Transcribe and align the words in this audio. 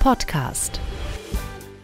Podcast. 0.00 0.80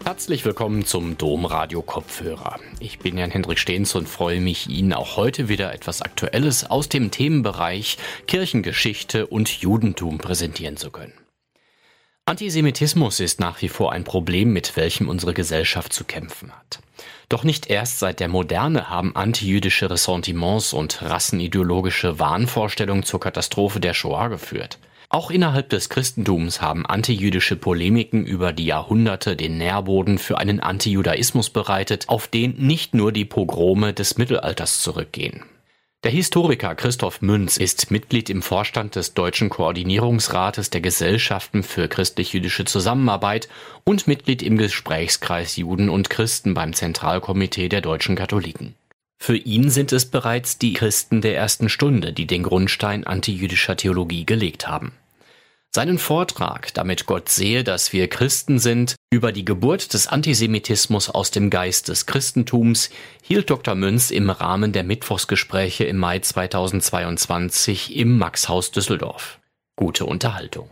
Herzlich 0.03 0.47
willkommen 0.47 0.87
zum 0.87 1.19
Domradio 1.19 1.83
Kopfhörer. 1.83 2.59
Ich 2.81 2.99
bin 2.99 3.19
Jan 3.19 3.31
Hendrik 3.31 3.59
Stehns 3.59 3.95
und 3.95 4.09
freue 4.09 4.41
mich, 4.41 4.71
Ihnen 4.71 4.95
auch 4.95 5.19
heute 5.19 5.51
wieder 5.51 5.75
etwas 5.75 6.01
Aktuelles 6.01 6.65
aus 6.65 6.89
dem 6.89 7.11
Themenbereich 7.11 7.99
Kirchengeschichte 8.27 9.27
und 9.27 9.51
Judentum 9.61 10.17
präsentieren 10.17 10.79
zu 10.79 10.91
können. 10.91 11.13
Antisemitismus 12.25 13.21
ist 13.21 13.39
nach 13.39 13.61
wie 13.61 13.69
vor 13.69 13.93
ein 13.93 14.05
Problem, 14.05 14.51
mit 14.51 14.79
welchem 14.79 15.11
unsere 15.11 15.35
Gesellschaft 15.35 15.93
zu 15.93 16.05
kämpfen 16.05 16.53
hat. 16.53 16.79
Doch 17.29 17.45
nicht 17.45 17.69
erst 17.69 17.99
seit 17.99 18.21
der 18.21 18.29
Moderne 18.29 18.89
haben 18.89 19.15
antijüdische 19.15 19.91
Ressentiments 19.91 20.73
und 20.73 21.03
rassenideologische 21.03 22.19
Wahnvorstellungen 22.19 23.03
zur 23.05 23.21
Katastrophe 23.21 23.79
der 23.79 23.93
Shoah 23.93 24.31
geführt. 24.31 24.79
Auch 25.09 25.31
innerhalb 25.31 25.69
des 25.69 25.89
Christentums 25.89 26.61
haben 26.61 26.85
antijüdische 26.85 27.57
Polemiken 27.57 28.27
über 28.27 28.53
die 28.53 28.67
Jahrhunderte 28.67 29.37
den 29.37 29.57
Nährboden 29.57 30.19
für 30.19 30.39
einen 30.39 30.61
Antijudaismus 30.61 31.51
bereitet, 31.51 32.09
auf 32.09 32.27
den 32.27 32.57
nicht 32.59 32.95
nur 32.95 33.13
die 33.13 33.25
Pogrome 33.25 33.93
des 33.93 34.19
Mittelalters 34.19 34.81
zurückgehen. 34.83 35.45
Der 36.03 36.11
Historiker 36.11 36.75
Christoph 36.75 37.23
Münz 37.23 37.57
ist 37.57 37.91
Mitglied 37.91 38.31
im 38.31 38.43
Vorstand 38.43 38.95
des 38.95 39.15
Deutschen 39.15 39.49
Koordinierungsrates 39.49 40.71
der 40.71 40.81
Gesellschaften 40.81 41.63
für 41.63 41.89
christlich-jüdische 41.89 42.65
Zusammenarbeit 42.65 43.49
und 43.85 44.07
Mitglied 44.07 44.43
im 44.43 44.59
Gesprächskreis 44.59 45.57
Juden 45.57 45.89
und 45.89 46.11
Christen 46.11 46.55
beim 46.55 46.75
Zentralkomitee 46.75 47.69
der 47.69 47.81
deutschen 47.81 48.15
Katholiken. 48.15 48.75
Für 49.19 49.37
ihn 49.37 49.71
sind 49.71 49.93
es 49.93 50.07
bereits 50.07 50.59
die 50.59 50.75
Christen 50.75 51.21
der 51.21 51.37
ersten 51.37 51.69
Stunde, 51.69 52.13
die 52.13 52.27
den 52.27 52.43
Grundstein 52.43 53.05
antijüdischer 53.05 53.77
Theologie 53.77 54.27
gelegt 54.27 54.69
haben. 54.69 54.93
Seinen 55.75 55.99
Vortrag, 55.99 56.73
damit 56.73 57.05
Gott 57.05 57.29
sehe, 57.29 57.63
dass 57.63 57.93
wir 57.93 58.09
Christen 58.09 58.59
sind, 58.59 58.97
über 59.11 59.31
die 59.31 59.45
Geburt 59.45 59.93
des 59.93 60.07
Antisemitismus 60.07 61.11
aus 61.11 61.31
dem 61.31 61.51
Geist 61.51 61.89
des 61.89 62.07
Christentums, 62.07 62.89
hielt 63.21 63.51
Dr. 63.51 63.75
Münz 63.75 64.11
im 64.11 64.31
Rahmen 64.31 64.73
der 64.73 64.85
Mittwochsgespräche 64.85 65.85
im 65.85 65.99
Mai 65.99 66.21
2022 66.21 67.95
im 67.95 68.17
Maxhaus 68.17 68.71
Düsseldorf. 68.71 69.39
Gute 69.77 70.07
Unterhaltung. 70.07 70.71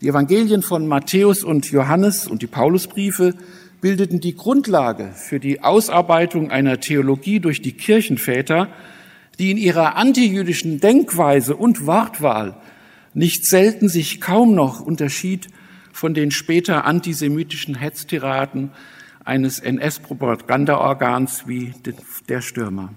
Die 0.00 0.08
Evangelien 0.08 0.62
von 0.62 0.88
Matthäus 0.88 1.44
und 1.44 1.70
Johannes 1.70 2.26
und 2.26 2.42
die 2.42 2.48
Paulusbriefe 2.48 3.34
bildeten 3.82 4.20
die 4.20 4.36
Grundlage 4.36 5.10
für 5.14 5.40
die 5.40 5.60
Ausarbeitung 5.60 6.50
einer 6.50 6.80
Theologie 6.80 7.40
durch 7.40 7.60
die 7.60 7.72
Kirchenväter, 7.72 8.68
die 9.38 9.50
in 9.50 9.58
ihrer 9.58 9.96
antijüdischen 9.96 10.80
Denkweise 10.80 11.56
und 11.56 11.84
Wortwahl 11.84 12.56
nicht 13.12 13.44
selten 13.44 13.88
sich 13.88 14.20
kaum 14.20 14.54
noch 14.54 14.80
unterschied 14.80 15.48
von 15.92 16.14
den 16.14 16.30
später 16.30 16.86
antisemitischen 16.86 17.74
Hetztiraden 17.74 18.70
eines 19.24 19.58
NS-Propagandaorgans 19.58 21.48
wie 21.48 21.74
der 22.28 22.40
Stürmer. 22.40 22.94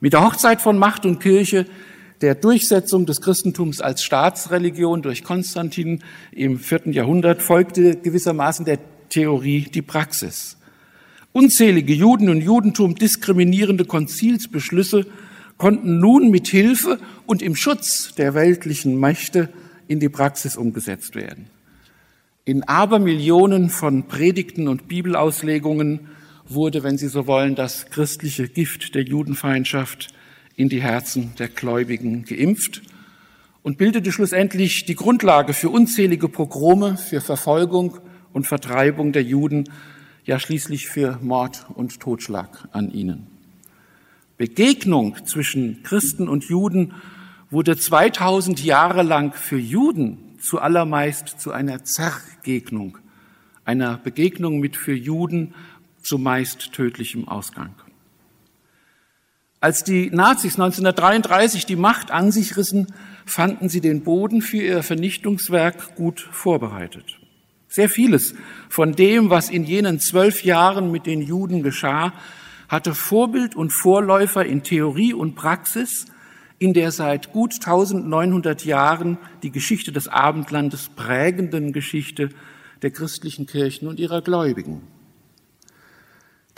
Mit 0.00 0.12
der 0.12 0.24
Hochzeit 0.24 0.60
von 0.60 0.78
Macht 0.78 1.04
und 1.04 1.18
Kirche, 1.18 1.66
der 2.20 2.36
Durchsetzung 2.36 3.06
des 3.06 3.20
Christentums 3.20 3.80
als 3.80 4.04
Staatsreligion 4.04 5.02
durch 5.02 5.24
Konstantin 5.24 6.04
im 6.30 6.60
vierten 6.60 6.92
Jahrhundert 6.92 7.42
folgte 7.42 7.96
gewissermaßen 7.96 8.64
der 8.64 8.78
Theorie 9.12 9.66
die 9.72 9.82
Praxis. 9.82 10.56
Unzählige 11.32 11.92
Juden 11.92 12.30
und 12.30 12.40
Judentum 12.40 12.94
diskriminierende 12.94 13.84
Konzilsbeschlüsse 13.84 15.06
konnten 15.58 15.98
nun 15.98 16.30
mit 16.30 16.48
Hilfe 16.48 16.98
und 17.26 17.42
im 17.42 17.54
Schutz 17.54 18.14
der 18.14 18.32
weltlichen 18.32 18.98
Mächte 18.98 19.50
in 19.86 20.00
die 20.00 20.08
Praxis 20.08 20.56
umgesetzt 20.56 21.14
werden. 21.14 21.46
In 22.46 22.62
Abermillionen 22.62 23.68
von 23.68 24.08
Predigten 24.08 24.66
und 24.66 24.88
Bibelauslegungen 24.88 26.08
wurde, 26.48 26.82
wenn 26.82 26.96
Sie 26.96 27.08
so 27.08 27.26
wollen, 27.26 27.54
das 27.54 27.90
christliche 27.90 28.48
Gift 28.48 28.94
der 28.94 29.02
Judenfeindschaft 29.02 30.08
in 30.56 30.70
die 30.70 30.80
Herzen 30.80 31.32
der 31.38 31.48
Gläubigen 31.48 32.24
geimpft 32.24 32.80
und 33.62 33.76
bildete 33.76 34.10
schlussendlich 34.10 34.86
die 34.86 34.96
Grundlage 34.96 35.52
für 35.52 35.68
unzählige 35.68 36.28
Pogrome, 36.28 36.96
für 36.96 37.20
Verfolgung 37.20 37.98
und 38.32 38.46
Vertreibung 38.46 39.12
der 39.12 39.22
Juden, 39.22 39.68
ja 40.24 40.38
schließlich 40.38 40.88
für 40.88 41.18
Mord 41.20 41.66
und 41.74 42.00
Totschlag 42.00 42.68
an 42.72 42.90
ihnen. 42.90 43.26
Begegnung 44.38 45.16
zwischen 45.24 45.82
Christen 45.82 46.28
und 46.28 46.44
Juden 46.44 46.94
wurde 47.50 47.76
2000 47.76 48.64
Jahre 48.64 49.02
lang 49.02 49.34
für 49.34 49.58
Juden 49.58 50.18
zuallermeist 50.40 51.40
zu 51.40 51.52
einer 51.52 51.84
Zergegnung, 51.84 52.98
einer 53.64 53.98
Begegnung 53.98 54.58
mit 54.58 54.76
für 54.76 54.94
Juden 54.94 55.54
zumeist 56.02 56.72
tödlichem 56.72 57.28
Ausgang. 57.28 57.74
Als 59.60 59.84
die 59.84 60.10
Nazis 60.10 60.54
1933 60.54 61.66
die 61.66 61.76
Macht 61.76 62.10
an 62.10 62.32
sich 62.32 62.56
rissen, 62.56 62.88
fanden 63.24 63.68
sie 63.68 63.80
den 63.80 64.02
Boden 64.02 64.42
für 64.42 64.56
ihr 64.56 64.82
Vernichtungswerk 64.82 65.94
gut 65.94 66.20
vorbereitet. 66.20 67.21
Sehr 67.72 67.88
vieles 67.88 68.34
von 68.68 68.92
dem, 68.92 69.30
was 69.30 69.48
in 69.48 69.64
jenen 69.64 69.98
zwölf 69.98 70.44
Jahren 70.44 70.92
mit 70.92 71.06
den 71.06 71.22
Juden 71.22 71.62
geschah, 71.62 72.12
hatte 72.68 72.94
Vorbild 72.94 73.56
und 73.56 73.70
Vorläufer 73.70 74.44
in 74.44 74.62
Theorie 74.62 75.14
und 75.14 75.36
Praxis 75.36 76.04
in 76.58 76.74
der 76.74 76.90
seit 76.90 77.32
gut 77.32 77.54
1900 77.54 78.66
Jahren 78.66 79.16
die 79.42 79.50
Geschichte 79.50 79.90
des 79.90 80.06
Abendlandes 80.06 80.90
prägenden 80.90 81.72
Geschichte 81.72 82.28
der 82.82 82.90
christlichen 82.90 83.46
Kirchen 83.46 83.88
und 83.88 83.98
ihrer 83.98 84.20
Gläubigen. 84.20 84.82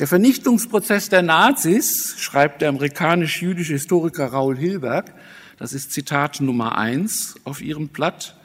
Der 0.00 0.08
Vernichtungsprozess 0.08 1.10
der 1.10 1.22
Nazis, 1.22 2.16
schreibt 2.18 2.60
der 2.60 2.70
amerikanisch-jüdische 2.70 3.74
Historiker 3.74 4.26
Raul 4.26 4.56
Hilberg, 4.56 5.14
das 5.58 5.74
ist 5.74 5.92
Zitat 5.92 6.40
Nummer 6.40 6.76
eins 6.76 7.36
auf 7.44 7.62
ihrem 7.62 7.86
Blatt, 7.86 8.36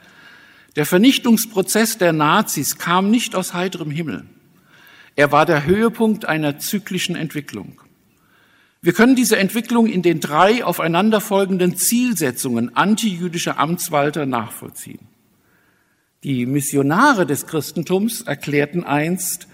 der 0.80 0.86
Vernichtungsprozess 0.86 1.98
der 1.98 2.14
Nazis 2.14 2.78
kam 2.78 3.10
nicht 3.10 3.34
aus 3.34 3.52
heiterem 3.52 3.90
Himmel. 3.90 4.24
Er 5.14 5.30
war 5.30 5.44
der 5.44 5.66
Höhepunkt 5.66 6.24
einer 6.24 6.58
zyklischen 6.58 7.16
Entwicklung. 7.16 7.82
Wir 8.80 8.94
können 8.94 9.14
diese 9.14 9.36
Entwicklung 9.36 9.86
in 9.88 10.00
den 10.00 10.20
drei 10.20 10.64
aufeinanderfolgenden 10.64 11.76
Zielsetzungen 11.76 12.74
antijüdischer 12.78 13.58
Amtswalter 13.58 14.24
nachvollziehen. 14.24 15.00
Die 16.24 16.46
Missionare 16.46 17.26
des 17.26 17.46
Christentums 17.46 18.22
erklärten 18.22 18.82
einst, 18.82 19.48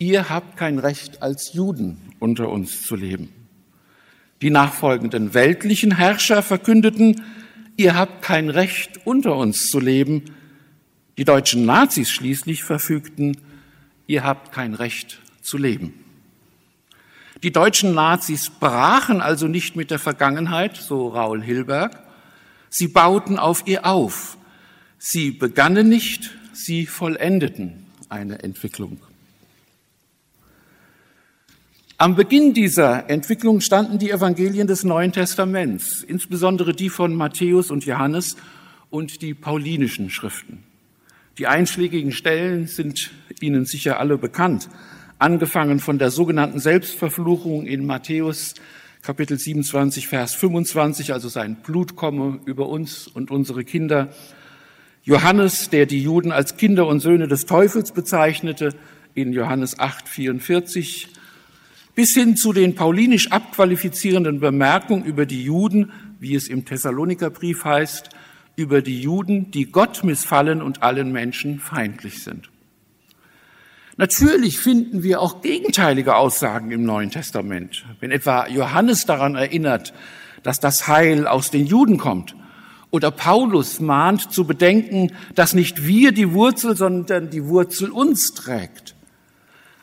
ihr 0.00 0.28
habt 0.28 0.56
kein 0.56 0.80
Recht 0.80 1.22
als 1.22 1.52
Juden 1.52 1.98
unter 2.18 2.48
uns 2.48 2.82
zu 2.82 2.96
leben. 2.96 3.28
Die 4.42 4.50
nachfolgenden 4.50 5.32
weltlichen 5.32 5.96
Herrscher 5.96 6.42
verkündeten, 6.42 7.22
ihr 7.76 7.94
habt 7.94 8.22
kein 8.22 8.50
Recht 8.50 9.06
unter 9.06 9.36
uns 9.36 9.68
zu 9.68 9.78
leben. 9.78 10.32
Die 11.18 11.24
deutschen 11.24 11.64
Nazis 11.64 12.10
schließlich 12.10 12.62
verfügten, 12.62 13.38
ihr 14.06 14.22
habt 14.22 14.52
kein 14.52 14.74
Recht 14.74 15.20
zu 15.40 15.56
leben. 15.56 15.94
Die 17.42 17.52
deutschen 17.52 17.94
Nazis 17.94 18.50
brachen 18.50 19.20
also 19.20 19.46
nicht 19.46 19.76
mit 19.76 19.90
der 19.90 19.98
Vergangenheit, 19.98 20.76
so 20.76 21.08
Raul 21.08 21.42
Hilberg, 21.42 21.98
sie 22.68 22.88
bauten 22.88 23.38
auf 23.38 23.66
ihr 23.66 23.86
auf. 23.86 24.36
Sie 24.98 25.30
begannen 25.30 25.88
nicht, 25.88 26.36
sie 26.52 26.86
vollendeten 26.86 27.86
eine 28.08 28.42
Entwicklung. 28.42 29.00
Am 31.98 32.14
Beginn 32.14 32.52
dieser 32.52 33.08
Entwicklung 33.08 33.62
standen 33.62 33.98
die 33.98 34.10
Evangelien 34.10 34.66
des 34.66 34.84
Neuen 34.84 35.12
Testaments, 35.12 36.02
insbesondere 36.02 36.74
die 36.74 36.90
von 36.90 37.14
Matthäus 37.14 37.70
und 37.70 37.86
Johannes 37.86 38.36
und 38.90 39.22
die 39.22 39.32
paulinischen 39.32 40.10
Schriften. 40.10 40.65
Die 41.38 41.46
einschlägigen 41.46 42.12
Stellen 42.12 42.66
sind 42.66 43.10
Ihnen 43.42 43.66
sicher 43.66 44.00
alle 44.00 44.16
bekannt, 44.16 44.70
angefangen 45.18 45.80
von 45.80 45.98
der 45.98 46.10
sogenannten 46.10 46.60
Selbstverfluchung 46.60 47.66
in 47.66 47.84
Matthäus 47.84 48.54
Kapitel 49.02 49.38
27, 49.38 50.08
Vers 50.08 50.34
25, 50.34 51.12
also 51.12 51.28
sein 51.28 51.56
Blut 51.56 51.94
komme 51.94 52.40
über 52.46 52.70
uns 52.70 53.06
und 53.06 53.30
unsere 53.30 53.64
Kinder. 53.64 54.08
Johannes, 55.02 55.68
der 55.68 55.84
die 55.84 56.02
Juden 56.02 56.32
als 56.32 56.56
Kinder 56.56 56.86
und 56.86 57.00
Söhne 57.00 57.28
des 57.28 57.44
Teufels 57.44 57.92
bezeichnete, 57.92 58.70
in 59.14 59.34
Johannes 59.34 59.78
8, 59.78 60.08
44, 60.08 61.08
bis 61.94 62.14
hin 62.14 62.36
zu 62.36 62.54
den 62.54 62.74
paulinisch 62.74 63.30
abqualifizierenden 63.30 64.40
Bemerkungen 64.40 65.04
über 65.04 65.26
die 65.26 65.44
Juden, 65.44 65.92
wie 66.18 66.34
es 66.34 66.48
im 66.48 66.64
Thessalonikerbrief 66.64 67.64
heißt, 67.64 68.08
über 68.56 68.82
die 68.82 69.00
Juden, 69.00 69.50
die 69.50 69.66
Gott 69.66 70.02
missfallen 70.02 70.62
und 70.62 70.82
allen 70.82 71.12
Menschen 71.12 71.60
feindlich 71.60 72.24
sind. 72.24 72.50
Natürlich 73.98 74.58
finden 74.58 75.02
wir 75.02 75.20
auch 75.20 75.40
gegenteilige 75.40 76.16
Aussagen 76.16 76.70
im 76.70 76.84
Neuen 76.84 77.10
Testament. 77.10 77.84
Wenn 78.00 78.10
etwa 78.10 78.46
Johannes 78.46 79.06
daran 79.06 79.36
erinnert, 79.36 79.94
dass 80.42 80.60
das 80.60 80.86
Heil 80.86 81.26
aus 81.26 81.50
den 81.50 81.66
Juden 81.66 81.98
kommt 81.98 82.36
Oder 82.90 83.10
Paulus 83.10 83.80
mahnt 83.80 84.32
zu 84.32 84.46
bedenken, 84.46 85.12
dass 85.34 85.54
nicht 85.54 85.86
wir 85.86 86.12
die 86.12 86.32
Wurzel, 86.32 86.76
sondern 86.76 87.30
die 87.30 87.44
Wurzel 87.44 87.90
uns 87.90 88.32
trägt. 88.32 88.94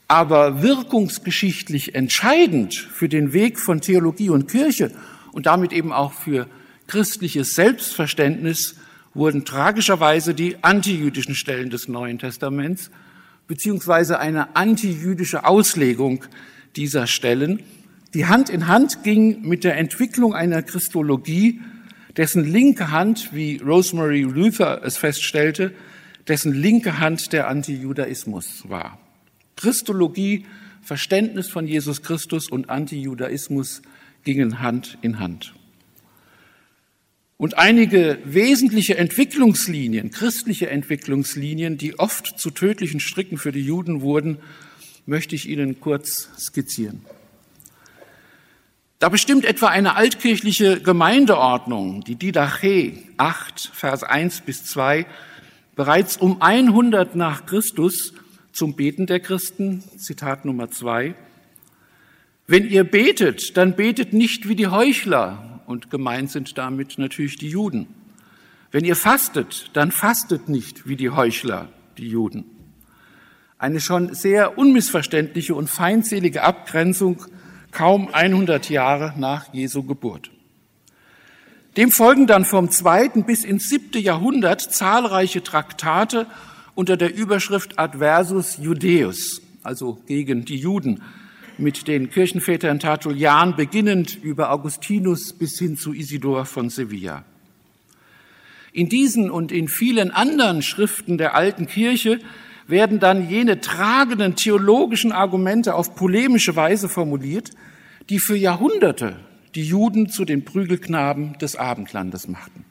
Aber 0.08 0.62
wirkungsgeschichtlich 0.62 1.96
entscheidend 1.96 2.74
für 2.74 3.10
den 3.10 3.34
Weg 3.34 3.60
von 3.60 3.82
Theologie 3.82 4.30
und 4.30 4.48
Kirche 4.48 4.92
und 5.32 5.48
damit 5.48 5.74
eben 5.74 5.92
auch 5.92 6.14
für 6.14 6.48
christliches 6.88 7.56
Selbstverständnis 7.56 8.76
wurden 9.14 9.46
tragischerweise 9.46 10.34
die 10.34 10.64
antijüdischen 10.64 11.36
Stellen 11.36 11.70
des 11.70 11.88
Neuen 11.88 12.20
Testaments 12.20 12.90
beziehungsweise 13.48 14.20
eine 14.20 14.56
antijüdische 14.56 15.46
Auslegung 15.46 16.26
dieser 16.76 17.08
Stellen, 17.08 17.62
die 18.14 18.28
Hand 18.28 18.50
in 18.50 18.68
Hand 18.68 19.04
ging 19.04 19.42
mit 19.42 19.64
der 19.64 19.78
Entwicklung 19.78 20.34
einer 20.36 20.62
Christologie, 20.62 21.62
dessen 22.16 22.46
linke 22.46 22.92
Hand, 22.92 23.34
wie 23.34 23.58
Rosemary 23.58 24.22
Luther 24.22 24.82
es 24.84 24.98
feststellte, 24.98 25.74
dessen 26.28 26.54
linke 26.54 27.00
Hand 27.00 27.34
der 27.34 27.48
Antijudaismus 27.48 28.70
war. 28.70 29.00
Christologie, 29.56 30.46
Verständnis 30.82 31.50
von 31.50 31.68
Jesus 31.68 32.02
Christus 32.02 32.50
und 32.50 32.70
Antijudaismus 32.70 33.82
gingen 34.24 34.62
Hand 34.62 34.98
in 35.02 35.20
Hand. 35.20 35.54
Und 37.38 37.58
einige 37.58 38.20
wesentliche 38.26 38.98
Entwicklungslinien, 38.98 40.12
christliche 40.12 40.70
Entwicklungslinien, 40.70 41.78
die 41.78 42.00
oft 42.00 42.40
zu 42.40 42.52
tödlichen 42.52 43.00
Stricken 43.00 43.38
für 43.38 43.52
die 43.52 43.66
Juden 43.66 44.02
wurden, 44.02 44.38
möchte 45.06 45.36
ich 45.36 45.50
Ihnen 45.50 45.80
kurz 45.80 46.30
skizzieren. 46.38 47.02
Da 49.00 49.10
bestimmt 49.10 49.44
etwa 49.44 49.68
eine 49.68 49.98
altkirchliche 49.98 50.80
Gemeindeordnung, 50.80 52.06
die 52.06 52.16
Didache 52.16 52.94
8, 53.18 53.72
Vers 53.74 54.04
1 54.04 54.42
bis 54.42 54.64
2, 54.64 55.06
bereits 55.76 56.16
um 56.16 56.42
100 56.42 57.16
nach 57.16 57.46
Christus 57.46 58.14
zum 58.54 58.76
Beten 58.76 59.06
der 59.06 59.20
Christen, 59.20 59.84
Zitat 59.98 60.46
Nummer 60.46 60.72
2, 60.72 61.16
wenn 62.48 62.70
ihr 62.70 62.84
betet, 62.84 63.58
dann 63.58 63.76
betet 63.76 64.14
nicht 64.14 64.48
wie 64.48 64.56
die 64.56 64.68
Heuchler, 64.68 65.53
und 65.66 65.90
gemeint 65.90 66.32
sind 66.32 66.58
damit 66.58 66.98
natürlich 66.98 67.38
die 67.38 67.50
Juden. 67.50 67.88
Wenn 68.72 68.86
ihr 68.86 68.96
fastet, 68.96 69.70
dann 69.74 69.92
fastet 69.92 70.50
nicht 70.50 70.88
wie 70.88 70.96
die 70.96 71.12
Heuchler, 71.12 71.70
die 71.98 72.08
Juden. 72.08 72.46
Eine 73.58 73.80
schon 73.80 74.14
sehr 74.14 74.58
unmissverständliche 74.58 75.56
und 75.56 75.70
feindselige 75.70 76.44
Abgrenzung 76.44 77.26
kaum 77.72 78.10
100 78.14 78.70
Jahre 78.70 79.14
nach 79.18 79.54
Jesu 79.54 79.84
Geburt. 79.84 80.32
Dem 81.78 81.92
folgen 81.92 82.28
dann 82.28 82.46
vom 82.46 82.70
zweiten 82.70 83.26
bis 83.26 83.44
ins 83.44 83.68
siebte 83.68 84.00
Jahrhundert 84.00 84.62
zahlreiche 84.62 85.42
Traktate 85.42 86.28
unter 86.76 86.98
der 86.98 87.16
Überschrift 87.16 87.80
Adversus 87.80 88.58
Judeus, 88.58 89.42
also 89.64 90.00
gegen 90.06 90.46
die 90.46 90.58
Juden, 90.58 91.02
mit 91.58 91.88
den 91.88 92.10
Kirchenvätern 92.10 92.80
Tertullian 92.80 93.56
beginnend 93.56 94.18
über 94.22 94.52
Augustinus 94.52 95.34
bis 95.34 95.60
hin 95.60 95.78
zu 95.78 95.94
Isidor 95.94 96.46
von 96.46 96.70
Sevilla. 96.70 97.24
In 98.72 98.90
diesen 98.90 99.30
und 99.30 99.52
in 99.52 99.68
vielen 99.68 100.12
anderen 100.12 100.62
Schriften 100.62 101.18
der 101.18 101.36
alten 101.36 101.68
Kirche 101.68 102.20
werden 102.68 103.00
dann 103.00 103.30
jene 103.30 103.62
tragenden 103.62 104.36
theologischen 104.36 105.12
Argumente 105.12 105.76
auf 105.76 105.96
polemische 105.96 106.56
Weise 106.56 106.90
formuliert, 106.90 107.52
die 108.10 108.20
für 108.20 108.36
Jahrhunderte 108.36 109.18
die 109.56 109.64
Juden 109.64 110.10
zu 110.10 110.26
den 110.26 110.44
Prügelknaben 110.44 111.38
des 111.38 111.56
Abendlandes 111.56 112.28
machten. 112.28 112.66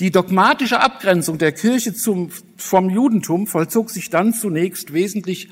Die 0.00 0.10
dogmatische 0.12 0.80
Abgrenzung 0.80 1.38
der 1.38 1.52
Kirche 1.52 1.92
zum, 1.92 2.30
vom 2.56 2.88
Judentum 2.88 3.46
vollzog 3.46 3.90
sich 3.90 4.10
dann 4.10 4.32
zunächst 4.32 4.92
wesentlich 4.92 5.48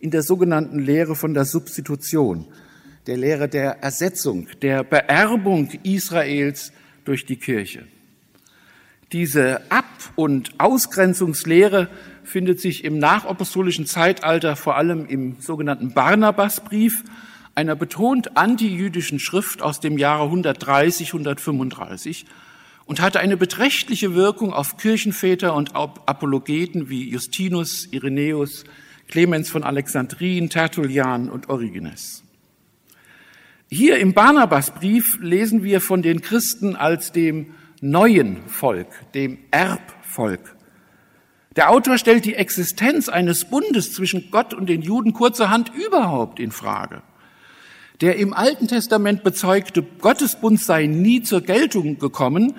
in 0.00 0.10
der 0.10 0.22
sogenannten 0.22 0.78
Lehre 0.78 1.14
von 1.14 1.34
der 1.34 1.44
Substitution, 1.44 2.46
der 3.06 3.18
Lehre 3.18 3.48
der 3.48 3.82
Ersetzung, 3.82 4.48
der 4.62 4.82
Beerbung 4.82 5.70
Israels 5.82 6.72
durch 7.04 7.26
die 7.26 7.36
Kirche. 7.36 7.86
Diese 9.12 9.60
Ab- 9.70 10.12
und 10.16 10.52
Ausgrenzungslehre 10.58 11.88
findet 12.22 12.60
sich 12.60 12.84
im 12.84 12.98
nachapostolischen 12.98 13.84
Zeitalter 13.84 14.56
vor 14.56 14.76
allem 14.76 15.06
im 15.06 15.36
sogenannten 15.40 15.92
Barnabasbrief, 15.92 17.04
einer 17.54 17.74
betont 17.74 18.36
antijüdischen 18.36 19.18
Schrift 19.18 19.60
aus 19.60 19.80
dem 19.80 19.98
Jahre 19.98 20.24
130, 20.24 21.08
135 21.08 22.24
und 22.86 23.00
hatte 23.00 23.20
eine 23.20 23.36
beträchtliche 23.36 24.14
Wirkung 24.14 24.52
auf 24.52 24.76
Kirchenväter 24.76 25.54
und 25.54 25.74
Apologeten 25.74 26.88
wie 26.88 27.10
Justinus, 27.10 27.86
Irenäus, 27.90 28.64
Clemens 29.10 29.50
von 29.50 29.64
Alexandrien, 29.64 30.48
Tertullian 30.48 31.28
und 31.28 31.48
Origenes. 31.48 32.22
Hier 33.68 33.98
im 33.98 34.14
Barnabasbrief 34.14 35.18
lesen 35.20 35.62
wir 35.62 35.80
von 35.80 36.02
den 36.02 36.22
Christen 36.22 36.76
als 36.76 37.12
dem 37.12 37.54
neuen 37.80 38.38
Volk, 38.46 38.88
dem 39.14 39.38
Erbvolk. 39.50 40.56
Der 41.56 41.70
Autor 41.70 41.98
stellt 41.98 42.24
die 42.24 42.36
Existenz 42.36 43.08
eines 43.08 43.44
Bundes 43.44 43.92
zwischen 43.92 44.30
Gott 44.30 44.54
und 44.54 44.68
den 44.68 44.82
Juden 44.82 45.12
kurzerhand 45.12 45.72
überhaupt 45.74 46.38
in 46.38 46.52
Frage. 46.52 47.02
Der 48.00 48.16
im 48.16 48.32
Alten 48.32 48.68
Testament 48.68 49.24
bezeugte 49.24 49.82
Gottesbund 49.82 50.60
sei 50.60 50.86
nie 50.86 51.22
zur 51.22 51.40
Geltung 51.40 51.98
gekommen, 51.98 52.54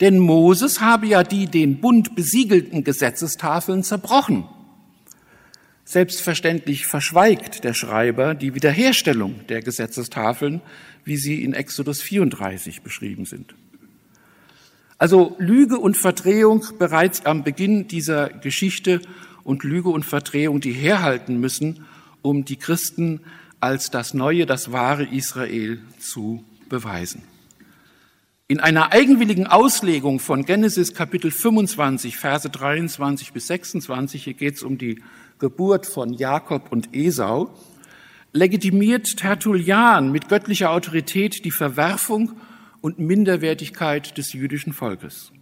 denn 0.00 0.18
Moses 0.18 0.80
habe 0.80 1.06
ja 1.06 1.22
die 1.22 1.46
den 1.46 1.80
Bund 1.80 2.14
besiegelten 2.14 2.84
Gesetzestafeln 2.84 3.82
zerbrochen. 3.82 4.44
Selbstverständlich 5.88 6.84
verschweigt 6.84 7.62
der 7.62 7.72
Schreiber 7.72 8.34
die 8.34 8.56
Wiederherstellung 8.56 9.46
der 9.46 9.62
Gesetzestafeln, 9.62 10.60
wie 11.04 11.16
sie 11.16 11.44
in 11.44 11.54
Exodus 11.54 12.02
34 12.02 12.82
beschrieben 12.82 13.24
sind. 13.24 13.54
Also 14.98 15.36
Lüge 15.38 15.78
und 15.78 15.96
Verdrehung 15.96 16.64
bereits 16.80 17.24
am 17.24 17.44
Beginn 17.44 17.86
dieser 17.86 18.30
Geschichte 18.30 19.00
und 19.44 19.62
Lüge 19.62 19.90
und 19.90 20.04
Verdrehung, 20.04 20.60
die 20.60 20.72
herhalten 20.72 21.38
müssen, 21.38 21.84
um 22.20 22.44
die 22.44 22.56
Christen 22.56 23.20
als 23.60 23.92
das 23.92 24.12
neue, 24.12 24.44
das 24.44 24.72
wahre 24.72 25.04
Israel 25.04 25.78
zu 26.00 26.42
beweisen. 26.68 27.22
In 28.48 28.58
einer 28.58 28.92
eigenwilligen 28.92 29.46
Auslegung 29.46 30.18
von 30.18 30.44
Genesis 30.44 30.94
Kapitel 30.94 31.30
25, 31.30 32.16
Verse 32.16 32.50
23 32.50 33.32
bis 33.32 33.46
26, 33.46 34.24
hier 34.24 34.34
geht 34.34 34.56
es 34.56 34.62
um 34.64 34.78
die 34.78 35.00
Geburt 35.38 35.86
von 35.86 36.14
Jakob 36.14 36.72
und 36.72 36.94
Esau, 36.94 37.50
legitimiert 38.32 39.16
Tertullian 39.16 40.10
mit 40.10 40.28
göttlicher 40.28 40.70
Autorität 40.70 41.44
die 41.44 41.50
Verwerfung 41.50 42.32
und 42.80 42.98
Minderwertigkeit 42.98 44.16
des 44.16 44.32
jüdischen 44.32 44.72
Volkes. 44.72 45.32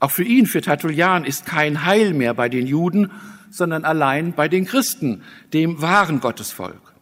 Auch 0.00 0.10
für 0.10 0.24
ihn, 0.24 0.46
für 0.46 0.60
Tertullian, 0.60 1.24
ist 1.24 1.46
kein 1.46 1.84
Heil 1.84 2.12
mehr 2.12 2.34
bei 2.34 2.48
den 2.48 2.66
Juden, 2.66 3.10
sondern 3.50 3.84
allein 3.84 4.32
bei 4.32 4.48
den 4.48 4.64
Christen, 4.64 5.22
dem 5.52 5.80
wahren 5.80 6.20
Gottesvolk. 6.20 6.94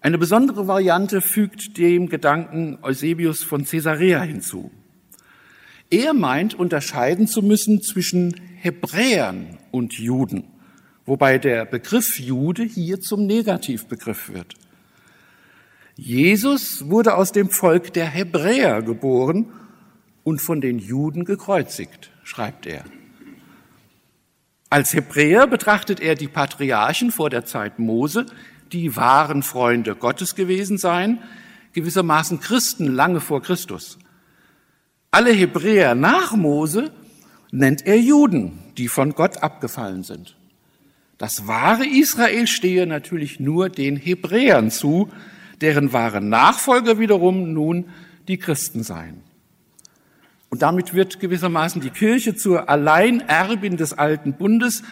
Eine 0.00 0.16
besondere 0.16 0.66
Variante 0.66 1.20
fügt 1.20 1.76
dem 1.76 2.08
Gedanken 2.08 2.78
Eusebius 2.80 3.44
von 3.44 3.66
Caesarea 3.66 4.22
hinzu. 4.22 4.70
Er 5.90 6.14
meint, 6.14 6.54
unterscheiden 6.54 7.26
zu 7.26 7.42
müssen 7.42 7.82
zwischen 7.82 8.40
Hebräern 8.56 9.58
und 9.70 9.98
Juden 9.98 10.44
wobei 11.10 11.38
der 11.38 11.64
Begriff 11.64 12.20
Jude 12.20 12.62
hier 12.62 13.00
zum 13.00 13.26
Negativbegriff 13.26 14.32
wird. 14.32 14.54
Jesus 15.96 16.88
wurde 16.88 17.16
aus 17.16 17.32
dem 17.32 17.50
Volk 17.50 17.92
der 17.94 18.06
Hebräer 18.06 18.80
geboren 18.80 19.52
und 20.22 20.40
von 20.40 20.60
den 20.60 20.78
Juden 20.78 21.24
gekreuzigt, 21.24 22.12
schreibt 22.22 22.64
er. 22.64 22.84
Als 24.70 24.94
Hebräer 24.94 25.48
betrachtet 25.48 25.98
er 25.98 26.14
die 26.14 26.28
Patriarchen 26.28 27.10
vor 27.10 27.28
der 27.28 27.44
Zeit 27.44 27.80
Mose, 27.80 28.26
die 28.70 28.94
wahren 28.94 29.42
Freunde 29.42 29.96
Gottes 29.96 30.36
gewesen 30.36 30.78
seien, 30.78 31.18
gewissermaßen 31.72 32.38
Christen 32.38 32.86
lange 32.86 33.18
vor 33.18 33.42
Christus. 33.42 33.98
Alle 35.10 35.32
Hebräer 35.32 35.96
nach 35.96 36.36
Mose 36.36 36.92
nennt 37.50 37.84
er 37.84 37.98
Juden, 37.98 38.60
die 38.78 38.86
von 38.86 39.10
Gott 39.16 39.42
abgefallen 39.42 40.04
sind. 40.04 40.36
Das 41.20 41.46
wahre 41.46 41.86
Israel 41.86 42.46
stehe 42.46 42.86
natürlich 42.86 43.40
nur 43.40 43.68
den 43.68 43.96
Hebräern 43.96 44.70
zu, 44.70 45.10
deren 45.60 45.92
wahre 45.92 46.22
Nachfolger 46.22 46.98
wiederum 46.98 47.52
nun 47.52 47.90
die 48.26 48.38
Christen 48.38 48.82
seien. 48.82 49.20
Und 50.48 50.62
damit 50.62 50.94
wird 50.94 51.20
gewissermaßen 51.20 51.82
die 51.82 51.90
Kirche 51.90 52.36
zur 52.36 52.70
Alleinerbin 52.70 53.76
des 53.76 53.92
alten 53.92 54.32
Bundes. 54.32 54.82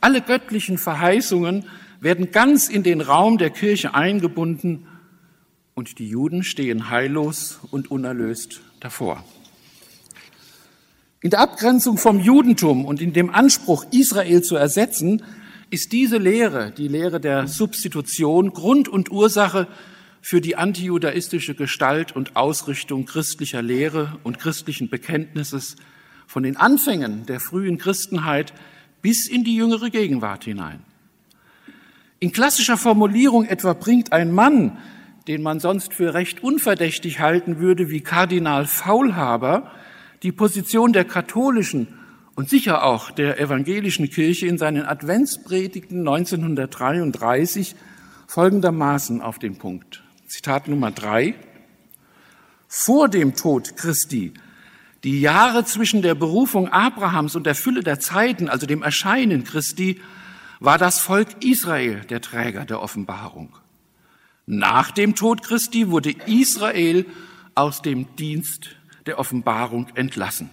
Alle 0.00 0.20
göttlichen 0.20 0.78
Verheißungen 0.78 1.64
werden 1.98 2.30
ganz 2.30 2.68
in 2.68 2.84
den 2.84 3.00
Raum 3.00 3.36
der 3.36 3.50
Kirche 3.50 3.92
eingebunden 3.92 4.86
und 5.74 5.98
die 5.98 6.08
Juden 6.08 6.44
stehen 6.44 6.90
heillos 6.90 7.58
und 7.72 7.90
unerlöst 7.90 8.60
davor. 8.78 9.24
In 11.22 11.30
der 11.30 11.40
Abgrenzung 11.40 11.98
vom 11.98 12.20
Judentum 12.20 12.84
und 12.84 13.02
in 13.02 13.12
dem 13.12 13.30
Anspruch, 13.30 13.84
Israel 13.90 14.42
zu 14.42 14.54
ersetzen, 14.54 15.24
ist 15.72 15.92
diese 15.92 16.18
Lehre, 16.18 16.70
die 16.70 16.86
Lehre 16.86 17.18
der 17.18 17.48
Substitution, 17.48 18.52
Grund 18.52 18.88
und 18.88 19.10
Ursache 19.10 19.68
für 20.20 20.42
die 20.42 20.54
antijudaistische 20.56 21.54
Gestalt 21.54 22.14
und 22.14 22.36
Ausrichtung 22.36 23.06
christlicher 23.06 23.62
Lehre 23.62 24.18
und 24.22 24.38
christlichen 24.38 24.90
Bekenntnisses 24.90 25.76
von 26.26 26.42
den 26.42 26.58
Anfängen 26.58 27.24
der 27.24 27.40
frühen 27.40 27.78
Christenheit 27.78 28.52
bis 29.00 29.26
in 29.26 29.44
die 29.44 29.56
jüngere 29.56 29.88
Gegenwart 29.88 30.44
hinein. 30.44 30.80
In 32.20 32.32
klassischer 32.32 32.76
Formulierung 32.76 33.46
etwa 33.46 33.72
bringt 33.72 34.12
ein 34.12 34.30
Mann, 34.30 34.76
den 35.26 35.40
man 35.40 35.58
sonst 35.58 35.94
für 35.94 36.12
recht 36.12 36.42
unverdächtig 36.42 37.18
halten 37.20 37.60
würde, 37.60 37.88
wie 37.88 38.02
Kardinal 38.02 38.66
Faulhaber, 38.66 39.72
die 40.22 40.32
Position 40.32 40.92
der 40.92 41.06
katholischen 41.06 41.88
und 42.34 42.48
sicher 42.48 42.84
auch 42.84 43.10
der 43.10 43.38
evangelischen 43.40 44.08
Kirche 44.10 44.46
in 44.46 44.58
seinen 44.58 44.84
Adventspredigten 44.84 46.00
1933 46.00 47.74
folgendermaßen 48.26 49.20
auf 49.20 49.38
den 49.38 49.58
Punkt. 49.58 50.02
Zitat 50.26 50.68
Nummer 50.68 50.90
drei. 50.90 51.34
Vor 52.68 53.08
dem 53.08 53.34
Tod 53.36 53.76
Christi, 53.76 54.32
die 55.04 55.20
Jahre 55.20 55.64
zwischen 55.66 56.00
der 56.00 56.14
Berufung 56.14 56.68
Abrahams 56.68 57.36
und 57.36 57.44
der 57.44 57.54
Fülle 57.54 57.82
der 57.82 58.00
Zeiten, 58.00 58.48
also 58.48 58.66
dem 58.66 58.82
Erscheinen 58.82 59.44
Christi, 59.44 60.00
war 60.58 60.78
das 60.78 61.00
Volk 61.00 61.44
Israel 61.44 62.00
der 62.08 62.22
Träger 62.22 62.64
der 62.64 62.80
Offenbarung. 62.80 63.58
Nach 64.46 64.90
dem 64.90 65.14
Tod 65.14 65.42
Christi 65.42 65.90
wurde 65.90 66.14
Israel 66.26 67.04
aus 67.54 67.82
dem 67.82 68.16
Dienst 68.16 68.76
der 69.06 69.18
Offenbarung 69.18 69.88
entlassen. 69.94 70.50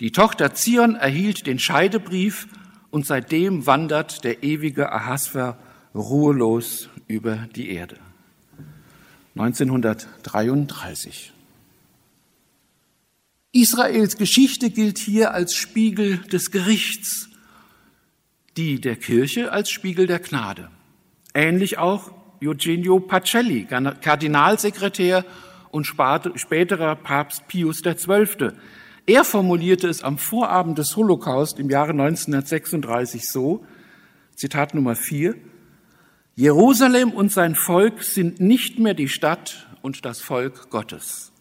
Die 0.00 0.12
Tochter 0.12 0.54
Zion 0.54 0.96
erhielt 0.96 1.46
den 1.46 1.58
Scheidebrief 1.58 2.48
und 2.90 3.06
seitdem 3.06 3.66
wandert 3.66 4.24
der 4.24 4.42
ewige 4.42 4.90
Ahasver 4.92 5.58
ruhelos 5.94 6.88
über 7.06 7.48
die 7.54 7.70
Erde. 7.70 7.98
1933. 9.36 11.34
Israels 13.52 14.16
Geschichte 14.16 14.70
gilt 14.70 14.96
hier 14.98 15.34
als 15.34 15.54
Spiegel 15.54 16.16
des 16.18 16.50
Gerichts, 16.50 17.28
die 18.56 18.80
der 18.80 18.96
Kirche 18.96 19.52
als 19.52 19.70
Spiegel 19.70 20.06
der 20.06 20.20
Gnade. 20.20 20.70
Ähnlich 21.34 21.76
auch 21.76 22.10
Eugenio 22.42 23.00
Pacelli, 23.00 23.64
Kardinalsekretär 23.64 25.26
und 25.70 25.84
späterer 25.84 26.96
Papst 26.96 27.46
Pius 27.48 27.82
XII. 27.82 28.52
Er 29.10 29.24
formulierte 29.24 29.88
es 29.88 30.04
am 30.04 30.18
Vorabend 30.18 30.78
des 30.78 30.94
Holocaust 30.94 31.58
im 31.58 31.68
Jahre 31.68 31.90
1936 31.90 33.28
so, 33.28 33.66
Zitat 34.36 34.72
Nummer 34.72 34.94
vier, 34.94 35.34
Jerusalem 36.36 37.10
und 37.10 37.32
sein 37.32 37.56
Volk 37.56 38.04
sind 38.04 38.38
nicht 38.38 38.78
mehr 38.78 38.94
die 38.94 39.08
Stadt 39.08 39.66
und 39.82 40.04
das 40.04 40.20
Volk 40.20 40.70
Gottes. 40.70 41.32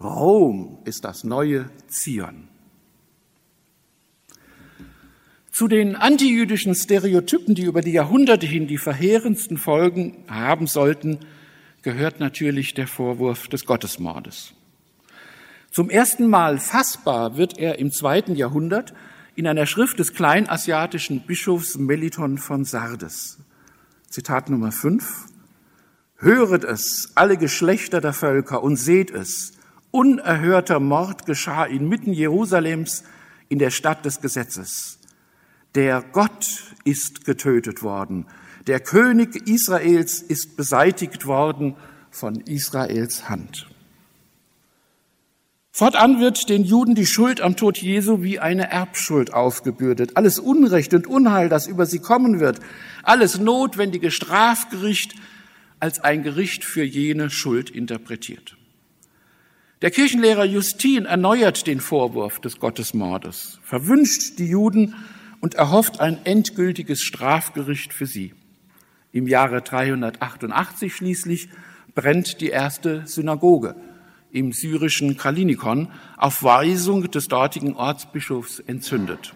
Rom 0.00 0.78
ist 0.84 1.04
das 1.04 1.24
neue 1.24 1.68
Zion. 1.88 2.46
Zu 5.50 5.66
den 5.66 5.96
antijüdischen 5.96 6.76
Stereotypen, 6.76 7.56
die 7.56 7.64
über 7.64 7.80
die 7.80 7.90
Jahrhunderte 7.90 8.46
hin 8.46 8.68
die 8.68 8.78
verheerendsten 8.78 9.56
Folgen 9.56 10.18
haben 10.28 10.68
sollten, 10.68 11.18
gehört 11.82 12.20
natürlich 12.20 12.74
der 12.74 12.86
Vorwurf 12.86 13.48
des 13.48 13.66
Gottesmordes. 13.66 14.54
Zum 15.70 15.88
ersten 15.88 16.28
Mal 16.28 16.58
fassbar 16.58 17.36
wird 17.36 17.56
er 17.56 17.78
im 17.78 17.92
zweiten 17.92 18.34
Jahrhundert 18.34 18.92
in 19.36 19.46
einer 19.46 19.66
Schrift 19.66 20.00
des 20.00 20.14
kleinasiatischen 20.14 21.24
Bischofs 21.26 21.78
Meliton 21.78 22.38
von 22.38 22.64
Sardes. 22.64 23.38
Zitat 24.08 24.50
Nummer 24.50 24.72
5. 24.72 25.26
Höret 26.16 26.64
es, 26.64 27.12
alle 27.14 27.36
Geschlechter 27.36 28.00
der 28.00 28.12
Völker, 28.12 28.64
und 28.64 28.74
seht 28.74 29.12
es. 29.12 29.52
Unerhörter 29.92 30.80
Mord 30.80 31.24
geschah 31.24 31.66
inmitten 31.66 32.12
Jerusalems 32.12 33.04
in 33.48 33.60
der 33.60 33.70
Stadt 33.70 34.04
des 34.04 34.20
Gesetzes. 34.20 34.98
Der 35.76 36.02
Gott 36.02 36.74
ist 36.82 37.24
getötet 37.24 37.84
worden. 37.84 38.26
Der 38.66 38.80
König 38.80 39.48
Israels 39.48 40.20
ist 40.20 40.56
beseitigt 40.56 41.26
worden 41.26 41.76
von 42.10 42.40
Israels 42.40 43.28
Hand. 43.28 43.69
Fortan 45.72 46.20
wird 46.20 46.48
den 46.48 46.64
Juden 46.64 46.94
die 46.96 47.06
Schuld 47.06 47.40
am 47.40 47.56
Tod 47.56 47.78
Jesu 47.78 48.22
wie 48.22 48.40
eine 48.40 48.70
Erbschuld 48.70 49.32
aufgebürdet. 49.32 50.16
Alles 50.16 50.38
Unrecht 50.40 50.92
und 50.94 51.06
Unheil, 51.06 51.48
das 51.48 51.68
über 51.68 51.86
sie 51.86 52.00
kommen 52.00 52.40
wird, 52.40 52.58
alles 53.04 53.38
notwendige 53.38 54.10
Strafgericht 54.10 55.14
als 55.78 56.00
ein 56.00 56.22
Gericht 56.22 56.64
für 56.64 56.82
jene 56.82 57.30
Schuld 57.30 57.70
interpretiert. 57.70 58.56
Der 59.80 59.90
Kirchenlehrer 59.90 60.44
Justin 60.44 61.06
erneuert 61.06 61.66
den 61.66 61.80
Vorwurf 61.80 62.40
des 62.40 62.58
Gottesmordes, 62.58 63.60
verwünscht 63.62 64.38
die 64.38 64.48
Juden 64.48 64.94
und 65.40 65.54
erhofft 65.54 66.00
ein 66.00 66.18
endgültiges 66.24 67.00
Strafgericht 67.00 67.94
für 67.94 68.06
sie. 68.06 68.34
Im 69.12 69.26
Jahre 69.26 69.62
388 69.62 70.94
schließlich 70.94 71.48
brennt 71.94 72.40
die 72.40 72.48
erste 72.48 73.06
Synagoge 73.06 73.76
im 74.32 74.52
syrischen 74.52 75.16
Kalinikon 75.16 75.88
auf 76.16 76.42
Weisung 76.42 77.10
des 77.10 77.28
dortigen 77.28 77.74
Ortsbischofs 77.74 78.60
entzündet. 78.60 79.34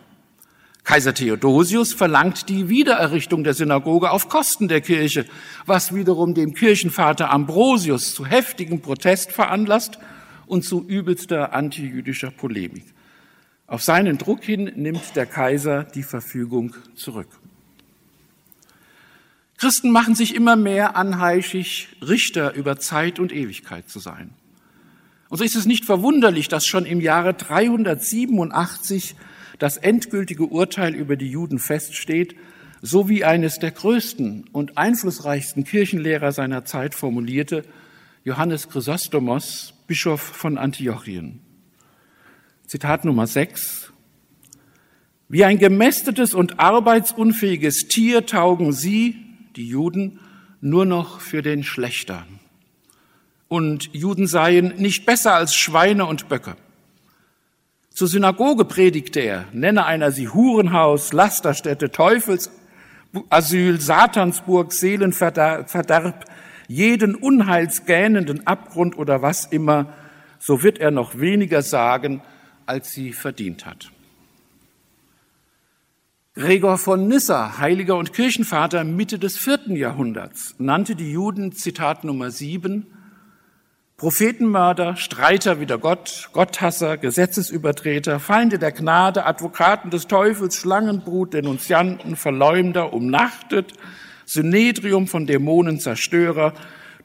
Kaiser 0.85 1.15
Theodosius 1.15 1.95
verlangt 1.95 2.51
die 2.51 2.69
Wiedererrichtung 2.69 3.43
der 3.43 3.55
Synagoge 3.55 4.11
auf 4.11 4.29
Kosten 4.29 4.69
der 4.69 4.83
Kirche, 4.83 5.25
was 5.65 5.95
wiederum 5.95 6.35
dem 6.35 6.53
Kirchenvater 6.53 7.31
Ambrosius 7.31 8.15
zu 8.15 8.27
heftigem 8.27 8.83
Protest 8.83 9.33
veranlasst 9.33 9.99
und 10.47 10.63
zu 10.63 10.87
übelster 10.87 11.55
antijüdischer 11.55 12.31
Polemik. 12.31 12.85
Auf 13.67 13.83
seinen 13.83 14.19
Druck 14.19 14.45
hin 14.45 14.73
nimmt 14.77 15.17
der 15.17 15.25
Kaiser 15.25 15.85
die 15.85 16.03
Verfügung 16.03 16.77
zurück. 16.95 17.29
Christen 19.57 19.91
machen 19.91 20.15
sich 20.15 20.35
immer 20.35 20.57
mehr 20.57 20.97
anheischig, 20.97 21.97
Richter 22.07 22.53
über 22.53 22.79
Zeit 22.79 23.19
und 23.19 23.33
Ewigkeit 23.33 23.89
zu 23.89 24.01
sein. 24.01 24.35
Und 25.35 25.39
so 25.39 25.45
ist 25.45 25.57
es 25.57 25.67
nicht 25.67 25.85
verwunderlich, 25.85 26.47
dass 26.47 26.65
schon 26.65 26.87
im 26.87 27.01
Jahre 27.01 27.35
387 27.35 29.17
das 29.59 29.77
endgültige 29.79 30.45
Urteil 30.45 30.95
über 30.95 31.17
die 31.17 31.29
Juden 31.29 31.59
feststeht, 31.59 32.37
so 32.83 33.09
wie 33.09 33.25
eines 33.25 33.59
der 33.59 33.73
größten 33.73 34.45
und 34.53 34.79
einflussreichsten 34.79 35.65
Kirchenlehrer 35.65 36.31
seiner 36.31 36.65
Zeit 36.65 36.95
formulierte, 36.95 37.65
Johannes 38.23 38.69
Chrysostomos, 38.69 39.75
Bischof 39.89 40.21
von 40.21 40.57
Antiochien. 40.57 41.41
Zitat 42.69 43.05
Nummer 43.05 43.27
6. 43.27 43.93
Wie 45.29 45.45
ein 45.45 45.59
gemästetes 45.59 46.33
und 46.33 46.61
arbeitsunfähiges 46.61 47.89
Tier 47.89 48.25
taugen 48.25 48.73
sie, 48.73 49.17
die 49.57 49.67
Juden, 49.67 50.21
nur 50.61 50.87
noch 50.87 51.19
für 51.19 51.43
den 51.43 51.65
Schlechter. 51.65 52.25
Und 53.49 53.91
Juden 53.93 54.27
seien 54.27 54.75
nicht 54.77 55.07
besser 55.07 55.35
als 55.35 55.55
Schweine 55.55 56.07
und 56.07 56.29
Böcke. 56.29 56.57
Zur 57.91 58.09
Synagoge 58.09 58.65
predigte 58.65 59.21
er, 59.21 59.45
nenne 59.53 59.87
einer 59.87 60.11
sie 60.11 60.29
Hurenhaus, 60.29 61.13
Lasterstätte, 61.13 61.93
Teufelsasyl, 61.93 63.81
Satansburg, 63.81 64.73
Seelenverderb, 64.73 66.25
jeden 66.67 67.15
unheilsgähnenden 67.15 68.47
Abgrund 68.47 68.99
oder 68.99 69.23
was 69.23 69.47
immer, 69.47 69.95
so 70.41 70.63
wird 70.63 70.79
er 70.79 70.91
noch 70.91 71.19
weniger 71.21 71.63
sagen, 71.63 72.23
als 72.67 72.93
sie 72.93 73.13
verdient 73.13 73.65
hat. 73.65 73.93
Gregor 76.35 76.79
von 76.79 77.07
Nyssa, 77.07 77.59
Heiliger 77.59 77.97
und 77.97 78.13
Kirchenvater 78.13 78.83
Mitte 78.83 79.21
des 79.21 79.39
vierten 79.39 79.77
Jahrhunderts, 79.77 80.57
nannte 80.59 80.97
die 80.97 81.13
Juden, 81.13 81.53
Zitat 81.53 82.03
Nummer 82.03 82.33
sieben, 82.33 82.87
Prophetenmörder, 83.97 84.97
Streiter 84.97 85.61
wider 85.61 85.79
Gott, 85.79 86.29
Gotthasser, 86.33 86.97
Gesetzesübertreter, 86.97 88.19
Feinde 88.19 88.59
der 88.59 88.73
Gnade, 88.73 89.25
Advokaten 89.25 89.91
des 89.91 90.09
Teufels, 90.09 90.57
Schlangenbrut, 90.57 91.33
Denunzianten, 91.33 92.17
Verleumder, 92.17 92.93
umnachtet, 92.93 93.73
Synedrium 94.27 95.07
von 95.07 95.27
Dämonen, 95.27 95.79
Zerstörer, 95.79 96.55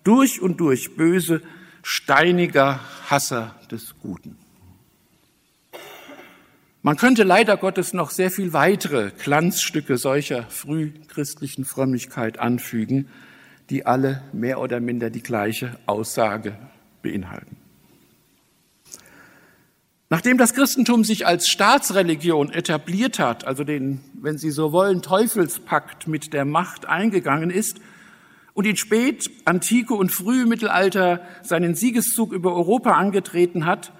durch 0.03 0.41
und 0.41 0.59
durch 0.59 0.95
böse, 0.95 1.43
steiniger 1.83 2.79
Hasser 3.07 3.55
des 3.69 3.93
Guten. 4.01 4.35
Man 6.81 6.97
könnte 6.97 7.23
leider 7.23 7.57
Gottes 7.57 7.93
noch 7.93 8.09
sehr 8.09 8.31
viel 8.31 8.51
weitere 8.53 9.11
Glanzstücke 9.11 9.97
solcher 9.97 10.43
frühchristlichen 10.49 11.65
Frömmigkeit 11.65 12.39
anfügen, 12.39 13.09
die 13.69 13.85
alle 13.85 14.23
mehr 14.33 14.59
oder 14.59 14.79
minder 14.79 15.11
die 15.11 15.21
gleiche 15.21 15.77
Aussage 15.85 16.57
beinhalten. 17.01 17.57
Nachdem 20.11 20.39
das 20.39 20.55
Christentum 20.55 21.03
sich 21.03 21.27
als 21.27 21.47
Staatsreligion 21.49 22.51
etabliert 22.51 23.19
hat, 23.19 23.45
also 23.45 23.63
den, 23.63 24.01
wenn 24.13 24.39
Sie 24.39 24.49
so 24.49 24.71
wollen, 24.71 25.03
Teufelspakt 25.03 26.07
mit 26.07 26.33
der 26.33 26.45
Macht 26.45 26.87
eingegangen 26.87 27.51
ist 27.51 27.79
und 28.55 28.65
in 28.65 28.75
Spät-, 28.75 29.29
Antike 29.45 29.93
und 29.93 30.11
Frühmittelalter 30.11 31.21
seinen 31.43 31.75
Siegeszug 31.75 32.33
über 32.33 32.55
Europa 32.55 32.93
angetreten 32.93 33.67
hat, 33.67 33.91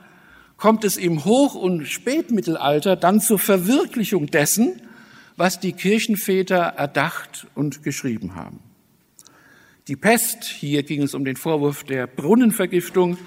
kommt 0.58 0.84
es 0.84 0.98
im 0.98 1.26
Hoch- 1.26 1.56
und 1.56 1.86
Spätmittelalter 1.86 2.96
dann 2.96 3.22
zur 3.22 3.38
Verwirklichung 3.38 4.28
dessen, 4.28 4.82
was 5.38 5.60
die 5.60 5.74
Kirchenväter 5.74 6.58
erdacht 6.58 7.48
und 7.54 7.84
geschrieben 7.84 8.36
haben. 8.36 8.60
Die 9.90 9.96
Pest, 9.96 10.44
hier 10.44 10.84
ging 10.84 11.02
es 11.02 11.16
um 11.16 11.26
den 11.26 11.36
Vorwurf 11.36 11.84
der 11.84 12.06
Brunnenvergiftung, 12.06 13.18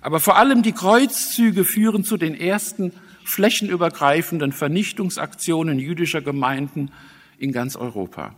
aber 0.00 0.20
vor 0.20 0.36
allem 0.36 0.62
die 0.62 0.70
Kreuzzüge 0.70 1.64
führen 1.64 2.04
zu 2.04 2.16
den 2.16 2.36
ersten 2.36 2.92
flächenübergreifenden 3.24 4.52
Vernichtungsaktionen 4.52 5.80
jüdischer 5.80 6.20
Gemeinden 6.20 6.92
in 7.38 7.50
ganz 7.50 7.74
Europa. 7.74 8.36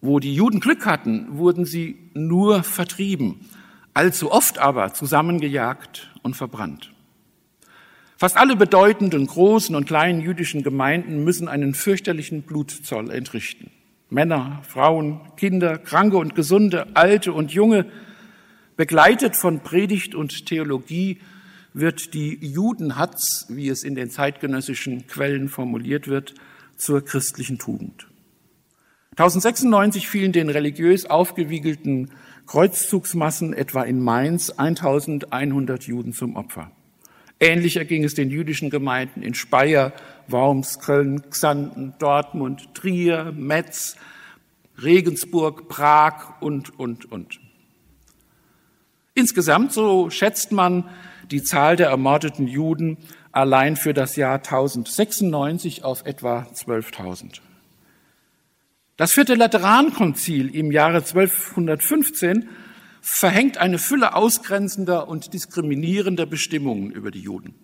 Wo 0.00 0.20
die 0.20 0.32
Juden 0.32 0.60
Glück 0.60 0.86
hatten, 0.86 1.38
wurden 1.38 1.64
sie 1.64 1.98
nur 2.14 2.62
vertrieben, 2.62 3.40
allzu 3.92 4.30
oft 4.30 4.60
aber 4.60 4.94
zusammengejagt 4.94 6.14
und 6.22 6.36
verbrannt. 6.36 6.94
Fast 8.16 8.36
alle 8.36 8.54
bedeutenden 8.54 9.26
großen 9.26 9.74
und 9.74 9.86
kleinen 9.86 10.20
jüdischen 10.20 10.62
Gemeinden 10.62 11.24
müssen 11.24 11.48
einen 11.48 11.74
fürchterlichen 11.74 12.42
Blutzoll 12.42 13.10
entrichten. 13.10 13.72
Männer, 14.10 14.62
Frauen, 14.62 15.20
Kinder, 15.36 15.78
Kranke 15.78 16.16
und 16.16 16.34
Gesunde, 16.34 16.86
Alte 16.94 17.32
und 17.32 17.52
Junge, 17.52 17.86
begleitet 18.76 19.36
von 19.36 19.60
Predigt 19.60 20.14
und 20.14 20.46
Theologie, 20.46 21.20
wird 21.74 22.14
die 22.14 22.38
Judenhatz, 22.40 23.46
wie 23.48 23.68
es 23.68 23.82
in 23.82 23.94
den 23.94 24.10
zeitgenössischen 24.10 25.06
Quellen 25.06 25.48
formuliert 25.48 26.08
wird, 26.08 26.34
zur 26.76 27.04
christlichen 27.04 27.58
Tugend. 27.58 28.08
1096 29.12 30.08
fielen 30.08 30.32
den 30.32 30.48
religiös 30.48 31.04
aufgewiegelten 31.04 32.12
Kreuzzugsmassen 32.46 33.52
etwa 33.52 33.82
in 33.82 34.00
Mainz 34.00 34.50
1100 34.50 35.84
Juden 35.84 36.12
zum 36.12 36.36
Opfer. 36.36 36.70
Ähnlich 37.40 37.76
erging 37.76 38.04
es 38.04 38.14
den 38.14 38.30
jüdischen 38.30 38.68
Gemeinden 38.68 39.22
in 39.22 39.34
Speyer, 39.34 39.92
Worms, 40.26 40.80
Köln, 40.80 41.30
Xanten, 41.30 41.94
Dortmund, 41.98 42.74
Trier, 42.74 43.32
Metz, 43.36 43.96
Regensburg, 44.82 45.68
Prag 45.68 46.40
und, 46.40 46.78
und, 46.78 47.10
und. 47.10 47.40
Insgesamt, 49.14 49.72
so 49.72 50.10
schätzt 50.10 50.52
man, 50.52 50.88
die 51.30 51.42
Zahl 51.42 51.76
der 51.76 51.88
ermordeten 51.88 52.46
Juden 52.46 52.98
allein 53.32 53.76
für 53.76 53.92
das 53.92 54.16
Jahr 54.16 54.36
1096 54.36 55.84
auf 55.84 56.06
etwa 56.06 56.46
12.000. 56.54 57.40
Das 58.96 59.12
vierte 59.12 59.34
Laterankonzil 59.34 60.54
im 60.54 60.72
Jahre 60.72 60.98
1215 60.98 62.48
verhängt 63.00 63.58
eine 63.58 63.78
Fülle 63.78 64.14
ausgrenzender 64.14 65.08
und 65.08 65.32
diskriminierender 65.34 66.26
Bestimmungen 66.26 66.90
über 66.90 67.10
die 67.10 67.20
Juden. 67.20 67.54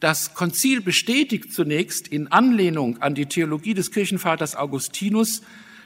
Das 0.00 0.32
Konzil 0.34 0.80
bestätigt 0.80 1.52
zunächst 1.52 2.08
in 2.08 2.28
Anlehnung 2.28 3.02
an 3.02 3.14
die 3.14 3.26
Theologie 3.26 3.74
des 3.74 3.90
Kirchenvaters 3.90 4.56
Augustinus 4.56 5.42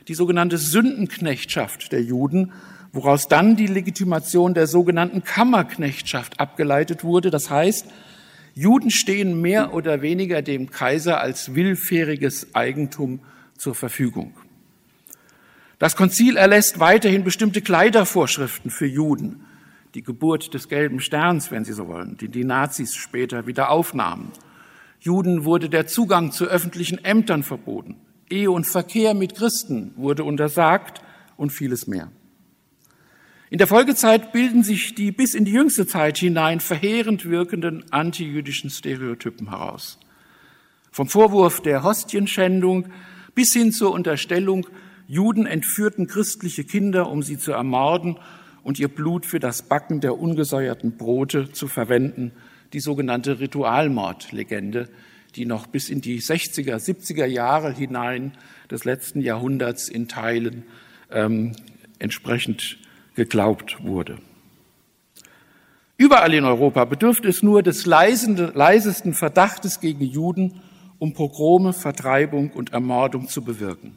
die 0.06 0.14
sogenannte 0.14 0.58
Sündenknechtschaft 0.58 1.90
der 1.90 2.02
Juden, 2.02 2.52
woraus 2.92 3.26
dann 3.26 3.56
die 3.56 3.66
Legitimation 3.66 4.54
der 4.54 4.66
sogenannten 4.66 5.24
Kammerknechtschaft 5.24 6.38
abgeleitet 6.38 7.02
wurde. 7.02 7.30
Das 7.30 7.50
heißt, 7.50 7.86
Juden 8.54 8.90
stehen 8.90 9.40
mehr 9.40 9.74
oder 9.74 10.00
weniger 10.00 10.42
dem 10.42 10.70
Kaiser 10.70 11.20
als 11.20 11.56
willfähriges 11.56 12.54
Eigentum 12.54 13.18
zur 13.58 13.74
Verfügung. 13.74 14.34
Das 15.78 15.96
Konzil 15.96 16.36
erlässt 16.36 16.78
weiterhin 16.80 17.24
bestimmte 17.24 17.60
Kleidervorschriften 17.60 18.70
für 18.70 18.86
Juden. 18.86 19.44
Die 19.94 20.02
Geburt 20.02 20.54
des 20.54 20.68
gelben 20.68 21.00
Sterns, 21.00 21.50
wenn 21.50 21.64
Sie 21.64 21.72
so 21.72 21.88
wollen, 21.88 22.16
die 22.16 22.28
die 22.28 22.44
Nazis 22.44 22.94
später 22.94 23.46
wieder 23.46 23.70
aufnahmen. 23.70 24.32
Juden 25.00 25.44
wurde 25.44 25.68
der 25.68 25.86
Zugang 25.86 26.32
zu 26.32 26.46
öffentlichen 26.46 27.04
Ämtern 27.04 27.42
verboten. 27.42 27.96
Ehe 28.30 28.50
und 28.50 28.66
Verkehr 28.66 29.14
mit 29.14 29.34
Christen 29.34 29.92
wurde 29.96 30.24
untersagt 30.24 31.02
und 31.36 31.50
vieles 31.50 31.86
mehr. 31.86 32.10
In 33.50 33.58
der 33.58 33.66
Folgezeit 33.66 34.32
bilden 34.32 34.64
sich 34.64 34.94
die 34.94 35.12
bis 35.12 35.34
in 35.34 35.44
die 35.44 35.52
jüngste 35.52 35.86
Zeit 35.86 36.18
hinein 36.18 36.60
verheerend 36.60 37.26
wirkenden 37.28 37.84
antijüdischen 37.92 38.70
Stereotypen 38.70 39.50
heraus. 39.50 39.98
Vom 40.90 41.08
Vorwurf 41.08 41.60
der 41.60 41.82
Hostienschändung 41.82 42.86
bis 43.34 43.52
hin 43.52 43.72
zur 43.72 43.92
Unterstellung, 43.92 44.66
Juden 45.06 45.46
entführten 45.46 46.06
christliche 46.06 46.64
Kinder, 46.64 47.10
um 47.10 47.22
sie 47.22 47.38
zu 47.38 47.52
ermorden 47.52 48.18
und 48.62 48.78
ihr 48.78 48.88
Blut 48.88 49.26
für 49.26 49.40
das 49.40 49.62
Backen 49.62 50.00
der 50.00 50.18
ungesäuerten 50.18 50.96
Brote 50.96 51.52
zu 51.52 51.68
verwenden, 51.68 52.32
die 52.72 52.80
sogenannte 52.80 53.40
Ritualmordlegende, 53.40 54.88
die 55.36 55.46
noch 55.46 55.66
bis 55.66 55.90
in 55.90 56.00
die 56.00 56.20
60er, 56.20 56.76
70er 56.76 57.26
Jahre 57.26 57.72
hinein 57.72 58.32
des 58.70 58.84
letzten 58.84 59.20
Jahrhunderts 59.20 59.88
in 59.88 60.08
Teilen 60.08 60.64
ähm, 61.10 61.52
entsprechend 61.98 62.78
geglaubt 63.14 63.84
wurde. 63.84 64.18
Überall 65.96 66.34
in 66.34 66.44
Europa 66.44 66.84
bedürfte 66.84 67.28
es 67.28 67.42
nur 67.42 67.62
des 67.62 67.86
leisesten 67.86 69.14
Verdachtes 69.14 69.80
gegen 69.80 70.04
Juden, 70.04 70.60
um 70.98 71.12
Pogrome, 71.12 71.72
Vertreibung 71.72 72.50
und 72.50 72.72
Ermordung 72.72 73.28
zu 73.28 73.44
bewirken. 73.44 73.96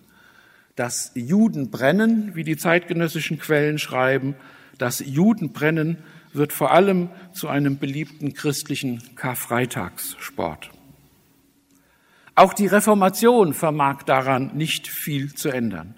Das 0.78 1.12
Judenbrennen, 1.16 2.36
wie 2.36 2.44
die 2.44 2.56
zeitgenössischen 2.56 3.40
Quellen 3.40 3.80
schreiben, 3.80 4.36
das 4.78 5.00
Judenbrennen 5.04 5.98
wird 6.34 6.54
vor 6.54 6.72
allem 6.72 7.10
zu 7.34 7.48
einem 7.48 7.80
beliebten 7.80 8.36
christlichen 8.36 9.02
Karfreitagssport. 9.16 10.70
Auch 12.36 12.54
die 12.54 12.68
Reformation 12.68 13.56
vermag 13.56 14.04
daran 14.04 14.56
nicht 14.56 14.88
viel 14.88 15.34
zu 15.34 15.50
ändern. 15.50 15.96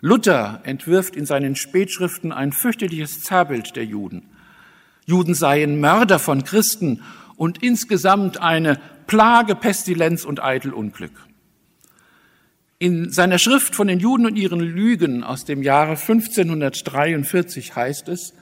Luther 0.00 0.62
entwirft 0.64 1.14
in 1.14 1.26
seinen 1.26 1.54
Spätschriften 1.54 2.32
ein 2.32 2.52
fürchterliches 2.52 3.22
Zerrbild 3.22 3.76
der 3.76 3.84
Juden. 3.84 4.22
Juden 5.04 5.34
seien 5.34 5.78
Mörder 5.78 6.18
von 6.18 6.42
Christen 6.42 7.02
und 7.36 7.62
insgesamt 7.62 8.40
eine 8.40 8.80
Plage, 9.06 9.54
Pestilenz 9.54 10.24
und 10.24 10.42
eitel 10.42 10.72
Unglück. 10.72 11.25
In 12.78 13.10
seiner 13.10 13.38
Schrift 13.38 13.74
von 13.74 13.88
den 13.88 14.00
Juden 14.00 14.26
und 14.26 14.36
ihren 14.36 14.60
Lügen 14.60 15.24
aus 15.24 15.46
dem 15.46 15.62
Jahre 15.62 15.92
1543 15.92 17.74
heißt 17.74 18.08
es, 18.08 18.34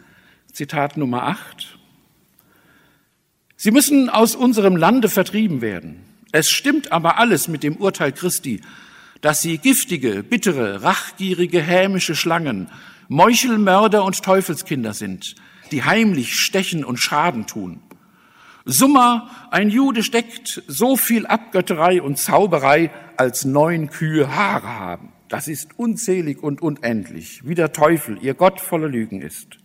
Zitat 0.52 0.96
Nummer 0.96 1.22
8, 1.24 1.78
Sie 3.56 3.70
müssen 3.70 4.10
aus 4.10 4.34
unserem 4.34 4.76
Lande 4.76 5.08
vertrieben 5.08 5.60
werden. 5.60 6.00
Es 6.32 6.50
stimmt 6.50 6.90
aber 6.90 7.18
alles 7.18 7.46
mit 7.46 7.62
dem 7.62 7.76
Urteil 7.76 8.10
Christi, 8.10 8.60
dass 9.20 9.40
sie 9.40 9.58
giftige, 9.58 10.24
bittere, 10.24 10.82
rachgierige, 10.82 11.62
hämische 11.62 12.16
Schlangen, 12.16 12.68
Meuchelmörder 13.08 14.04
und 14.04 14.22
Teufelskinder 14.22 14.94
sind, 14.94 15.36
die 15.70 15.84
heimlich 15.84 16.34
stechen 16.34 16.84
und 16.84 16.98
Schaden 16.98 17.46
tun. 17.46 17.80
Summa, 18.66 19.30
ein 19.50 19.68
Jude 19.68 20.02
steckt 20.02 20.62
so 20.66 20.96
viel 20.96 21.26
Abgötterei 21.26 22.00
und 22.00 22.18
Zauberei, 22.18 22.90
als 23.18 23.44
neun 23.44 23.90
Kühe 23.90 24.34
Haare 24.34 24.78
haben. 24.78 25.12
Das 25.28 25.48
ist 25.48 25.78
unzählig 25.78 26.42
und 26.42 26.62
unendlich, 26.62 27.46
wie 27.46 27.54
der 27.54 27.72
Teufel, 27.72 28.18
ihr 28.22 28.34
Gott 28.34 28.60
voller 28.60 28.88
Lügen 28.88 29.20
ist. 29.20 29.58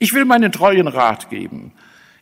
Ich 0.00 0.12
will 0.14 0.24
meinen 0.24 0.50
treuen 0.50 0.88
Rat 0.88 1.30
geben. 1.30 1.72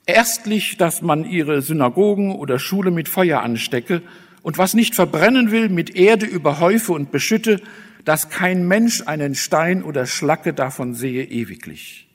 Erstlich, 0.04 0.76
dass 0.76 1.00
man 1.00 1.24
ihre 1.24 1.62
Synagogen 1.62 2.34
oder 2.34 2.58
Schule 2.58 2.90
mit 2.90 3.08
Feuer 3.08 3.40
anstecke 3.40 4.02
und 4.42 4.58
was 4.58 4.74
nicht 4.74 4.94
verbrennen 4.94 5.50
will, 5.50 5.70
mit 5.70 5.96
Erde 5.96 6.26
überhäufe 6.26 6.92
und 6.92 7.10
beschütte, 7.10 7.62
dass 8.04 8.28
kein 8.28 8.66
Mensch 8.66 9.02
einen 9.06 9.34
Stein 9.34 9.82
oder 9.82 10.06
Schlacke 10.06 10.52
davon 10.52 10.94
sehe 10.94 11.24
ewiglich. 11.24 12.08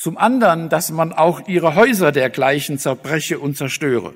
Zum 0.00 0.16
anderen, 0.16 0.70
dass 0.70 0.90
man 0.90 1.12
auch 1.12 1.46
ihre 1.46 1.74
Häuser 1.74 2.10
dergleichen 2.10 2.78
zerbreche 2.78 3.38
und 3.38 3.58
zerstöre. 3.58 4.14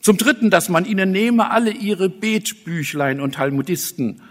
Zum 0.00 0.16
dritten, 0.16 0.50
dass 0.50 0.68
man 0.68 0.84
ihnen 0.84 1.10
nehme 1.10 1.50
alle 1.50 1.72
ihre 1.72 2.08
Betbüchlein 2.08 3.20
und 3.20 3.34
Talmudisten. 3.34 4.22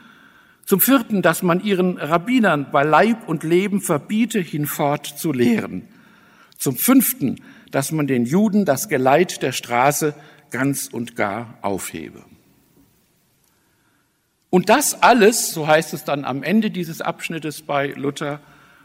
Zum 0.63 0.79
vierten, 0.79 1.21
dass 1.21 1.43
man 1.43 1.62
ihren 1.62 1.97
Rabbinern 1.97 2.71
bei 2.71 2.83
Leib 2.83 3.27
und 3.27 3.43
Leben 3.43 3.81
verbiete, 3.81 4.39
hinfort 4.39 5.05
zu 5.05 5.33
lehren. 5.33 5.89
Zum 6.57 6.77
fünften, 6.77 7.41
dass 7.71 7.91
man 7.91 8.07
den 8.07 8.23
Juden 8.23 8.63
das 8.63 8.88
Geleit 8.88 9.41
der 9.41 9.51
Straße 9.51 10.15
ganz 10.49 10.88
und 10.88 11.17
gar 11.17 11.57
aufhebe. 11.62 12.23
Und 14.49 14.69
das 14.69 15.03
alles, 15.03 15.51
so 15.51 15.67
heißt 15.67 15.93
es 15.93 16.05
dann 16.05 16.23
am 16.23 16.41
Ende 16.41 16.71
dieses 16.71 17.01
Abschnittes 17.01 17.63
bei 17.63 17.88
Luther, 17.88 18.39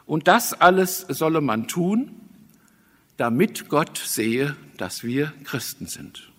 und 0.07 0.29
das 0.29 0.53
alles 0.53 1.07
solle 1.09 1.41
man 1.41 1.69
tun, 1.69 2.11
damit 3.17 3.69
Gott 3.69 3.99
sehe, 3.99 4.57
dass 4.77 5.05
wir 5.05 5.33
Christen 5.45 5.87
sind. 5.87 6.33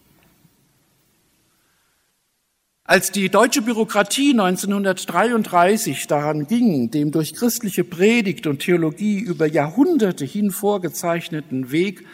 Als 2.86 3.12
die 3.12 3.30
deutsche 3.30 3.62
Bürokratie 3.62 4.32
1933 4.32 6.06
daran 6.08 6.48
ging, 6.48 6.92
dem 6.92 7.12
durch 7.12 7.34
christliche 7.34 7.86
Predigt 7.86 8.46
und 8.46 8.60
Theologie 8.60 9.20
über 9.20 9.48
Jahrhunderte 9.48 10.26
hin 10.26 10.52
vorgezeichneten 10.52 11.72
Weg 11.72 12.06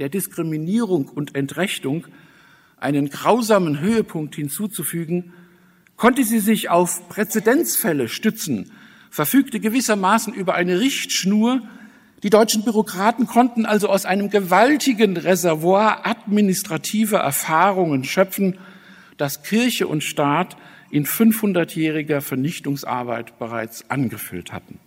der 0.00 0.08
Diskriminierung 0.08 1.08
und 1.08 1.36
Entrechtung 1.36 2.08
einen 2.78 3.10
grausamen 3.10 3.78
Höhepunkt 3.78 4.34
hinzuzufügen, 4.34 5.32
konnte 5.96 6.24
sie 6.24 6.40
sich 6.40 6.68
auf 6.68 7.08
Präzedenzfälle 7.08 8.08
stützen, 8.08 8.72
verfügte 9.10 9.60
gewissermaßen 9.60 10.34
über 10.34 10.54
eine 10.54 10.80
Richtschnur. 10.80 11.62
Die 12.22 12.30
deutschen 12.30 12.64
Bürokraten 12.64 13.26
konnten 13.26 13.66
also 13.66 13.88
aus 13.88 14.04
einem 14.04 14.30
gewaltigen 14.30 15.16
Reservoir 15.16 16.06
administrativer 16.06 17.18
Erfahrungen 17.18 18.04
schöpfen, 18.04 18.58
das 19.16 19.42
Kirche 19.42 19.86
und 19.86 20.02
Staat 20.02 20.56
in 20.90 21.06
500-jähriger 21.06 22.20
Vernichtungsarbeit 22.20 23.38
bereits 23.38 23.90
angefüllt 23.90 24.52
hatten. 24.52 24.80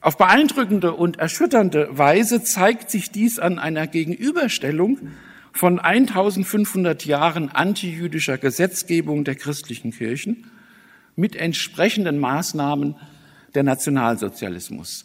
Auf 0.00 0.18
beeindruckende 0.18 0.94
und 0.94 1.18
erschütternde 1.18 1.96
Weise 1.96 2.42
zeigt 2.42 2.90
sich 2.90 3.12
dies 3.12 3.38
an 3.38 3.60
einer 3.60 3.86
Gegenüberstellung 3.86 4.98
von 5.52 5.78
1500 5.78 7.04
Jahren 7.04 7.50
antijüdischer 7.50 8.36
Gesetzgebung 8.36 9.22
der 9.22 9.36
christlichen 9.36 9.92
Kirchen 9.92 10.50
mit 11.16 11.36
entsprechenden 11.36 12.18
Maßnahmen 12.18 12.96
der 13.54 13.62
Nationalsozialismus. 13.62 15.04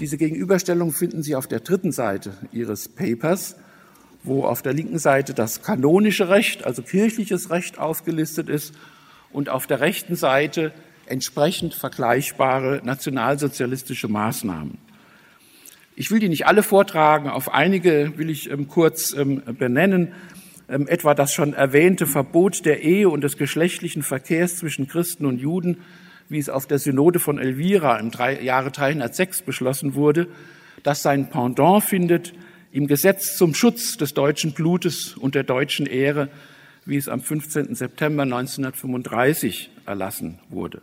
Diese 0.00 0.16
Gegenüberstellung 0.16 0.92
finden 0.92 1.22
Sie 1.22 1.36
auf 1.36 1.46
der 1.46 1.60
dritten 1.60 1.92
Seite 1.92 2.36
Ihres 2.52 2.88
Papers, 2.88 3.56
wo 4.24 4.44
auf 4.44 4.62
der 4.62 4.72
linken 4.72 4.98
Seite 4.98 5.34
das 5.34 5.62
kanonische 5.62 6.28
Recht, 6.28 6.64
also 6.64 6.82
kirchliches 6.82 7.50
Recht 7.50 7.78
aufgelistet 7.78 8.48
ist 8.48 8.74
und 9.32 9.48
auf 9.48 9.66
der 9.66 9.80
rechten 9.80 10.16
Seite 10.16 10.72
entsprechend 11.06 11.74
vergleichbare 11.74 12.80
nationalsozialistische 12.82 14.08
Maßnahmen. 14.08 14.78
Ich 15.96 16.10
will 16.10 16.18
die 16.18 16.28
nicht 16.28 16.46
alle 16.46 16.64
vortragen, 16.64 17.28
auf 17.28 17.52
einige 17.52 18.14
will 18.16 18.30
ich 18.30 18.50
ähm, 18.50 18.66
kurz 18.66 19.12
ähm, 19.12 19.42
benennen, 19.58 20.12
ähm, 20.68 20.86
etwa 20.88 21.14
das 21.14 21.32
schon 21.32 21.54
erwähnte 21.54 22.06
Verbot 22.06 22.64
der 22.64 22.82
Ehe 22.82 23.08
und 23.08 23.22
des 23.22 23.36
geschlechtlichen 23.36 24.02
Verkehrs 24.02 24.56
zwischen 24.56 24.88
Christen 24.88 25.26
und 25.26 25.40
Juden, 25.40 25.78
wie 26.28 26.38
es 26.38 26.48
auf 26.48 26.66
der 26.66 26.78
Synode 26.78 27.18
von 27.18 27.38
Elvira 27.38 27.98
im 27.98 28.10
Jahre 28.42 28.70
306 28.70 29.42
beschlossen 29.42 29.94
wurde, 29.94 30.28
das 30.82 31.02
sein 31.02 31.30
Pendant 31.30 31.84
findet 31.84 32.34
im 32.72 32.86
Gesetz 32.86 33.36
zum 33.36 33.54
Schutz 33.54 33.96
des 33.96 34.14
deutschen 34.14 34.52
Blutes 34.52 35.16
und 35.16 35.34
der 35.34 35.44
deutschen 35.44 35.86
Ehre, 35.86 36.28
wie 36.84 36.96
es 36.96 37.08
am 37.08 37.20
15. 37.20 37.74
September 37.74 38.24
1935 38.24 39.70
erlassen 39.86 40.40
wurde. 40.48 40.82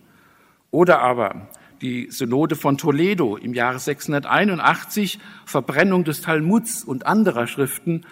Oder 0.72 1.02
aber 1.02 1.50
die 1.82 2.08
Synode 2.10 2.56
von 2.56 2.78
Toledo 2.78 3.36
im 3.36 3.54
Jahre 3.54 3.80
681, 3.80 5.20
Verbrennung 5.46 6.04
des 6.04 6.22
Talmuds 6.22 6.84
und 6.84 7.06
anderer 7.06 7.48
Schriften. 7.48 8.06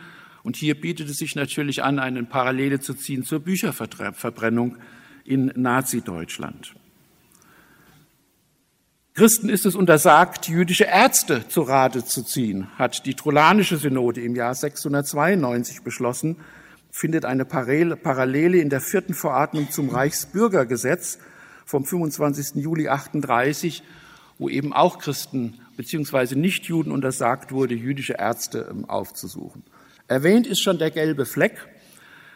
Und 0.43 0.56
hier 0.56 0.80
bietet 0.80 1.10
es 1.10 1.17
sich 1.17 1.36
natürlich 1.36 1.84
an, 1.84 1.99
eine 1.99 2.23
Parallele 2.23 2.80
zu 2.80 2.93
ziehen 2.93 3.23
zur 3.23 3.39
Bücherverbrennung 3.39 4.78
in 5.25 5.52
Nazi-Deutschland. 5.56 6.75
Christen 9.13 9.49
ist 9.49 9.65
es 9.65 9.75
untersagt, 9.75 10.47
jüdische 10.47 10.86
Ärzte 10.86 11.47
zu 11.49 11.62
Rate 11.62 12.06
zu 12.06 12.23
ziehen, 12.23 12.67
hat 12.78 13.06
die 13.06 13.15
Trollanische 13.15 13.75
Synode 13.75 14.21
im 14.21 14.36
Jahr 14.36 14.56
692 14.56 15.82
beschlossen, 15.82 16.38
findet 16.89 17.25
eine 17.25 17.43
Parallele 17.43 18.60
in 18.60 18.69
der 18.69 18.80
vierten 18.80 19.13
Verordnung 19.13 19.69
zum 19.71 19.89
Reichsbürgergesetz, 19.89 21.19
vom 21.65 21.86
25. 21.86 22.63
Juli 22.63 22.88
38, 22.88 23.84
wo 24.39 24.49
eben 24.49 24.73
auch 24.73 24.97
Christen 24.97 25.60
beziehungsweise 25.78 26.38
Nichtjuden 26.38 26.91
untersagt 26.91 27.52
wurde, 27.52 27.75
jüdische 27.75 28.13
Ärzte 28.13 28.67
ähm, 28.71 28.89
aufzusuchen. 28.89 29.63
Erwähnt 30.09 30.47
ist 30.47 30.63
schon 30.63 30.79
der 30.79 30.89
gelbe 30.89 31.23
Fleck, 31.23 31.67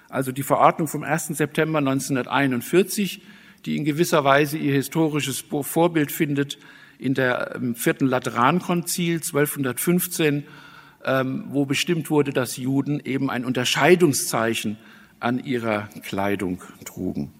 also 0.07 0.31
die 0.31 0.43
Verordnung 0.43 0.88
vom 0.88 1.01
1. 1.01 1.29
September 1.29 1.79
1941, 1.79 3.23
die 3.65 3.77
in 3.77 3.83
gewisser 3.83 4.23
Weise 4.23 4.59
ihr 4.59 4.73
historisches 4.73 5.43
Vorbild 5.63 6.12
findet 6.12 6.59
in 6.99 7.15
der 7.15 7.55
ähm, 7.55 7.73
vierten 7.73 8.05
Laterankonzil 8.05 9.15
1215, 9.15 10.43
ähm, 11.03 11.45
wo 11.47 11.65
bestimmt 11.65 12.12
wurde, 12.12 12.31
dass 12.31 12.57
Juden 12.57 12.99
eben 13.03 13.31
ein 13.31 13.43
Unterscheidungszeichen 13.43 14.77
an 15.19 15.43
ihrer 15.43 15.89
Kleidung 16.03 16.62
trugen. 16.86 17.33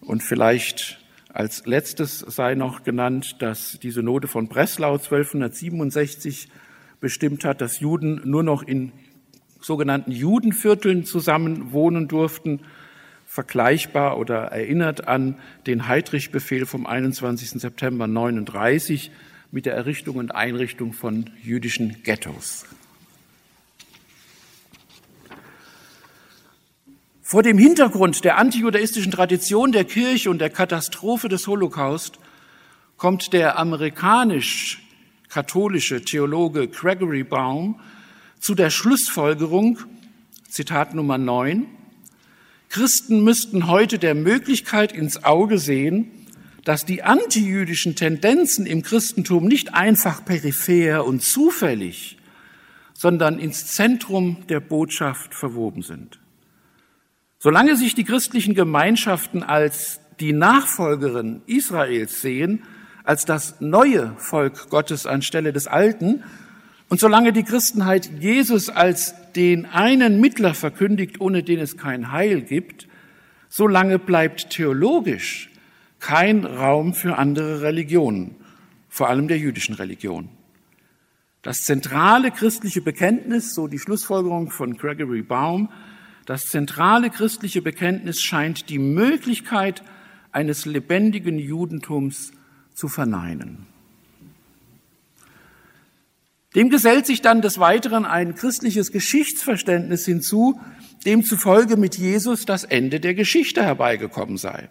Und 0.00 0.22
vielleicht 0.22 0.98
als 1.28 1.66
letztes 1.66 2.20
sei 2.20 2.54
noch 2.54 2.84
genannt, 2.84 3.36
dass 3.40 3.78
die 3.82 3.90
Synode 3.90 4.28
von 4.28 4.48
Breslau 4.48 4.94
1267 4.94 6.48
bestimmt 7.00 7.44
hat, 7.44 7.60
dass 7.60 7.80
Juden 7.80 8.22
nur 8.24 8.42
noch 8.42 8.62
in 8.62 8.92
sogenannten 9.64 10.12
Judenvierteln 10.12 11.04
zusammen 11.04 11.72
wohnen 11.72 12.08
durften, 12.08 12.60
vergleichbar 13.26 14.18
oder 14.18 14.46
erinnert 14.46 15.06
an 15.08 15.36
den 15.66 15.88
Heydrich-Befehl 15.88 16.66
vom 16.66 16.86
21. 16.86 17.60
September 17.60 18.06
39 18.06 19.10
mit 19.50 19.66
der 19.66 19.74
Errichtung 19.74 20.16
und 20.16 20.34
Einrichtung 20.34 20.92
von 20.92 21.30
jüdischen 21.42 22.02
Ghettos. 22.02 22.66
Vor 27.22 27.42
dem 27.42 27.56
Hintergrund 27.56 28.24
der 28.24 28.36
antijudaistischen 28.36 29.12
Tradition 29.12 29.72
der 29.72 29.84
Kirche 29.84 30.28
und 30.28 30.38
der 30.38 30.50
Katastrophe 30.50 31.30
des 31.30 31.46
Holocaust 31.46 32.18
kommt 32.98 33.32
der 33.32 33.58
amerikanisch-katholische 33.58 36.04
Theologe 36.04 36.68
Gregory 36.68 37.24
Baum 37.24 37.80
zu 38.42 38.56
der 38.56 38.70
Schlussfolgerung, 38.70 39.78
Zitat 40.48 40.94
Nummer 40.94 41.16
9, 41.16 41.64
Christen 42.70 43.22
müssten 43.22 43.68
heute 43.68 44.00
der 44.00 44.16
Möglichkeit 44.16 44.90
ins 44.90 45.22
Auge 45.22 45.58
sehen, 45.58 46.10
dass 46.64 46.84
die 46.84 47.04
antijüdischen 47.04 47.94
Tendenzen 47.94 48.66
im 48.66 48.82
Christentum 48.82 49.46
nicht 49.46 49.74
einfach 49.74 50.24
peripher 50.24 51.04
und 51.04 51.22
zufällig, 51.22 52.18
sondern 52.94 53.38
ins 53.38 53.68
Zentrum 53.68 54.44
der 54.48 54.58
Botschaft 54.58 55.34
verwoben 55.34 55.82
sind. 55.82 56.18
Solange 57.38 57.76
sich 57.76 57.94
die 57.94 58.04
christlichen 58.04 58.54
Gemeinschaften 58.54 59.44
als 59.44 60.00
die 60.18 60.32
Nachfolgerin 60.32 61.42
Israels 61.46 62.20
sehen, 62.20 62.64
als 63.04 63.24
das 63.24 63.60
neue 63.60 64.16
Volk 64.16 64.68
Gottes 64.68 65.06
anstelle 65.06 65.52
des 65.52 65.68
alten, 65.68 66.24
und 66.92 67.00
solange 67.00 67.32
die 67.32 67.42
Christenheit 67.42 68.10
Jesus 68.20 68.68
als 68.68 69.14
den 69.32 69.64
einen 69.64 70.20
Mittler 70.20 70.52
verkündigt, 70.52 71.22
ohne 71.22 71.42
den 71.42 71.58
es 71.58 71.78
kein 71.78 72.12
Heil 72.12 72.42
gibt, 72.42 72.86
solange 73.48 73.98
bleibt 73.98 74.50
theologisch 74.50 75.50
kein 76.00 76.44
Raum 76.44 76.92
für 76.92 77.16
andere 77.16 77.62
Religionen, 77.62 78.34
vor 78.90 79.08
allem 79.08 79.26
der 79.26 79.38
jüdischen 79.38 79.74
Religion. 79.74 80.28
Das 81.40 81.62
zentrale 81.62 82.30
christliche 82.30 82.82
Bekenntnis, 82.82 83.54
so 83.54 83.68
die 83.68 83.78
Schlussfolgerung 83.78 84.50
von 84.50 84.76
Gregory 84.76 85.22
Baum, 85.22 85.70
das 86.26 86.50
zentrale 86.50 87.08
christliche 87.08 87.62
Bekenntnis 87.62 88.20
scheint 88.20 88.68
die 88.68 88.78
Möglichkeit 88.78 89.82
eines 90.30 90.66
lebendigen 90.66 91.38
Judentums 91.38 92.32
zu 92.74 92.88
verneinen. 92.88 93.71
Dem 96.54 96.68
gesellt 96.68 97.06
sich 97.06 97.22
dann 97.22 97.40
des 97.40 97.58
Weiteren 97.58 98.04
ein 98.04 98.34
christliches 98.34 98.92
Geschichtsverständnis 98.92 100.04
hinzu, 100.04 100.60
demzufolge 101.06 101.76
mit 101.76 101.96
Jesus 101.96 102.44
das 102.44 102.64
Ende 102.64 103.00
der 103.00 103.14
Geschichte 103.14 103.62
herbeigekommen 103.64 104.36
sei. 104.36 104.68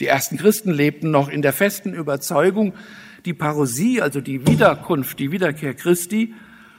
Die 0.00 0.06
ersten 0.06 0.36
Christen 0.36 0.70
lebten 0.70 1.10
noch 1.10 1.28
in 1.28 1.40
der 1.40 1.52
festen 1.52 1.94
Überzeugung, 1.94 2.74
die 3.24 3.32
Parosie, 3.32 4.02
also 4.02 4.20
die 4.20 4.46
Wiederkunft, 4.46 5.18
die 5.18 5.32
Wiederkehr 5.32 5.74
Christi 5.74 6.34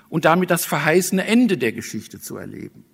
und 0.10 0.25
damit 0.25 0.51
das 0.51 0.65
verheißene 0.65 1.25
Ende 1.25 1.58
der 1.58 1.71
Geschichte 1.71 2.19
zu 2.19 2.38
erleben. 2.38 2.86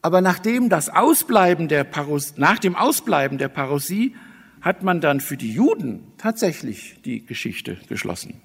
Aber 0.00 0.20
nachdem 0.20 0.68
das 0.68 0.88
Ausbleiben 0.88 1.68
der 1.68 1.84
Paros, 1.84 2.34
nach 2.36 2.58
dem 2.58 2.76
Ausbleiben 2.76 3.38
der 3.38 3.48
Parosie 3.48 4.14
hat 4.60 4.82
man 4.82 5.00
dann 5.00 5.20
für 5.20 5.36
die 5.36 5.52
Juden 5.52 6.04
tatsächlich 6.18 7.00
die 7.04 7.24
Geschichte 7.24 7.78
geschlossen. 7.88 8.40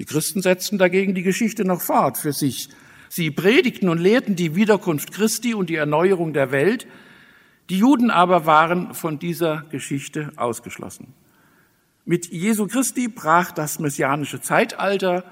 Die 0.00 0.06
Christen 0.06 0.40
setzten 0.40 0.78
dagegen 0.78 1.14
die 1.14 1.22
Geschichte 1.22 1.66
noch 1.66 1.82
fort 1.82 2.16
für 2.16 2.32
sich. 2.32 2.70
Sie 3.10 3.30
predigten 3.30 3.90
und 3.90 3.98
lehrten 3.98 4.34
die 4.34 4.56
Wiederkunft 4.56 5.12
Christi 5.12 5.52
und 5.52 5.68
die 5.68 5.74
Erneuerung 5.76 6.32
der 6.32 6.50
Welt. 6.52 6.86
Die 7.68 7.76
Juden 7.76 8.10
aber 8.10 8.46
waren 8.46 8.94
von 8.94 9.18
dieser 9.18 9.66
Geschichte 9.70 10.32
ausgeschlossen. 10.36 11.12
Mit 12.06 12.32
Jesu 12.32 12.66
Christi 12.66 13.08
brach 13.08 13.52
das 13.52 13.78
messianische 13.78 14.40
Zeitalter, 14.40 15.22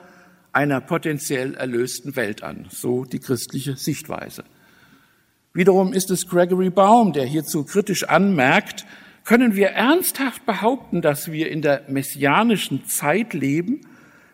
einer 0.52 0.82
potenziell 0.82 1.54
erlösten 1.54 2.14
Welt 2.14 2.42
an, 2.42 2.66
so 2.68 3.06
die 3.06 3.20
christliche 3.20 3.74
Sichtweise. 3.74 4.44
Wiederum 5.54 5.94
ist 5.94 6.10
es 6.10 6.28
Gregory 6.28 6.68
Baum, 6.68 7.14
der 7.14 7.24
hierzu 7.24 7.64
kritisch 7.64 8.04
anmerkt, 8.04 8.84
können 9.24 9.56
wir 9.56 9.68
ernsthaft 9.68 10.44
behaupten, 10.44 11.00
dass 11.00 11.32
wir 11.32 11.50
in 11.50 11.62
der 11.62 11.84
messianischen 11.88 12.84
Zeit 12.84 13.32
leben, 13.32 13.80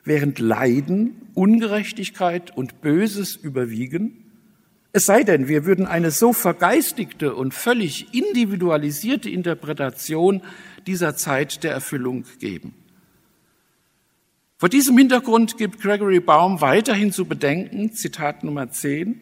während 0.05 0.38
Leiden, 0.38 1.17
Ungerechtigkeit 1.35 2.57
und 2.57 2.81
Böses 2.81 3.37
überwiegen? 3.37 4.25
Es 4.93 5.07
sei 5.07 5.25
denn, 5.25 5.49
wir 5.49 5.64
würden 5.64 5.87
eine 5.87 6.12
so 6.12 6.33
vergeistigte 6.33 7.35
und 7.35 7.53
völlig 7.53 8.14
individualisierte 8.14 9.29
Interpretation 9.29 10.43
dieser 10.87 11.17
Zeit 11.17 11.64
der 11.64 11.73
Erfüllung 11.73 12.25
geben. 12.38 12.75
Vor 14.57 14.69
diesem 14.69 14.97
Hintergrund 14.97 15.59
gibt 15.59 15.81
Gregory 15.81 16.21
Baum 16.21 16.61
weiterhin 16.61 17.11
zu 17.11 17.25
bedenken, 17.25 17.93
Zitat 17.93 18.45
Nummer 18.45 18.71
10, 18.71 19.21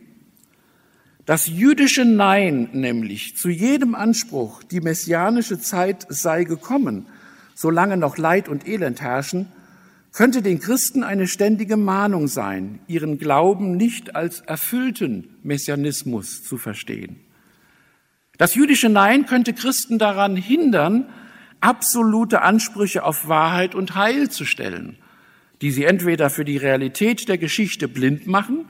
das 1.25 1.47
jüdische 1.47 2.05
Nein 2.05 2.69
nämlich 2.73 3.37
zu 3.37 3.49
jedem 3.49 3.95
Anspruch, 3.95 4.63
die 4.65 4.81
messianische 4.81 5.59
Zeit 5.59 6.05
sei 6.09 6.45
gekommen, 6.45 7.07
solange 7.55 7.97
noch 7.97 8.19
Leid 8.19 8.49
und 8.49 8.67
Elend 8.69 9.01
herrschen, 9.01 9.47
könnte 10.13 10.43
den 10.43 10.61
Christen 10.61 11.03
eine 11.03 11.27
ständige 11.27 11.77
Mahnung 11.77 12.29
sein, 12.29 12.81
ihren 12.87 13.19
Glauben 13.19 13.77
nicht 13.77 14.15
als 14.15 14.41
erfüllten 14.41 15.37
Messianismus 15.43 16.45
zu 16.45 16.59
verstehen. 16.59 17.21
Das 18.37 18.55
jüdische 18.55 18.89
Nein 18.89 19.27
könnte 19.27 19.55
Christen 19.55 19.99
daran 19.99 20.37
hindern, 20.37 21.09
absolute 21.61 22.43
Ansprüche 22.43 23.05
auf 23.05 23.29
Wahrheit 23.29 23.75
und 23.75 23.95
Heil 23.95 24.31
zu 24.31 24.45
stellen, 24.45 24.99
die 25.63 25.71
sie 25.71 25.85
entweder 25.85 26.29
für 26.29 26.45
die 26.45 26.57
Realität 26.57 27.29
der 27.29 27.39
Geschichte 27.39 27.89
blind 27.89 28.27
machen 28.27 28.67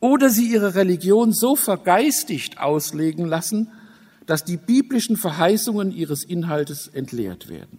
oder 0.00 0.30
sie 0.30 0.50
ihre 0.50 0.74
Religion 0.74 1.32
so 1.32 1.54
vergeistigt 1.54 2.58
auslegen 2.58 3.26
lassen, 3.26 3.70
dass 4.26 4.44
die 4.44 4.56
biblischen 4.56 5.16
Verheißungen 5.16 5.92
ihres 5.92 6.24
Inhaltes 6.24 6.88
entleert 6.88 7.48
werden. 7.48 7.78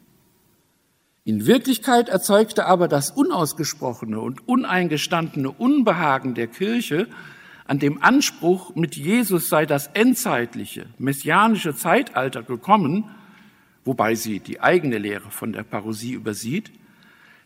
In 1.25 1.45
Wirklichkeit 1.45 2.09
erzeugte 2.09 2.65
aber 2.65 2.89
das 2.89 3.11
unausgesprochene 3.11 4.19
und 4.19 4.45
uneingestandene 4.45 5.49
Unbehagen 5.51 6.33
der 6.33 6.47
Kirche 6.47 7.07
an 7.65 7.79
dem 7.79 8.03
Anspruch, 8.03 8.75
mit 8.75 8.97
Jesus 8.97 9.47
sei 9.47 9.65
das 9.65 9.87
endzeitliche, 9.87 10.87
messianische 10.97 11.75
Zeitalter 11.75 12.43
gekommen, 12.43 13.09
wobei 13.85 14.15
sie 14.15 14.41
die 14.41 14.59
eigene 14.59 14.97
Lehre 14.97 15.31
von 15.31 15.53
der 15.53 15.63
Parosie 15.63 16.11
übersieht, 16.11 16.73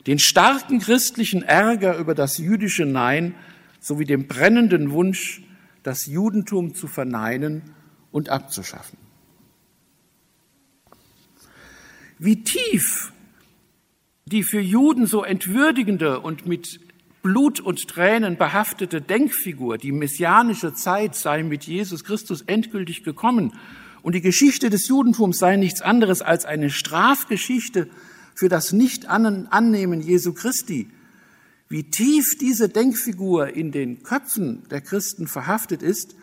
den 0.08 0.18
starken 0.18 0.80
christlichen 0.80 1.44
Ärger 1.44 1.98
über 1.98 2.16
das 2.16 2.40
jüdische 2.40 2.86
Nein 2.86 3.36
sowie 3.80 4.06
dem 4.06 4.28
brennenden 4.28 4.92
Wunsch, 4.92 5.44
das 5.84 6.08
Judentum 6.08 6.74
zu 6.74 6.88
verneinen 6.88 7.62
und 8.12 8.30
abzuschaffen. 8.30 8.98
Wie 12.18 12.44
tief 12.44 13.14
die 14.32 14.44
für 14.44 14.60
Juden 14.60 15.06
so 15.06 15.24
entwürdigende 15.24 16.20
und 16.20 16.46
mit 16.46 16.82
Blut 17.22 17.60
und 17.60 17.88
Tränen 17.88 18.38
behaftete 18.38 19.02
Denkfigur, 19.02 19.78
die 19.78 19.92
messianische 19.92 20.74
Zeit 20.74 21.16
sei 21.16 21.44
mit 21.44 21.64
Jesus 21.64 22.04
Christus 22.04 22.42
endgültig 22.42 23.04
gekommen 23.04 23.54
und 24.02 24.16
die 24.16 24.22
Geschichte 24.22 24.70
des 24.70 24.88
Judentums 24.88 25.38
sei 25.40 25.56
nichts 25.56 25.82
anderes 25.82 26.22
als 26.22 26.46
eine 26.46 26.70
Strafgeschichte 26.70 27.90
für 28.36 28.50
das 28.50 28.72
Nicht-Annehmen 28.72 30.02
Jesu 30.02 30.34
Christi, 30.34 30.90
wie 31.70 31.84
tief 31.84 32.38
diese 32.40 32.70
Denkfigur 32.70 33.50
in 33.56 33.72
den 33.72 34.04
Köpfen 34.04 34.64
der 34.70 34.82
Christen 34.82 35.28
verhaftet 35.28 35.82
ist, 35.82 36.16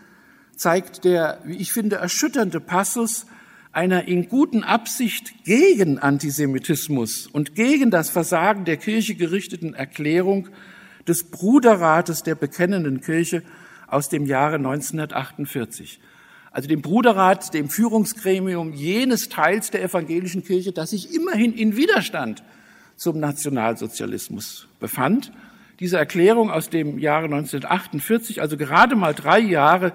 zeigt 0.56 1.04
der, 1.04 1.40
wie 1.44 1.56
ich 1.56 1.72
finde, 1.72 1.96
erschütternde 1.96 2.60
Passus 2.60 3.26
einer 3.74 4.06
in 4.06 4.28
guten 4.28 4.62
Absicht 4.62 5.44
gegen 5.44 5.98
Antisemitismus 5.98 7.26
und 7.26 7.54
gegen 7.54 7.90
das 7.90 8.08
Versagen 8.08 8.64
der 8.64 8.76
Kirche 8.76 9.16
gerichteten 9.16 9.74
Erklärung 9.74 10.48
des 11.08 11.24
Bruderrates 11.24 12.22
der 12.22 12.36
bekennenden 12.36 13.00
Kirche 13.00 13.42
aus 13.88 14.08
dem 14.08 14.26
Jahre 14.26 14.56
1948. 14.56 16.00
Also 16.52 16.68
dem 16.68 16.82
Bruderrat, 16.82 17.52
dem 17.52 17.68
Führungsgremium 17.68 18.72
jenes 18.72 19.28
Teils 19.28 19.72
der 19.72 19.82
evangelischen 19.82 20.44
Kirche, 20.44 20.70
das 20.70 20.90
sich 20.90 21.12
immerhin 21.12 21.52
in 21.52 21.76
Widerstand 21.76 22.44
zum 22.94 23.18
Nationalsozialismus 23.18 24.68
befand. 24.78 25.32
Diese 25.80 25.98
Erklärung 25.98 26.52
aus 26.52 26.70
dem 26.70 27.00
Jahre 27.00 27.24
1948, 27.24 28.40
also 28.40 28.56
gerade 28.56 28.94
mal 28.94 29.14
drei 29.14 29.40
Jahre 29.40 29.92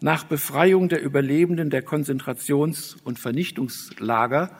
nach 0.00 0.24
Befreiung 0.24 0.88
der 0.88 1.02
Überlebenden 1.02 1.70
der 1.70 1.84
Konzentrations- 1.84 2.96
und 3.04 3.18
Vernichtungslager. 3.18 4.50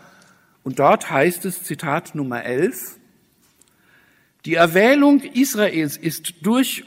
Und 0.62 0.78
dort 0.78 1.10
heißt 1.10 1.44
es, 1.44 1.62
Zitat 1.62 2.14
Nummer 2.14 2.44
11, 2.44 2.98
die 4.44 4.54
Erwählung 4.54 5.20
Israels 5.20 5.96
ist 5.96 6.34
durch 6.42 6.84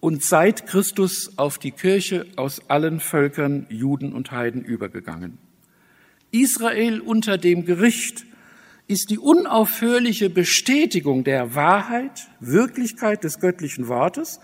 und 0.00 0.24
seit 0.24 0.66
Christus 0.66 1.36
auf 1.36 1.58
die 1.58 1.72
Kirche 1.72 2.26
aus 2.36 2.70
allen 2.70 3.00
Völkern, 3.00 3.66
Juden 3.68 4.12
und 4.12 4.30
Heiden 4.30 4.64
übergegangen. 4.64 5.38
Israel 6.30 7.00
unter 7.00 7.36
dem 7.36 7.64
Gericht 7.64 8.24
ist 8.86 9.10
die 9.10 9.18
unaufhörliche 9.18 10.30
Bestätigung 10.30 11.22
der 11.22 11.54
Wahrheit, 11.54 12.28
Wirklichkeit 12.40 13.24
des 13.24 13.38
göttlichen 13.40 13.88
Wortes 13.88 14.40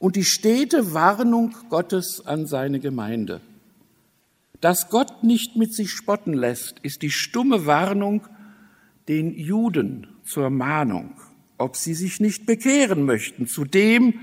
und 0.00 0.16
die 0.16 0.24
stete 0.24 0.92
Warnung 0.94 1.54
Gottes 1.68 2.26
an 2.26 2.46
seine 2.46 2.80
Gemeinde. 2.80 3.40
Dass 4.60 4.88
Gott 4.88 5.22
nicht 5.22 5.56
mit 5.56 5.74
sich 5.74 5.90
spotten 5.90 6.32
lässt, 6.32 6.80
ist 6.80 7.02
die 7.02 7.10
stumme 7.10 7.66
Warnung 7.66 8.26
den 9.08 9.32
Juden 9.32 10.08
zur 10.24 10.50
Mahnung, 10.50 11.12
ob 11.58 11.76
sie 11.76 11.94
sich 11.94 12.18
nicht 12.18 12.46
bekehren 12.46 13.04
möchten 13.04 13.46
zu 13.46 13.64
dem, 13.64 14.14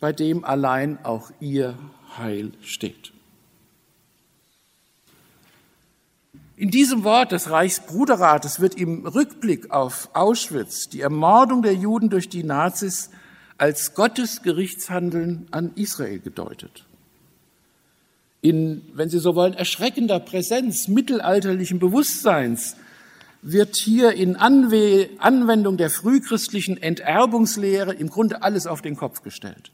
bei 0.00 0.12
dem 0.12 0.44
allein 0.44 1.04
auch 1.04 1.30
ihr 1.40 1.78
Heil 2.16 2.52
steht. 2.62 3.12
In 6.56 6.72
diesem 6.72 7.04
Wort 7.04 7.30
des 7.30 7.50
Reichsbruderrates 7.50 8.58
wird 8.58 8.74
im 8.74 9.06
Rückblick 9.06 9.70
auf 9.70 10.10
Auschwitz 10.14 10.88
die 10.88 11.02
Ermordung 11.02 11.62
der 11.62 11.74
Juden 11.74 12.10
durch 12.10 12.28
die 12.28 12.42
Nazis 12.42 13.10
als 13.58 13.94
Gottes 13.94 14.42
Gerichtshandeln 14.42 15.48
an 15.50 15.72
Israel 15.74 16.20
gedeutet. 16.20 16.84
In, 18.40 18.82
wenn 18.94 19.10
Sie 19.10 19.18
so 19.18 19.34
wollen, 19.34 19.54
erschreckender 19.54 20.20
Präsenz 20.20 20.86
mittelalterlichen 20.86 21.80
Bewusstseins 21.80 22.76
wird 23.42 23.76
hier 23.76 24.12
in 24.12 24.36
Anwendung 24.36 25.76
der 25.76 25.90
frühchristlichen 25.90 26.80
Enterbungslehre 26.80 27.94
im 27.94 28.08
Grunde 28.08 28.42
alles 28.42 28.66
auf 28.66 28.80
den 28.80 28.96
Kopf 28.96 29.22
gestellt. 29.22 29.72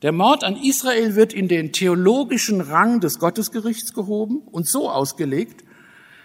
Der 0.00 0.12
Mord 0.12 0.42
an 0.42 0.56
Israel 0.56 1.14
wird 1.14 1.32
in 1.32 1.48
den 1.48 1.72
theologischen 1.72 2.60
Rang 2.60 3.00
des 3.00 3.18
Gottesgerichts 3.18 3.92
gehoben 3.92 4.38
und 4.38 4.68
so 4.68 4.90
ausgelegt, 4.90 5.62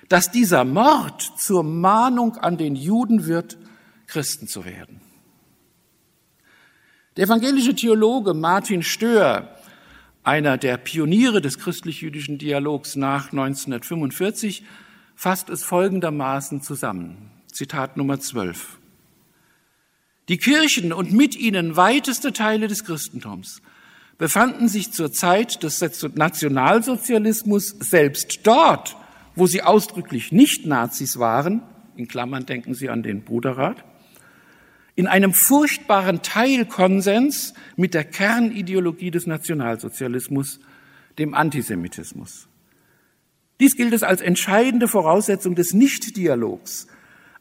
dass 0.10 0.32
dieser 0.32 0.64
Mord 0.64 1.22
zur 1.38 1.64
Mahnung 1.64 2.38
an 2.38 2.58
den 2.58 2.76
Juden 2.76 3.28
wird, 3.28 3.58
Christen 4.08 4.48
zu 4.48 4.66
werden. 4.66 5.02
Der 7.17 7.23
evangelische 7.23 7.73
Theologe 7.73 8.36
Martin 8.36 8.84
Stör, 8.84 9.49
einer 10.23 10.60
der 10.60 10.77
Pioniere 10.77 11.41
des 11.41 11.58
christlich-jüdischen 11.58 12.38
Dialogs 12.38 12.95
nach 12.95 13.32
1945, 13.32 14.63
fasst 15.15 15.49
es 15.49 15.63
folgendermaßen 15.63 16.62
zusammen. 16.62 17.32
Zitat 17.51 17.97
Nummer 17.97 18.19
12. 18.19 18.77
Die 20.30 20.38
Kirchen 20.38 20.93
und 20.93 21.12
mit 21.12 21.36
ihnen 21.36 21.75
weiteste 21.75 22.34
Teile 22.34 22.67
des 22.67 22.86
Christentums 22.86 23.63
befanden 24.19 24.67
sich 24.67 24.91
zur 24.91 25.12
Zeit 25.12 25.63
des 25.63 25.82
Nationalsozialismus 26.13 27.69
selbst 27.80 28.41
dort, 28.43 28.95
wo 29.34 29.47
sie 29.47 29.63
ausdrücklich 29.63 30.32
nicht 30.32 30.67
Nazis 30.67 31.17
waren, 31.17 31.63
in 31.95 32.08
Klammern 32.08 32.45
denken 32.45 32.75
Sie 32.75 32.91
an 32.91 33.01
den 33.01 33.23
Bruderrat, 33.23 33.84
in 34.98 35.06
einem 35.06 35.32
furchtbaren 35.32 36.24
Teilkonsens 36.24 37.54
mit 37.76 37.94
der 37.94 38.04
Kernideologie 38.04 39.12
des 39.12 39.28
Nationalsozialismus, 39.28 40.60
dem 41.20 41.36
Antisemitismus. 41.36 42.50
Dies 43.60 43.78
gilt 43.78 43.94
es 43.94 44.02
als 44.02 44.22
entscheidende 44.22 44.88
Voraussetzung 44.88 45.56
des 45.56 45.74
Nichtdialogs 45.74 46.88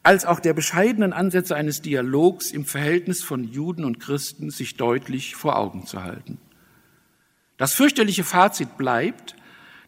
als 0.02 0.24
auch 0.24 0.38
der 0.38 0.52
bescheidenen 0.52 1.12
Ansätze 1.12 1.56
eines 1.56 1.82
Dialogs 1.82 2.52
im 2.52 2.64
Verhältnis 2.64 3.24
von 3.24 3.42
Juden 3.42 3.84
und 3.84 3.98
Christen 3.98 4.50
sich 4.50 4.76
deutlich 4.76 5.34
vor 5.34 5.58
Augen 5.58 5.84
zu 5.84 6.04
halten. 6.04 6.38
Das 7.56 7.74
fürchterliche 7.74 8.22
Fazit 8.22 8.76
bleibt, 8.76 9.34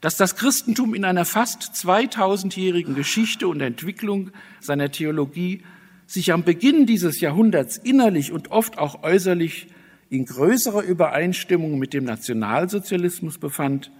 dass 0.00 0.16
das 0.16 0.34
Christentum 0.34 0.94
in 0.94 1.04
einer 1.04 1.24
fast 1.24 1.62
2000-jährigen 1.74 2.96
Geschichte 2.96 3.46
und 3.46 3.60
Entwicklung 3.60 4.30
seiner 4.58 4.90
Theologie 4.90 5.62
sich 6.08 6.32
am 6.32 6.42
Beginn 6.42 6.86
dieses 6.86 7.20
Jahrhunderts 7.20 7.76
innerlich 7.76 8.32
und 8.32 8.50
oft 8.50 8.78
auch 8.78 9.02
äußerlich 9.02 9.68
in 10.08 10.24
größerer 10.24 10.82
Übereinstimmung 10.82 11.78
mit 11.78 11.92
dem 11.92 12.04
Nationalsozialismus 12.04 13.36
befand 13.36 13.92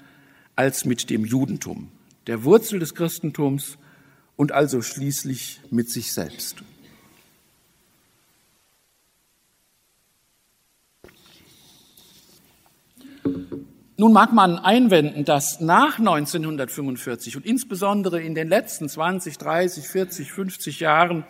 als 0.57 0.87
mit 0.87 1.11
dem 1.11 1.27
Judentum, 1.27 1.89
der 2.27 2.45
Wurzel 2.45 2.79
des 2.79 2.95
Christentums 2.95 3.77
und 4.37 4.53
also 4.53 4.81
schließlich 4.81 5.61
mit 5.71 5.91
sich 5.91 6.15
selbst. 6.15 6.63
Nun 13.99 14.13
mag 14.15 14.33
man 14.33 14.59
einwenden, 14.59 15.27
dass 15.27 15.61
nach 15.61 15.99
1945 15.99 17.37
und 17.37 17.45
insbesondere 17.45 18.23
in 18.23 18.35
den 18.35 18.49
letzten 18.49 18.89
20, 18.89 19.37
30, 19.37 19.87
40, 19.87 20.33
50 20.33 20.81
Jahren 20.81 21.25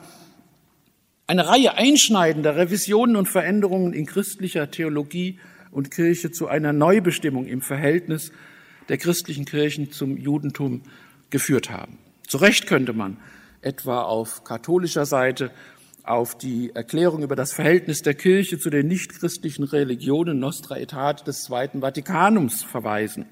eine 1.28 1.46
Reihe 1.46 1.76
einschneidender 1.76 2.56
Revisionen 2.56 3.14
und 3.14 3.28
Veränderungen 3.28 3.92
in 3.92 4.06
christlicher 4.06 4.70
Theologie 4.70 5.38
und 5.70 5.90
Kirche 5.90 6.30
zu 6.30 6.48
einer 6.48 6.72
Neubestimmung 6.72 7.46
im 7.46 7.60
Verhältnis 7.60 8.32
der 8.88 8.96
christlichen 8.96 9.44
Kirchen 9.44 9.92
zum 9.92 10.16
Judentum 10.16 10.82
geführt 11.28 11.68
haben. 11.68 11.98
Zu 12.26 12.38
Recht 12.38 12.66
könnte 12.66 12.94
man 12.94 13.18
etwa 13.60 14.02
auf 14.02 14.42
katholischer 14.42 15.04
Seite 15.04 15.50
auf 16.02 16.38
die 16.38 16.70
Erklärung 16.74 17.22
über 17.22 17.36
das 17.36 17.52
Verhältnis 17.52 18.00
der 18.00 18.14
Kirche 18.14 18.58
zu 18.58 18.70
den 18.70 18.88
nichtchristlichen 18.88 19.64
Religionen 19.64 20.38
Nostra 20.38 20.76
Aetate 20.76 21.24
des 21.24 21.44
Zweiten 21.44 21.82
Vatikanums 21.82 22.62
verweisen 22.62 23.26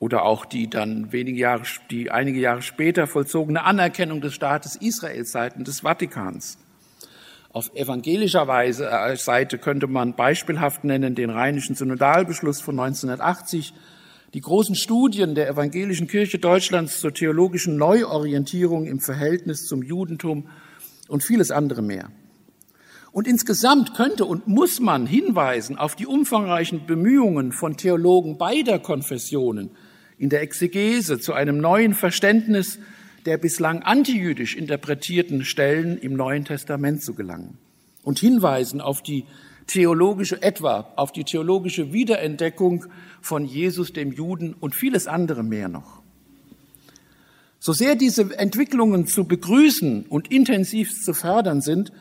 oder 0.00 0.24
auch 0.24 0.44
die 0.44 0.68
dann 0.68 1.12
wenige 1.12 1.38
Jahre, 1.38 1.62
die 1.92 2.10
einige 2.10 2.40
Jahre 2.40 2.62
später 2.62 3.06
vollzogene 3.06 3.62
Anerkennung 3.62 4.20
des 4.20 4.34
Staates 4.34 4.74
Israel 4.74 5.24
seitens 5.24 5.64
des 5.64 5.80
Vatikans. 5.80 6.58
Auf 7.50 7.74
evangelischer 7.74 8.46
Weise, 8.46 8.90
äh, 8.90 9.16
Seite 9.16 9.56
könnte 9.56 9.86
man 9.86 10.14
beispielhaft 10.14 10.84
nennen 10.84 11.14
den 11.14 11.30
Rheinischen 11.30 11.74
Synodalbeschluss 11.74 12.60
von 12.60 12.78
1980, 12.78 13.72
die 14.34 14.42
großen 14.42 14.74
Studien 14.74 15.34
der 15.34 15.48
evangelischen 15.48 16.08
Kirche 16.08 16.38
Deutschlands 16.38 17.00
zur 17.00 17.14
theologischen 17.14 17.78
Neuorientierung 17.78 18.84
im 18.84 19.00
Verhältnis 19.00 19.66
zum 19.66 19.82
Judentum 19.82 20.50
und 21.08 21.24
vieles 21.24 21.50
andere 21.50 21.80
mehr. 21.80 22.10
Und 23.12 23.26
insgesamt 23.26 23.94
könnte 23.94 24.26
und 24.26 24.46
muss 24.46 24.78
man 24.78 25.06
hinweisen 25.06 25.78
auf 25.78 25.96
die 25.96 26.06
umfangreichen 26.06 26.84
Bemühungen 26.84 27.52
von 27.52 27.78
Theologen 27.78 28.36
beider 28.36 28.78
Konfessionen 28.78 29.70
in 30.18 30.28
der 30.28 30.42
Exegese 30.42 31.18
zu 31.18 31.32
einem 31.32 31.58
neuen 31.58 31.94
Verständnis 31.94 32.78
der 33.28 33.36
bislang 33.36 33.82
antijüdisch 33.82 34.56
interpretierten 34.56 35.44
Stellen 35.44 35.98
im 35.98 36.14
Neuen 36.14 36.46
Testament 36.46 37.02
zu 37.02 37.12
gelangen 37.12 37.58
und 38.02 38.18
hinweisen 38.18 38.80
auf 38.80 39.02
die 39.02 39.26
theologische, 39.66 40.40
etwa 40.40 40.94
auf 40.96 41.12
die 41.12 41.24
theologische 41.24 41.92
Wiederentdeckung 41.92 42.86
von 43.20 43.44
Jesus 43.44 43.92
dem 43.92 44.12
Juden 44.12 44.54
und 44.58 44.74
vieles 44.74 45.06
andere 45.06 45.42
mehr 45.42 45.68
noch. 45.68 46.00
So 47.58 47.74
sehr 47.74 47.96
diese 47.96 48.34
Entwicklungen 48.38 49.06
zu 49.06 49.24
begrüßen 49.26 50.06
und 50.06 50.32
intensiv 50.32 50.98
zu 50.98 51.12
fördern 51.12 51.60
sind, 51.60 51.92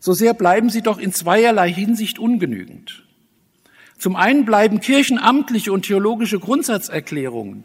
so 0.00 0.14
sehr 0.14 0.34
bleiben 0.34 0.68
sie 0.68 0.82
doch 0.82 0.98
in 0.98 1.12
zweierlei 1.12 1.72
Hinsicht 1.72 2.18
ungenügend. 2.18 3.04
Zum 3.98 4.16
einen 4.16 4.44
bleiben 4.44 4.80
kirchenamtliche 4.80 5.72
und 5.72 5.86
theologische 5.86 6.40
Grundsatzerklärungen 6.40 7.62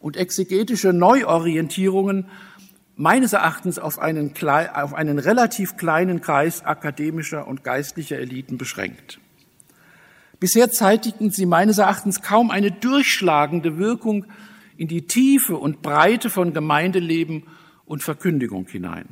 und 0.00 0.16
exegetische 0.16 0.92
Neuorientierungen 0.92 2.26
meines 2.96 3.32
Erachtens 3.32 3.78
auf 3.78 3.98
einen, 3.98 4.34
auf 4.74 4.94
einen 4.94 5.18
relativ 5.18 5.76
kleinen 5.76 6.20
Kreis 6.20 6.64
akademischer 6.64 7.46
und 7.46 7.64
geistlicher 7.64 8.18
Eliten 8.18 8.58
beschränkt. 8.58 9.20
Bisher 10.38 10.70
zeitigten 10.70 11.30
sie 11.30 11.46
meines 11.46 11.78
Erachtens 11.78 12.22
kaum 12.22 12.50
eine 12.50 12.70
durchschlagende 12.70 13.78
Wirkung 13.78 14.26
in 14.76 14.88
die 14.88 15.02
Tiefe 15.02 15.56
und 15.56 15.82
Breite 15.82 16.30
von 16.30 16.54
Gemeindeleben 16.54 17.44
und 17.84 18.02
Verkündigung 18.02 18.66
hinein. 18.66 19.06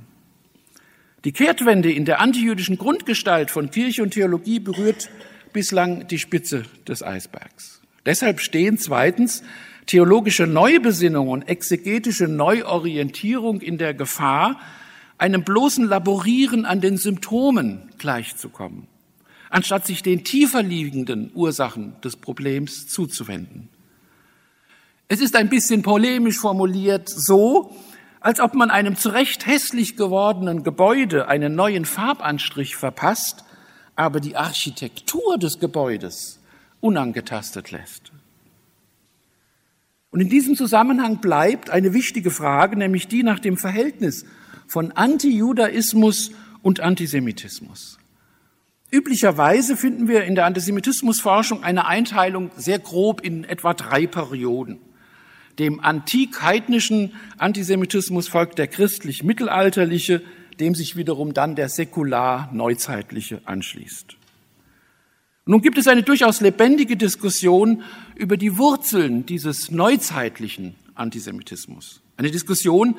Die 1.25 1.33
Kehrtwende 1.33 1.93
in 1.93 2.05
der 2.05 2.21
antijüdischen 2.21 2.79
Grundgestalt 2.79 3.51
von 3.51 3.71
Kirche 3.71 4.03
und 4.03 4.13
Theologie 4.13 4.61
berührt 4.61 5.11
bislang 5.53 6.07
die 6.09 6.19
Spitze 6.19 6.63
des 6.87 7.03
Eisbergs. 7.03 7.83
Deshalb 8.07 8.41
stehen 8.41 8.79
zweitens 8.79 9.43
theologische 9.89 10.47
Neubesinnung 10.47 11.29
und 11.29 11.49
exegetische 11.49 12.29
Neuorientierung 12.29 13.61
in 13.61 13.79
der 13.79 13.95
Gefahr, 13.95 14.61
einem 15.17 15.43
bloßen 15.43 15.85
Laborieren 15.89 16.65
an 16.65 16.81
den 16.81 16.97
Symptomen 16.99 17.91
gleichzukommen, 17.99 18.87
anstatt 19.51 19.87
sich 19.87 20.03
den 20.03 20.23
tiefer 20.23 20.63
liegenden 20.63 21.33
Ursachen 21.35 21.97
des 22.05 22.17
Problems 22.17 22.87
zuzuwenden. 22.87 23.71
Es 25.09 25.21
ist 25.21 25.35
ein 25.35 25.49
bisschen 25.49 25.83
polemisch 25.83 26.39
formuliert 26.39 27.09
so, 27.09 27.75
als 28.21 28.41
ob 28.41 28.55
man 28.55 28.71
einem 28.71 28.97
zurecht 28.97 29.47
hässlich 29.47 29.97
gewordenen 29.97 30.65
Gebäude 30.65 31.29
einen 31.29 31.55
neuen 31.55 31.87
Farbanstrich 31.87 32.77
verpasst, 32.77 33.43
aber 33.97 34.21
die 34.21 34.37
Architektur 34.37 35.39
des 35.39 35.59
Gebäudes 35.59 36.41
unangetastet 36.81 37.71
lässt. 37.71 38.13
Und 40.19 40.23
in 40.23 40.31
diesem 40.31 40.57
Zusammenhang 40.57 41.19
bleibt 41.19 41.71
eine 41.71 41.95
wichtige 41.95 42.33
Frage, 42.33 42.77
nämlich 42.77 43.07
die 43.07 43.23
nach 43.23 43.39
dem 43.39 43.57
Verhältnis 43.57 44.27
von 44.67 44.91
Antijudaismus 44.91 46.33
und 46.61 46.81
Antisemitismus. 46.81 48.01
Üblicherweise 48.91 49.77
finden 49.77 50.09
wir 50.09 50.25
in 50.25 50.35
der 50.35 50.47
Antisemitismusforschung 50.47 51.63
eine 51.63 51.87
Einteilung 51.87 52.51
sehr 52.57 52.81
grob 52.81 53.21
in 53.21 53.45
etwa 53.45 53.75
drei 53.75 54.09
Perioden. 54.09 54.81
Dem 55.61 55.79
antik-heidnischen 55.79 57.13
Antisemitismus 57.37 58.27
folgt 58.27 58.59
der 58.59 58.67
christlich-mittelalterliche, 58.67 60.23
dem 60.59 60.75
sich 60.75 60.97
wiederum 60.97 61.33
dann 61.33 61.55
der 61.55 61.69
säkular-neuzeitliche 61.69 63.43
anschließt. 63.45 64.18
Nun 65.49 65.63
gibt 65.63 65.79
es 65.79 65.89
eine 65.89 66.03
durchaus 66.03 66.43
lebendige 66.43 66.99
Diskussion 66.99 67.83
über 68.15 68.37
die 68.37 68.59
Wurzeln 68.59 69.25
dieses 69.25 69.71
neuzeitlichen 69.71 70.75
Antisemitismus. 70.95 72.03
Eine 72.19 72.31
Diskussion, 72.31 72.97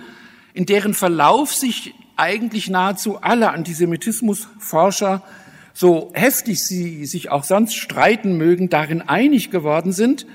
in 0.56 0.66
deren 0.66 0.96
Verlauf 0.96 1.54
sich 1.54 1.94
eigentlich 2.16 2.68
nahezu 2.68 3.22
alle 3.22 3.52
Antisemitismusforscher, 3.52 5.24
so 5.76 6.10
heftig 6.16 6.58
sie 6.66 7.06
sich 7.06 7.30
auch 7.30 7.44
sonst 7.44 7.76
streiten 7.76 8.36
mögen, 8.36 8.68
darin 8.68 9.04
einig 9.04 9.52
geworden 9.52 9.92
sind, 9.92 10.26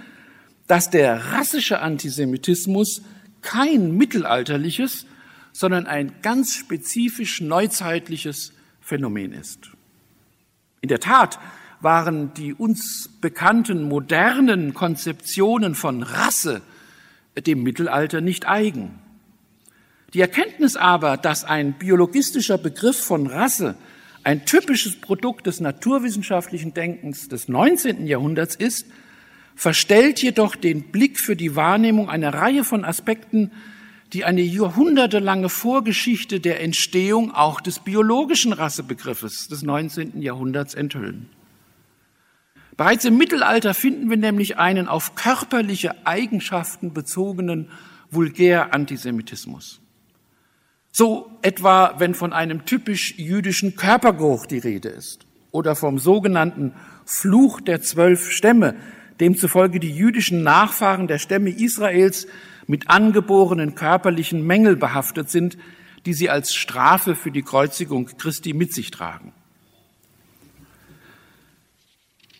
dass 0.69 0.91
der 0.91 1.33
rassische 1.33 1.81
Antisemitismus 1.81 3.03
kein 3.43 3.91
mittelalterliches, 3.91 5.07
sondern 5.51 5.89
ein 5.89 6.13
ganz 6.23 6.55
spezifisch 6.55 7.41
neuzeitliches 7.41 8.53
Phänomen 8.81 9.33
ist. 9.33 9.73
In 10.81 10.89
der 10.89 11.01
Tat 11.01 11.41
waren 11.85 12.35
die 12.35 12.53
uns 12.53 13.09
bekannten 13.21 13.85
modernen 13.85 14.75
Konzeptionen 14.75 15.77
von 15.77 16.03
Rasse 16.03 16.63
dem 17.47 17.63
Mittelalter 17.63 18.21
nicht 18.21 18.49
eigen. 18.49 18.99
Die 20.13 20.21
Erkenntnis 20.21 20.77
aber, 20.77 21.17
dass 21.17 21.45
ein 21.45 21.75
biologistischer 21.75 22.59
Begriff 22.59 22.99
von 22.99 23.27
Rasse 23.27 23.77
ein 24.23 24.47
typisches 24.47 25.01
Produkt 25.01 25.47
des 25.47 25.61
naturwissenschaftlichen 25.61 26.73
Denkens 26.73 27.29
des 27.29 27.49
19. 27.49 28.07
Jahrhunderts 28.07 28.57
ist, 28.57 28.87
verstellt 29.55 30.23
jedoch 30.23 30.57
den 30.57 30.91
Blick 30.91 31.21
für 31.21 31.37
die 31.37 31.57
Wahrnehmung 31.57 32.09
einer 32.09 32.33
Reihe 32.33 32.65
von 32.65 32.85
Aspekten, 32.85 33.51
die 34.13 34.25
eine 34.25 34.41
jahrhundertelange 34.41 35.49
Vorgeschichte 35.49 36.41
der 36.41 36.61
Entstehung 36.61 37.33
auch 37.33 37.61
des 37.61 37.81
biologischen 37.81 38.53
Rassebegriffes 38.53 39.49
des 39.49 39.63
19. 39.63 40.23
Jahrhunderts 40.23 40.75
enthüllen. 40.75 41.29
Bereits 42.77 43.05
im 43.05 43.17
Mittelalter 43.17 43.73
finden 43.73 44.11
wir 44.11 44.17
nämlich 44.17 44.59
einen 44.59 44.89
auf 44.89 45.15
körperliche 45.15 46.07
Eigenschaften 46.07 46.93
bezogenen 46.93 47.71
Vulgär-Antisemitismus. 48.11 49.81
So 50.91 51.31
etwa, 51.43 51.95
wenn 51.99 52.15
von 52.15 52.33
einem 52.33 52.65
typisch 52.65 53.15
jüdischen 53.17 53.77
Körpergeruch 53.77 54.47
die 54.47 54.59
Rede 54.59 54.89
ist 54.89 55.27
oder 55.51 55.77
vom 55.77 55.99
sogenannten 55.99 56.73
Fluch 57.05 57.61
der 57.61 57.81
zwölf 57.81 58.31
Stämme, 58.31 58.75
demzufolge 59.21 59.79
die 59.79 59.95
jüdischen 59.95 60.43
Nachfahren 60.43 61.07
der 61.07 61.19
Stämme 61.19 61.51
Israels 61.51 62.27
mit 62.67 62.91
angeborenen 62.91 63.75
körperlichen 63.75 64.45
Mängel 64.45 64.77
behaftet 64.77 65.31
sind, 65.31 65.59
die 66.07 66.15
sie 66.15 66.31
als 66.31 66.55
Strafe 66.55 67.15
für 67.15 67.31
die 67.31 67.43
Kreuzigung 67.43 68.07
Christi 68.19 68.53
mit 68.53 68.73
sich 68.73 68.91
tragen. 68.91 69.33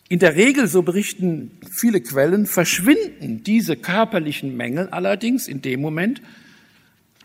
In 0.07 0.19
der 0.19 0.35
Regel, 0.35 0.67
so 0.67 0.83
berichten 0.83 1.59
viele 1.71 1.99
Quellen, 1.99 2.45
verschwinden 2.45 3.43
diese 3.43 3.75
körperlichen 3.75 4.55
Mängel 4.55 4.87
allerdings 4.89 5.47
in 5.47 5.63
dem 5.63 5.81
Moment, 5.81 6.21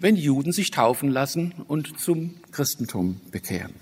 wenn 0.01 0.17
Juden 0.17 0.53
sich 0.53 0.71
taufen 0.71 1.11
lassen 1.11 1.53
und 1.69 2.01
zum 2.01 2.37
Christentum 2.53 3.21
bekehren. 3.31 3.75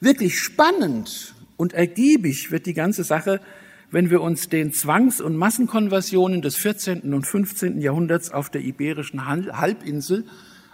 Wirklich 0.00 0.38
spannend 0.38 1.34
und 1.58 1.74
ergiebig 1.74 2.50
wird 2.50 2.64
die 2.64 2.72
ganze 2.72 3.04
Sache, 3.04 3.42
wenn 3.90 4.08
wir 4.08 4.22
uns 4.22 4.48
den 4.48 4.72
Zwangs- 4.72 5.20
und 5.20 5.36
Massenkonversionen 5.36 6.40
des 6.40 6.56
14. 6.56 7.12
und 7.12 7.26
15. 7.26 7.82
Jahrhunderts 7.82 8.30
auf 8.30 8.48
der 8.48 8.62
iberischen 8.62 9.26
Halbinsel, 9.26 10.24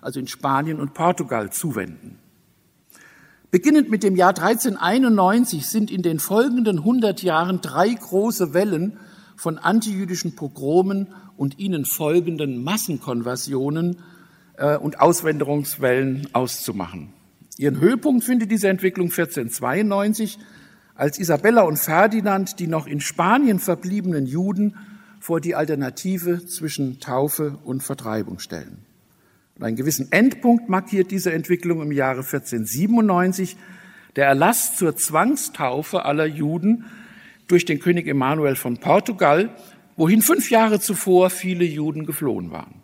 also 0.00 0.20
in 0.20 0.28
Spanien 0.28 0.78
und 0.78 0.94
Portugal, 0.94 1.50
zuwenden. 1.50 2.21
Beginnend 3.52 3.90
mit 3.90 4.02
dem 4.02 4.16
Jahr 4.16 4.30
1391 4.30 5.66
sind 5.66 5.90
in 5.90 6.00
den 6.00 6.20
folgenden 6.20 6.78
100 6.78 7.22
Jahren 7.22 7.60
drei 7.60 7.90
große 7.90 8.54
Wellen 8.54 8.96
von 9.36 9.58
antijüdischen 9.58 10.34
Pogromen 10.34 11.08
und 11.36 11.58
ihnen 11.58 11.84
folgenden 11.84 12.64
Massenkonversionen 12.64 13.98
äh, 14.56 14.78
und 14.78 15.00
Auswanderungswellen 15.00 16.28
auszumachen. 16.32 17.12
Ihren 17.58 17.78
Höhepunkt 17.78 18.24
findet 18.24 18.50
diese 18.50 18.70
Entwicklung 18.70 19.08
1492, 19.08 20.38
als 20.94 21.18
Isabella 21.18 21.60
und 21.64 21.78
Ferdinand 21.78 22.58
die 22.58 22.68
noch 22.68 22.86
in 22.86 23.02
Spanien 23.02 23.58
verbliebenen 23.58 24.24
Juden 24.24 24.76
vor 25.20 25.42
die 25.42 25.54
Alternative 25.54 26.46
zwischen 26.46 27.00
Taufe 27.00 27.58
und 27.64 27.82
Vertreibung 27.82 28.38
stellen. 28.38 28.86
Und 29.62 29.68
einen 29.68 29.76
gewissen 29.76 30.10
Endpunkt 30.10 30.68
markiert 30.68 31.12
diese 31.12 31.32
Entwicklung 31.32 31.82
im 31.82 31.92
Jahre 31.92 32.22
1497 32.22 33.56
der 34.16 34.26
Erlass 34.26 34.74
zur 34.74 34.96
Zwangstaufe 34.96 36.04
aller 36.04 36.26
Juden 36.26 36.86
durch 37.46 37.64
den 37.64 37.78
König 37.78 38.08
Emanuel 38.08 38.56
von 38.56 38.78
Portugal, 38.78 39.54
wohin 39.96 40.20
fünf 40.20 40.50
Jahre 40.50 40.80
zuvor 40.80 41.30
viele 41.30 41.64
Juden 41.64 42.06
geflohen 42.06 42.50
waren. 42.50 42.82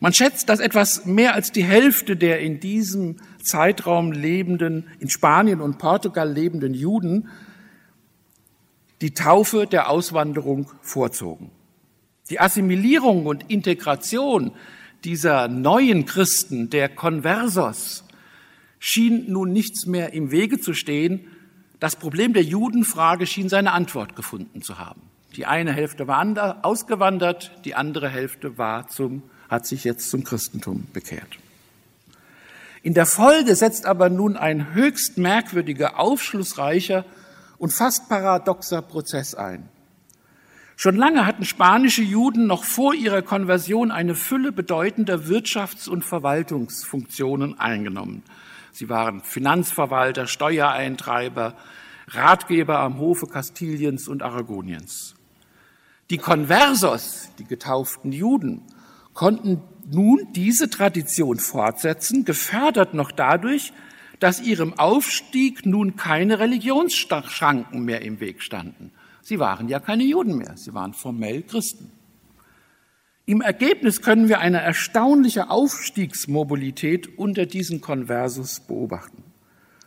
Man 0.00 0.12
schätzt, 0.12 0.50
dass 0.50 0.60
etwas 0.60 1.06
mehr 1.06 1.32
als 1.32 1.50
die 1.50 1.64
Hälfte 1.64 2.14
der 2.14 2.40
in 2.40 2.60
diesem 2.60 3.16
Zeitraum 3.42 4.12
lebenden, 4.12 4.86
in 4.98 5.08
Spanien 5.08 5.62
und 5.62 5.78
Portugal 5.78 6.30
lebenden 6.30 6.74
Juden 6.74 7.28
die 9.00 9.14
Taufe 9.14 9.66
der 9.66 9.88
Auswanderung 9.88 10.70
vorzogen. 10.82 11.50
Die 12.28 12.38
Assimilierung 12.38 13.24
und 13.24 13.48
Integration 13.48 14.52
dieser 15.04 15.48
neuen 15.48 16.06
Christen, 16.06 16.70
der 16.70 16.88
Conversos, 16.88 18.04
schien 18.78 19.30
nun 19.30 19.52
nichts 19.52 19.86
mehr 19.86 20.12
im 20.12 20.30
Wege 20.30 20.58
zu 20.58 20.74
stehen. 20.74 21.26
Das 21.78 21.96
Problem 21.96 22.32
der 22.32 22.42
Judenfrage 22.42 23.26
schien 23.26 23.48
seine 23.48 23.72
Antwort 23.72 24.16
gefunden 24.16 24.62
zu 24.62 24.78
haben. 24.78 25.02
Die 25.36 25.46
eine 25.46 25.72
Hälfte 25.72 26.08
war 26.08 26.64
ausgewandert, 26.64 27.52
die 27.64 27.74
andere 27.74 28.08
Hälfte 28.08 28.58
war 28.58 28.88
zum, 28.88 29.22
hat 29.48 29.66
sich 29.66 29.84
jetzt 29.84 30.10
zum 30.10 30.24
Christentum 30.24 30.86
bekehrt. 30.92 31.38
In 32.82 32.94
der 32.94 33.06
Folge 33.06 33.54
setzt 33.54 33.84
aber 33.84 34.08
nun 34.08 34.36
ein 34.36 34.72
höchst 34.72 35.18
merkwürdiger, 35.18 35.98
aufschlussreicher 36.00 37.04
und 37.58 37.72
fast 37.72 38.08
paradoxer 38.08 38.80
Prozess 38.80 39.34
ein. 39.34 39.68
Schon 40.82 40.96
lange 40.96 41.26
hatten 41.26 41.44
spanische 41.44 42.00
Juden 42.00 42.46
noch 42.46 42.64
vor 42.64 42.94
ihrer 42.94 43.20
Konversion 43.20 43.90
eine 43.90 44.14
Fülle 44.14 44.50
bedeutender 44.50 45.26
Wirtschafts- 45.26 45.90
und 45.90 46.06
Verwaltungsfunktionen 46.06 47.60
eingenommen. 47.60 48.22
Sie 48.72 48.88
waren 48.88 49.20
Finanzverwalter, 49.20 50.26
Steuereintreiber, 50.26 51.54
Ratgeber 52.08 52.78
am 52.78 52.98
Hofe 52.98 53.26
Kastiliens 53.26 54.08
und 54.08 54.22
Aragoniens. 54.22 55.16
Die 56.08 56.16
Conversos, 56.16 57.28
die 57.38 57.44
getauften 57.44 58.10
Juden, 58.10 58.62
konnten 59.12 59.60
nun 59.86 60.28
diese 60.34 60.70
Tradition 60.70 61.40
fortsetzen, 61.40 62.24
gefördert 62.24 62.94
noch 62.94 63.12
dadurch, 63.12 63.74
dass 64.18 64.40
ihrem 64.40 64.78
Aufstieg 64.78 65.66
nun 65.66 65.96
keine 65.96 66.38
Religionsschranken 66.38 67.84
mehr 67.84 68.00
im 68.00 68.18
Weg 68.20 68.42
standen. 68.42 68.92
Sie 69.22 69.38
waren 69.38 69.68
ja 69.68 69.80
keine 69.80 70.04
Juden 70.04 70.36
mehr, 70.36 70.56
sie 70.56 70.74
waren 70.74 70.92
formell 70.92 71.42
Christen. 71.42 71.90
Im 73.26 73.42
Ergebnis 73.42 74.02
können 74.02 74.28
wir 74.28 74.40
eine 74.40 74.60
erstaunliche 74.60 75.50
Aufstiegsmobilität 75.50 77.18
unter 77.18 77.46
diesen 77.46 77.80
Konversus 77.80 78.60
beobachten. 78.60 79.22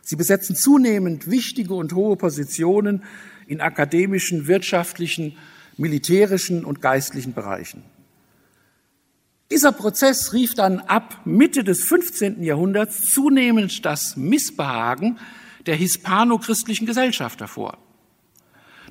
Sie 0.00 0.16
besetzen 0.16 0.56
zunehmend 0.56 1.30
wichtige 1.30 1.74
und 1.74 1.94
hohe 1.94 2.16
Positionen 2.16 3.02
in 3.46 3.60
akademischen, 3.60 4.46
wirtschaftlichen, 4.46 5.36
militärischen 5.76 6.64
und 6.64 6.80
geistlichen 6.80 7.34
Bereichen. 7.34 7.82
Dieser 9.50 9.72
Prozess 9.72 10.32
rief 10.32 10.54
dann 10.54 10.80
ab 10.80 11.20
Mitte 11.24 11.64
des 11.64 11.84
15. 11.84 12.42
Jahrhunderts 12.42 13.02
zunehmend 13.10 13.84
das 13.84 14.16
Missbehagen 14.16 15.18
der 15.66 15.76
hispano-christlichen 15.76 16.86
Gesellschaft 16.86 17.40
hervor. 17.40 17.78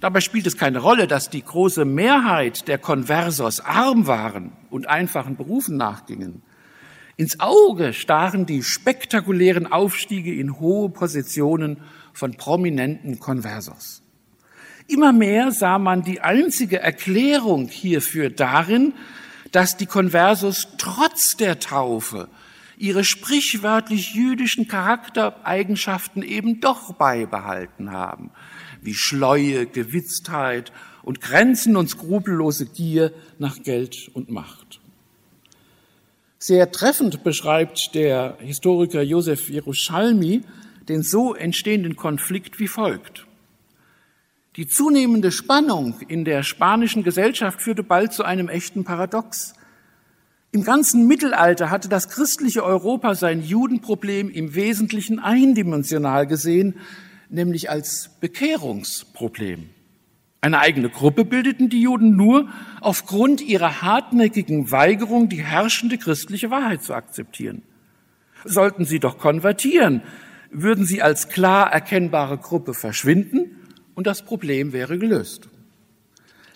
Dabei 0.03 0.19
spielt 0.19 0.45
es 0.47 0.57
keine 0.57 0.79
Rolle, 0.79 1.07
dass 1.07 1.29
die 1.29 1.41
große 1.41 1.85
Mehrheit 1.85 2.67
der 2.67 2.77
Conversos 2.77 3.61
arm 3.61 4.05
waren 4.05 4.51
und 4.69 4.89
einfachen 4.89 5.37
Berufen 5.37 5.77
nachgingen. 5.77 6.41
Ins 7.15 7.39
Auge 7.39 7.93
stachen 7.93 8.45
die 8.45 8.63
spektakulären 8.63 9.65
Aufstiege 9.65 10.35
in 10.35 10.59
hohe 10.59 10.89
Positionen 10.89 11.77
von 12.11 12.33
prominenten 12.33 13.17
Conversos. 13.21 14.03
Immer 14.89 15.13
mehr 15.13 15.53
sah 15.53 15.79
man 15.79 16.01
die 16.01 16.19
einzige 16.19 16.81
Erklärung 16.81 17.69
hierfür 17.69 18.29
darin, 18.29 18.93
dass 19.53 19.77
die 19.77 19.85
Conversos 19.85 20.67
trotz 20.77 21.37
der 21.37 21.61
Taufe 21.61 22.27
ihre 22.75 23.05
sprichwörtlich 23.05 24.13
jüdischen 24.13 24.67
Charaktereigenschaften 24.67 26.23
eben 26.23 26.59
doch 26.59 26.91
beibehalten 26.95 27.93
haben, 27.93 28.31
wie 28.83 28.93
Schleue, 28.93 29.65
Gewitztheit 29.65 30.71
und 31.03 31.21
grenzen- 31.21 31.75
und 31.75 31.89
skrupellose 31.89 32.65
Gier 32.65 33.11
nach 33.39 33.61
Geld 33.63 34.09
und 34.13 34.29
Macht. 34.29 34.79
Sehr 36.39 36.71
treffend 36.71 37.23
beschreibt 37.23 37.95
der 37.95 38.37
Historiker 38.39 39.01
Josef 39.01 39.49
Jerusalmi 39.49 40.41
den 40.89 41.03
so 41.03 41.33
entstehenden 41.33 41.95
Konflikt 41.95 42.59
wie 42.59 42.67
folgt. 42.67 43.25
Die 44.55 44.67
zunehmende 44.67 45.31
Spannung 45.31 45.95
in 46.07 46.25
der 46.25 46.43
spanischen 46.43 47.03
Gesellschaft 47.03 47.61
führte 47.61 47.83
bald 47.83 48.13
zu 48.13 48.23
einem 48.23 48.49
echten 48.49 48.83
Paradox. 48.83 49.53
Im 50.51 50.63
ganzen 50.63 51.07
Mittelalter 51.07 51.71
hatte 51.71 51.89
das 51.89 52.09
christliche 52.09 52.63
Europa 52.63 53.15
sein 53.15 53.41
Judenproblem 53.41 54.29
im 54.29 54.53
Wesentlichen 54.53 55.17
eindimensional 55.17 56.27
gesehen, 56.27 56.75
nämlich 57.33 57.69
als 57.69 58.11
Bekehrungsproblem. 58.21 59.69
Eine 60.41 60.59
eigene 60.59 60.89
Gruppe 60.89 61.25
bildeten 61.25 61.69
die 61.69 61.81
Juden 61.81 62.15
nur 62.15 62.49
aufgrund 62.81 63.41
ihrer 63.41 63.81
hartnäckigen 63.81 64.71
Weigerung, 64.71 65.29
die 65.29 65.43
herrschende 65.43 65.97
christliche 65.97 66.51
Wahrheit 66.51 66.83
zu 66.83 66.93
akzeptieren. 66.93 67.63
Sollten 68.45 68.85
sie 68.85 68.99
doch 68.99 69.17
konvertieren, 69.17 70.01
würden 70.51 70.85
sie 70.85 71.01
als 71.01 71.29
klar 71.29 71.71
erkennbare 71.71 72.37
Gruppe 72.37 72.73
verschwinden 72.73 73.57
und 73.95 74.05
das 74.05 74.23
Problem 74.23 74.73
wäre 74.73 74.97
gelöst. 74.97 75.47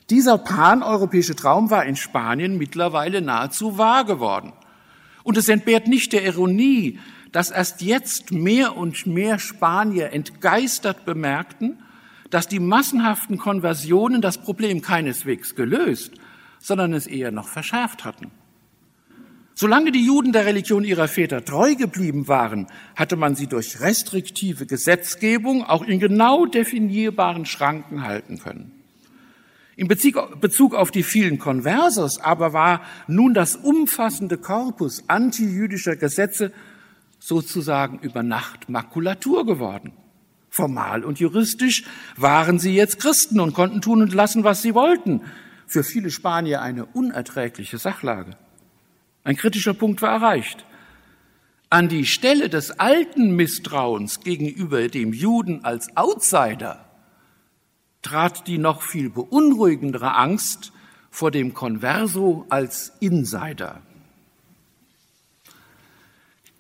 Dieser 0.10 0.38
paneuropäische 0.38 1.36
Traum 1.36 1.70
war 1.70 1.86
in 1.86 1.96
Spanien 1.96 2.58
mittlerweile 2.58 3.22
nahezu 3.22 3.78
wahr 3.78 4.06
geworden. 4.06 4.54
Und 5.24 5.38
es 5.38 5.50
entbehrt 5.50 5.88
nicht 5.88 6.14
der 6.14 6.26
Ironie, 6.26 7.00
dass 7.38 7.52
erst 7.52 7.84
jetzt 7.84 8.32
mehr 8.32 8.76
und 8.78 9.06
mehr 9.06 9.38
Spanier 9.38 10.12
entgeistert 10.12 11.06
bemerkten, 11.06 11.78
dass 12.32 12.48
die 12.48 12.60
massenhaften 12.60 13.38
Konversionen 13.38 14.24
das 14.24 14.40
Problem 14.40 14.82
keineswegs 14.82 15.54
gelöst, 15.54 16.14
sondern 16.58 16.94
es 16.94 17.06
eher 17.06 17.30
noch 17.30 17.48
verschärft 17.48 18.06
hatten. 18.06 18.32
Solange 19.54 19.92
die 19.92 20.04
Juden 20.04 20.32
der 20.32 20.48
Religion 20.48 20.84
ihrer 20.84 21.08
Väter 21.08 21.46
treu 21.46 21.76
geblieben 21.76 22.28
waren, 22.28 22.66
hatte 22.96 23.18
man 23.18 23.36
sie 23.36 23.46
durch 23.46 23.82
restriktive 23.82 24.66
Gesetzgebung 24.66 25.64
auch 25.64 25.84
in 25.84 26.00
genau 26.00 26.48
definierbaren 26.48 27.46
Schranken 27.46 28.02
halten 28.02 28.40
können. 28.40 28.72
In 29.76 29.88
Bezug 29.88 30.74
auf 30.74 30.90
die 30.90 31.04
vielen 31.04 31.38
Konversos 31.38 32.20
aber 32.20 32.54
war 32.54 32.82
nun 33.06 33.36
das 33.36 33.56
umfassende 33.56 34.40
Korpus 34.40 35.04
antijüdischer 35.08 35.96
Gesetze 35.96 36.52
sozusagen 37.20 38.00
über 38.00 38.24
Nacht 38.24 38.70
Makulatur 38.70 39.46
geworden. 39.46 39.94
Formal 40.50 41.04
und 41.04 41.20
juristisch 41.20 41.84
waren 42.16 42.58
sie 42.60 42.76
jetzt 42.76 43.00
Christen 43.00 43.40
und 43.40 43.54
konnten 43.54 43.82
tun 43.82 44.02
und 44.02 44.14
lassen, 44.14 44.44
was 44.44 44.62
sie 44.62 44.74
wollten. 44.74 45.22
Für 45.68 45.84
viele 45.84 46.10
Spanier 46.10 46.62
eine 46.62 46.86
unerträgliche 46.86 47.78
Sachlage. 47.78 48.38
Ein 49.24 49.36
kritischer 49.36 49.74
Punkt 49.74 50.02
war 50.02 50.12
erreicht. 50.12 50.66
An 51.70 51.90
die 51.90 52.06
Stelle 52.06 52.50
des 52.50 52.80
alten 52.80 53.36
Misstrauens 53.36 54.22
gegenüber 54.22 54.88
dem 54.88 55.12
Juden 55.12 55.66
als 55.66 55.96
Outsider 55.98 56.86
trat 58.02 58.48
die 58.48 58.58
noch 58.58 58.82
viel 58.82 59.10
beunruhigendere 59.10 60.16
Angst 60.16 60.72
vor 61.12 61.30
dem 61.30 61.54
Converso 61.54 62.46
als 62.50 62.94
Insider. 63.02 63.82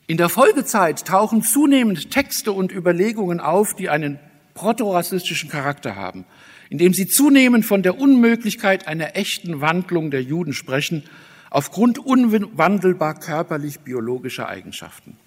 In 0.10 0.16
der 0.16 0.30
Folgezeit 0.30 1.06
tauchen 1.06 1.42
zunehmend 1.42 2.12
Texte 2.12 2.54
und 2.54 2.72
Überlegungen 2.72 3.42
auf, 3.42 3.74
die 3.74 3.90
einen 3.90 4.20
protorassistischen 4.54 5.50
Charakter 5.50 5.98
haben, 5.98 6.24
indem 6.70 6.94
sie 6.94 7.08
zunehmend 7.08 7.66
von 7.66 7.84
der 7.84 8.00
Unmöglichkeit 8.00 8.88
einer 8.88 9.18
echten 9.18 9.60
Wandlung 9.60 10.10
der 10.10 10.24
Juden 10.24 10.54
sprechen, 10.54 11.04
aufgrund 11.50 12.00
unwandelbar 12.00 13.20
körperlich-biologischer 13.20 14.48
Eigenschaften. 14.48 15.18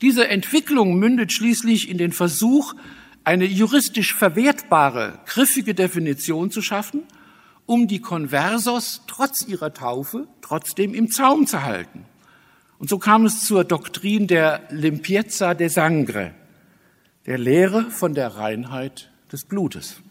Diese 0.00 0.28
Entwicklung 0.28 0.96
mündet 1.00 1.32
schließlich 1.32 1.90
in 1.90 1.98
den 1.98 2.12
Versuch, 2.12 2.72
eine 3.24 3.46
juristisch 3.46 4.14
verwertbare, 4.14 5.18
griffige 5.26 5.74
Definition 5.74 6.52
zu 6.52 6.62
schaffen, 6.62 7.02
um 7.66 7.88
die 7.88 8.00
Conversos 8.00 9.02
trotz 9.08 9.44
ihrer 9.44 9.74
Taufe 9.74 10.28
trotzdem 10.40 10.94
im 10.94 11.10
Zaum 11.10 11.48
zu 11.48 11.64
halten. 11.64 12.04
Und 12.78 12.90
so 12.90 12.98
kam 12.98 13.24
es 13.24 13.40
zur 13.40 13.64
Doktrin 13.64 14.26
der 14.26 14.62
Limpiezza 14.70 15.54
de 15.54 15.68
Sangre, 15.68 16.34
der 17.24 17.38
Lehre 17.38 17.90
von 17.90 18.14
der 18.14 18.36
Reinheit 18.36 19.10
des 19.32 19.44
Blutes. 19.44 20.02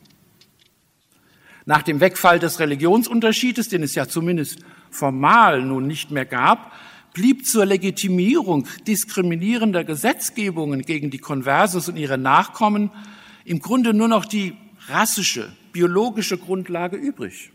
Nach 1.65 1.83
dem 1.83 1.99
Wegfall 1.99 2.39
des 2.39 2.59
Religionsunterschiedes, 2.59 3.69
den 3.69 3.83
es 3.83 3.95
ja 3.95 4.07
zumindest 4.07 4.59
formal 4.91 5.61
nun 5.61 5.87
nicht 5.87 6.11
mehr 6.11 6.25
gab, 6.25 6.71
blieb 7.13 7.45
zur 7.45 7.65
Legitimierung 7.65 8.67
diskriminierender 8.87 9.83
Gesetzgebungen 9.83 10.81
gegen 10.81 11.09
die 11.09 11.17
Konversos 11.17 11.89
und 11.89 11.97
ihre 11.97 12.17
Nachkommen 12.17 12.91
im 13.45 13.59
Grunde 13.59 13.93
nur 13.93 14.07
noch 14.07 14.25
die 14.25 14.55
rassische, 14.87 15.51
biologische 15.71 16.37
Grundlage 16.37 16.97
übrig. 16.97 17.51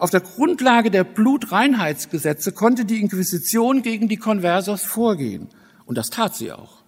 Auf 0.00 0.08
der 0.08 0.22
Grundlage 0.22 0.90
der 0.90 1.04
Blutreinheitsgesetze 1.04 2.52
konnte 2.52 2.86
die 2.86 3.02
Inquisition 3.02 3.82
gegen 3.82 4.08
die 4.08 4.16
Konversos 4.16 4.82
vorgehen. 4.82 5.48
Und 5.84 5.98
das 5.98 6.08
tat 6.08 6.34
sie 6.34 6.52
auch. 6.52 6.82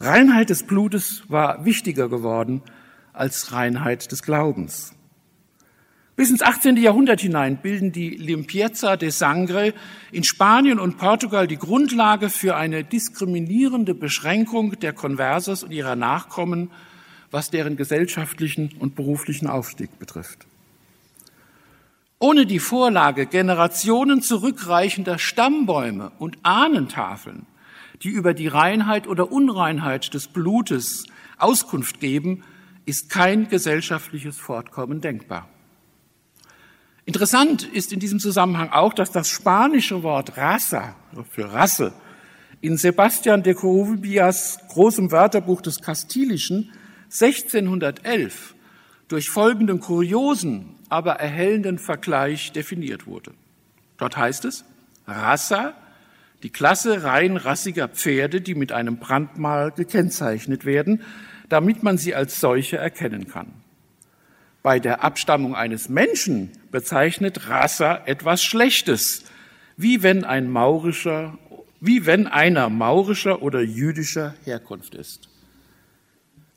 Reinheit 0.00 0.50
des 0.50 0.64
Blutes 0.64 1.22
war 1.28 1.64
wichtiger 1.64 2.08
geworden 2.08 2.62
als 3.12 3.52
Reinheit 3.52 4.10
des 4.10 4.24
Glaubens. 4.24 4.94
Bis 6.16 6.30
ins 6.30 6.42
18. 6.42 6.76
Jahrhundert 6.78 7.20
hinein 7.20 7.58
bilden 7.62 7.92
die 7.92 8.10
Limpieza 8.10 8.96
de 8.96 9.10
Sangre 9.10 9.72
in 10.10 10.24
Spanien 10.24 10.80
und 10.80 10.98
Portugal 10.98 11.46
die 11.46 11.56
Grundlage 11.56 12.30
für 12.30 12.56
eine 12.56 12.82
diskriminierende 12.82 13.94
Beschränkung 13.94 14.80
der 14.80 14.92
Conversos 14.92 15.62
und 15.62 15.70
ihrer 15.70 15.94
Nachkommen, 15.94 16.72
was 17.30 17.50
deren 17.50 17.76
gesellschaftlichen 17.76 18.72
und 18.80 18.96
beruflichen 18.96 19.46
Aufstieg 19.46 20.00
betrifft. 20.00 20.47
Ohne 22.20 22.46
die 22.46 22.58
Vorlage 22.58 23.26
Generationen 23.26 24.22
zurückreichender 24.22 25.18
Stammbäume 25.18 26.10
und 26.18 26.36
Ahnentafeln, 26.42 27.46
die 28.02 28.08
über 28.08 28.34
die 28.34 28.48
Reinheit 28.48 29.06
oder 29.06 29.30
Unreinheit 29.30 30.12
des 30.14 30.26
Blutes 30.26 31.06
Auskunft 31.38 32.00
geben, 32.00 32.42
ist 32.86 33.08
kein 33.08 33.48
gesellschaftliches 33.48 34.36
Fortkommen 34.36 35.00
denkbar. 35.00 35.48
Interessant 37.04 37.62
ist 37.62 37.92
in 37.92 38.00
diesem 38.00 38.18
Zusammenhang 38.18 38.70
auch, 38.70 38.92
dass 38.92 39.12
das 39.12 39.28
spanische 39.28 40.02
Wort 40.02 40.36
Raza 40.36 40.96
für 41.30 41.52
Rasse 41.52 41.92
in 42.60 42.76
Sebastian 42.76 43.44
de 43.44 43.54
Corubias 43.54 44.58
großem 44.70 45.12
Wörterbuch 45.12 45.60
des 45.60 45.80
Kastilischen 45.80 46.72
1611 47.04 48.54
durch 49.06 49.30
folgenden 49.30 49.80
kuriosen, 49.80 50.77
aber 50.88 51.14
erhellenden 51.14 51.78
Vergleich 51.78 52.52
definiert 52.52 53.06
wurde. 53.06 53.32
Dort 53.96 54.16
heißt 54.16 54.44
es, 54.44 54.64
Rassa, 55.06 55.74
die 56.42 56.50
Klasse 56.50 57.02
rein 57.02 57.36
rassiger 57.36 57.88
Pferde, 57.88 58.40
die 58.40 58.54
mit 58.54 58.72
einem 58.72 58.98
Brandmal 58.98 59.72
gekennzeichnet 59.72 60.64
werden, 60.64 61.02
damit 61.48 61.82
man 61.82 61.98
sie 61.98 62.14
als 62.14 62.40
solche 62.40 62.76
erkennen 62.76 63.28
kann. 63.28 63.52
Bei 64.62 64.78
der 64.78 65.02
Abstammung 65.02 65.54
eines 65.54 65.88
Menschen 65.88 66.50
bezeichnet 66.70 67.48
Rassa 67.48 68.02
etwas 68.06 68.42
Schlechtes, 68.42 69.24
wie 69.76 70.02
wenn 70.02 70.24
ein 70.24 70.50
maurischer, 70.50 71.38
wie 71.80 72.06
wenn 72.06 72.26
einer 72.26 72.68
maurischer 72.68 73.42
oder 73.42 73.60
jüdischer 73.60 74.34
Herkunft 74.44 74.94
ist. 74.94 75.27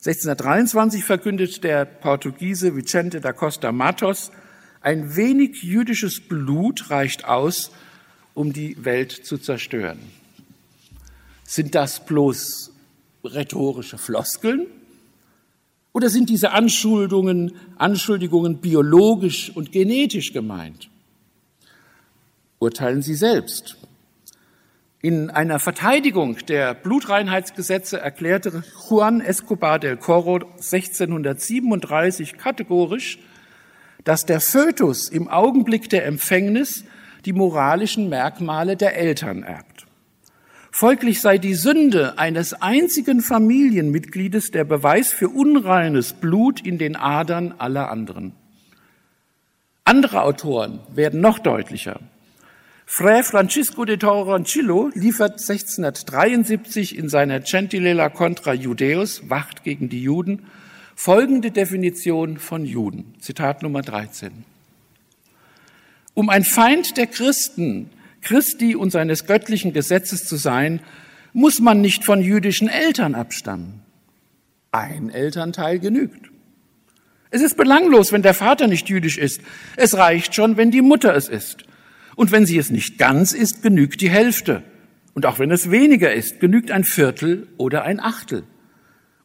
1623 0.01 1.03
verkündet 1.03 1.63
der 1.63 1.85
Portugiese 1.85 2.75
Vicente 2.75 3.21
da 3.21 3.33
Costa 3.33 3.71
Matos, 3.71 4.31
ein 4.81 5.15
wenig 5.15 5.61
jüdisches 5.61 6.21
Blut 6.21 6.89
reicht 6.89 7.25
aus, 7.25 7.69
um 8.33 8.51
die 8.51 8.83
Welt 8.83 9.11
zu 9.11 9.37
zerstören. 9.37 9.99
Sind 11.43 11.75
das 11.75 12.03
bloß 12.03 12.71
rhetorische 13.23 13.99
Floskeln? 13.99 14.65
Oder 15.93 16.09
sind 16.09 16.31
diese 16.31 16.49
Anschuldigungen, 16.49 17.51
Anschuldigungen 17.77 18.57
biologisch 18.57 19.51
und 19.55 19.71
genetisch 19.71 20.33
gemeint? 20.33 20.89
Urteilen 22.57 23.03
Sie 23.03 23.13
selbst. 23.13 23.77
In 25.03 25.31
einer 25.31 25.57
Verteidigung 25.57 26.37
der 26.47 26.75
Blutreinheitsgesetze 26.75 27.99
erklärte 27.99 28.63
Juan 28.87 29.19
Escobar 29.19 29.79
del 29.79 29.97
Corro 29.97 30.35
1637 30.35 32.37
kategorisch, 32.37 33.17
dass 34.03 34.27
der 34.27 34.39
Fötus 34.39 35.09
im 35.09 35.27
Augenblick 35.27 35.89
der 35.89 36.05
Empfängnis 36.05 36.83
die 37.25 37.33
moralischen 37.33 38.09
Merkmale 38.09 38.77
der 38.77 38.95
Eltern 38.95 39.41
erbt. 39.41 39.87
Folglich 40.69 41.19
sei 41.19 41.39
die 41.39 41.55
Sünde 41.55 42.19
eines 42.19 42.61
einzigen 42.61 43.21
Familienmitgliedes 43.21 44.51
der 44.51 44.65
Beweis 44.65 45.11
für 45.11 45.29
unreines 45.29 46.13
Blut 46.13 46.61
in 46.61 46.77
den 46.77 46.95
Adern 46.95 47.55
aller 47.57 47.89
anderen. 47.89 48.33
Andere 49.83 50.21
Autoren 50.21 50.79
werden 50.93 51.21
noch 51.21 51.39
deutlicher. 51.39 51.99
Fray 52.93 53.23
Francisco 53.23 53.85
de 53.85 53.95
Toroncillo 53.95 54.91
liefert 54.93 55.39
1673 55.39 56.97
in 56.97 57.07
seiner 57.07 57.41
Centinela 57.45 58.09
contra 58.09 58.53
Judeus, 58.53 59.29
Wacht 59.29 59.63
gegen 59.63 59.87
die 59.87 60.03
Juden, 60.03 60.45
folgende 60.93 61.51
Definition 61.51 62.37
von 62.37 62.65
Juden. 62.65 63.15
Zitat 63.21 63.63
Nummer 63.63 63.81
13. 63.81 64.43
Um 66.15 66.29
ein 66.29 66.43
Feind 66.43 66.97
der 66.97 67.07
Christen 67.07 67.89
Christi 68.19 68.75
und 68.75 68.91
seines 68.91 69.25
göttlichen 69.25 69.71
Gesetzes 69.71 70.25
zu 70.25 70.35
sein, 70.35 70.81
muss 71.31 71.61
man 71.61 71.79
nicht 71.79 72.03
von 72.03 72.21
jüdischen 72.21 72.67
Eltern 72.67 73.15
abstammen. 73.15 73.79
Ein 74.73 75.09
Elternteil 75.11 75.79
genügt. 75.79 76.29
Es 77.29 77.41
ist 77.41 77.55
belanglos, 77.55 78.11
wenn 78.11 78.21
der 78.21 78.33
Vater 78.33 78.67
nicht 78.67 78.89
jüdisch 78.89 79.17
ist. 79.17 79.39
Es 79.77 79.95
reicht 79.95 80.35
schon, 80.35 80.57
wenn 80.57 80.71
die 80.71 80.81
Mutter 80.81 81.15
es 81.15 81.29
ist. 81.29 81.63
Und 82.15 82.31
wenn 82.31 82.45
sie 82.45 82.57
es 82.57 82.69
nicht 82.69 82.97
ganz 82.97 83.33
ist, 83.33 83.63
genügt 83.63 84.01
die 84.01 84.09
Hälfte. 84.09 84.63
Und 85.13 85.25
auch 85.25 85.39
wenn 85.39 85.51
es 85.51 85.71
weniger 85.71 86.13
ist, 86.13 86.39
genügt 86.39 86.71
ein 86.71 86.83
Viertel 86.83 87.47
oder 87.57 87.83
ein 87.83 87.99
Achtel. 87.99 88.43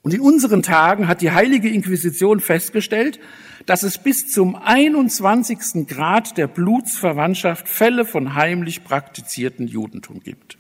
Und 0.03 0.15
in 0.15 0.21
unseren 0.21 0.63
Tagen 0.63 1.09
hat 1.09 1.21
die 1.21 1.33
heilige 1.33 1.69
Inquisition 1.69 2.39
festgestellt, 2.39 3.19
dass 3.67 3.83
es 3.83 3.99
bis 3.99 4.29
zum 4.29 4.55
21. 4.55 5.87
Grad 5.89 6.39
der 6.39 6.47
Blutsverwandtschaft 6.47 7.69
Fälle 7.69 8.05
von 8.05 8.35
heimlich 8.35 8.85
praktizierten 8.85 9.67
Judentum 9.67 10.21
gibt. 10.21 10.59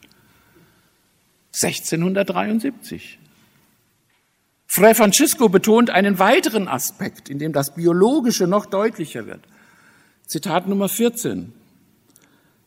1673. 1.52 3.20
Fray 4.66 4.94
Francisco 4.94 5.48
betont 5.48 5.90
einen 5.90 6.18
weiteren 6.18 6.68
Aspekt, 6.68 7.30
in 7.30 7.38
dem 7.38 7.52
das 7.52 7.74
Biologische 7.74 8.46
noch 8.46 8.66
deutlicher 8.66 9.26
wird. 9.26 9.40
Zitat 10.26 10.66
Nummer 10.66 10.88
14. 10.88 11.52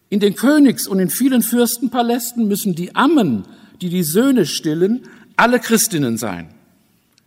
In 0.10 0.20
den 0.20 0.36
Königs- 0.36 0.88
und 0.88 1.00
in 1.00 1.10
vielen 1.10 1.44
Fürstenpalästen 1.44 2.48
müssen 2.48 2.76
die 2.76 2.96
Ammen, 2.96 3.46
die 3.82 3.90
die 3.90 4.04
Söhne 4.04 4.46
stillen, 4.46 5.08
alle 5.36 5.60
Christinnen 5.60 6.18
sein. 6.18 6.50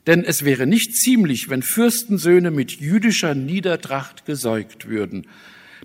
Denn 0.07 0.25
es 0.25 0.45
wäre 0.45 0.67
nicht 0.67 0.97
ziemlich, 0.97 1.49
wenn 1.49 1.63
Fürstensöhne 1.63 2.51
mit 2.51 2.73
jüdischer 2.73 3.35
Niedertracht 3.35 4.27
gesäugt 4.27 4.89
würden. 4.89 5.27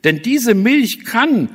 Denn 0.04 0.22
diese 0.24 0.56
Milch 0.56 1.06
kann, 1.06 1.50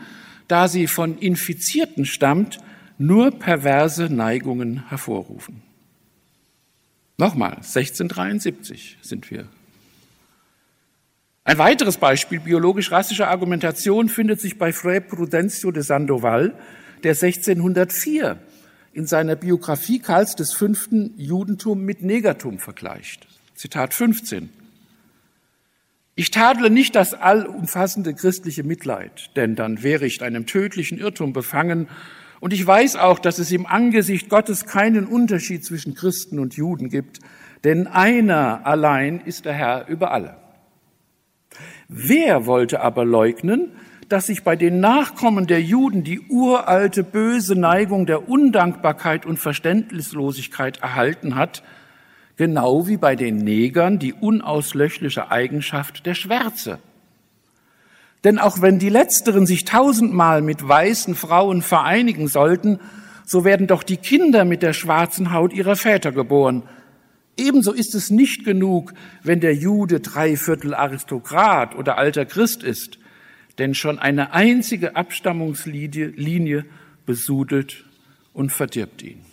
da 0.47 0.69
sie 0.69 0.87
von 0.87 1.19
Infizierten 1.19 2.07
stammt, 2.07 2.59
nur 2.99 3.33
perverse 3.33 4.05
Neigungen 4.05 4.89
hervorrufen. 4.89 5.63
Nochmal, 7.19 7.57
1673 7.57 8.99
sind 9.03 9.31
wir. 9.31 9.49
Ein 11.45 11.59
weiteres 11.59 11.97
Beispiel 11.97 12.39
biologisch-rassischer 12.39 13.27
Argumentation 13.27 14.09
findet 14.09 14.41
sich 14.41 14.59
bei 14.59 14.73
Fray 14.73 15.01
Prudencio 15.01 15.73
de 15.73 15.83
Sandoval, 15.83 16.55
der 17.03 17.13
1604 17.13 18.39
in 18.93 19.07
seiner 19.07 19.35
Biografie 19.35 19.99
Karls 19.99 20.37
des 20.37 20.53
Fünften 20.53 21.15
Judentum 21.17 21.85
mit 21.85 22.01
Negatum 22.03 22.61
vergleicht. 22.61 23.27
Zitat 23.57 23.93
15. 23.93 24.51
Ich 26.15 26.31
tadle 26.31 26.71
nicht 26.71 26.95
das 26.95 27.13
allumfassende 27.13 28.15
christliche 28.15 28.63
Mitleid, 28.63 29.31
denn 29.35 29.57
dann 29.57 29.83
wäre 29.83 30.07
ich 30.07 30.23
einem 30.23 30.47
tödlichen 30.47 30.99
Irrtum 30.99 31.33
befangen 31.33 31.89
Und 32.39 32.53
ich 32.53 32.65
weiß 32.65 32.97
auch, 32.97 33.19
dass 33.19 33.41
es 33.41 33.51
im 33.51 33.67
Angesicht 33.67 34.29
Gottes 34.29 34.67
keinen 34.67 35.07
Unterschied 35.07 35.65
zwischen 35.65 35.95
Christen 35.95 36.39
und 36.39 36.55
Juden 36.55 36.89
gibt, 36.89 37.19
denn 37.65 37.89
einer 37.89 38.65
allein 38.65 39.21
ist 39.21 39.45
der 39.45 39.55
Herr 39.55 39.89
über 39.89 40.13
alle. 40.13 40.42
Wer 41.89 42.47
wollte 42.47 42.81
aber 42.81 43.05
leugnen, 43.05 43.73
dass 44.09 44.27
sich 44.27 44.45
bei 44.45 44.57
den 44.57 44.81
Nachkommen 44.81 45.47
der 45.47 45.63
Juden 45.63 46.05
die 46.05 46.21
uralte 46.29 47.03
böse 47.03 47.55
Neigung 47.57 48.05
der 48.05 48.29
Undankbarkeit 48.29 49.25
und 49.25 49.39
Verständnislosigkeit 49.39 50.83
erhalten 50.83 51.35
hat, 51.35 51.63
genau 52.37 52.87
wie 52.87 52.99
bei 52.99 53.17
den 53.17 53.37
Negern 53.37 53.99
die 53.99 54.13
unauslöschliche 54.13 55.31
Eigenschaft 55.31 56.05
der 56.05 56.15
Schwärze? 56.15 56.79
Denn 58.25 58.39
auch 58.39 58.61
wenn 58.61 58.79
die 58.79 58.89
Letzteren 58.89 59.47
sich 59.47 59.65
tausendmal 59.65 60.43
mit 60.43 60.67
weißen 60.67 61.15
Frauen 61.15 61.63
vereinigen 61.63 62.29
sollten, 62.29 62.79
so 63.25 63.45
werden 63.45 63.67
doch 63.67 63.83
die 63.83 63.97
Kinder 63.97 64.45
mit 64.45 64.63
der 64.63 64.73
schwarzen 64.73 65.33
Haut 65.33 65.53
ihrer 65.53 65.77
Väter 65.77 66.13
geboren. 66.13 66.63
Ebenso 67.37 67.73
ist 67.73 67.95
es 67.95 68.11
nicht 68.11 68.45
genug, 68.45 68.93
wenn 69.23 69.41
der 69.41 69.55
Jude 69.55 70.01
dreiviertel 70.01 70.75
Aristokrat 70.75 71.75
oder 71.75 71.97
alter 71.97 72.27
Christ 72.27 72.63
ist, 72.63 72.99
denn 73.59 73.75
schon 73.75 73.99
eine 73.99 74.33
einzige 74.33 74.97
Abstammungslinie 74.97 76.65
besudelt 77.07 77.85
und 78.33 78.51
verdirbt 78.51 79.03
ihn. 79.03 79.25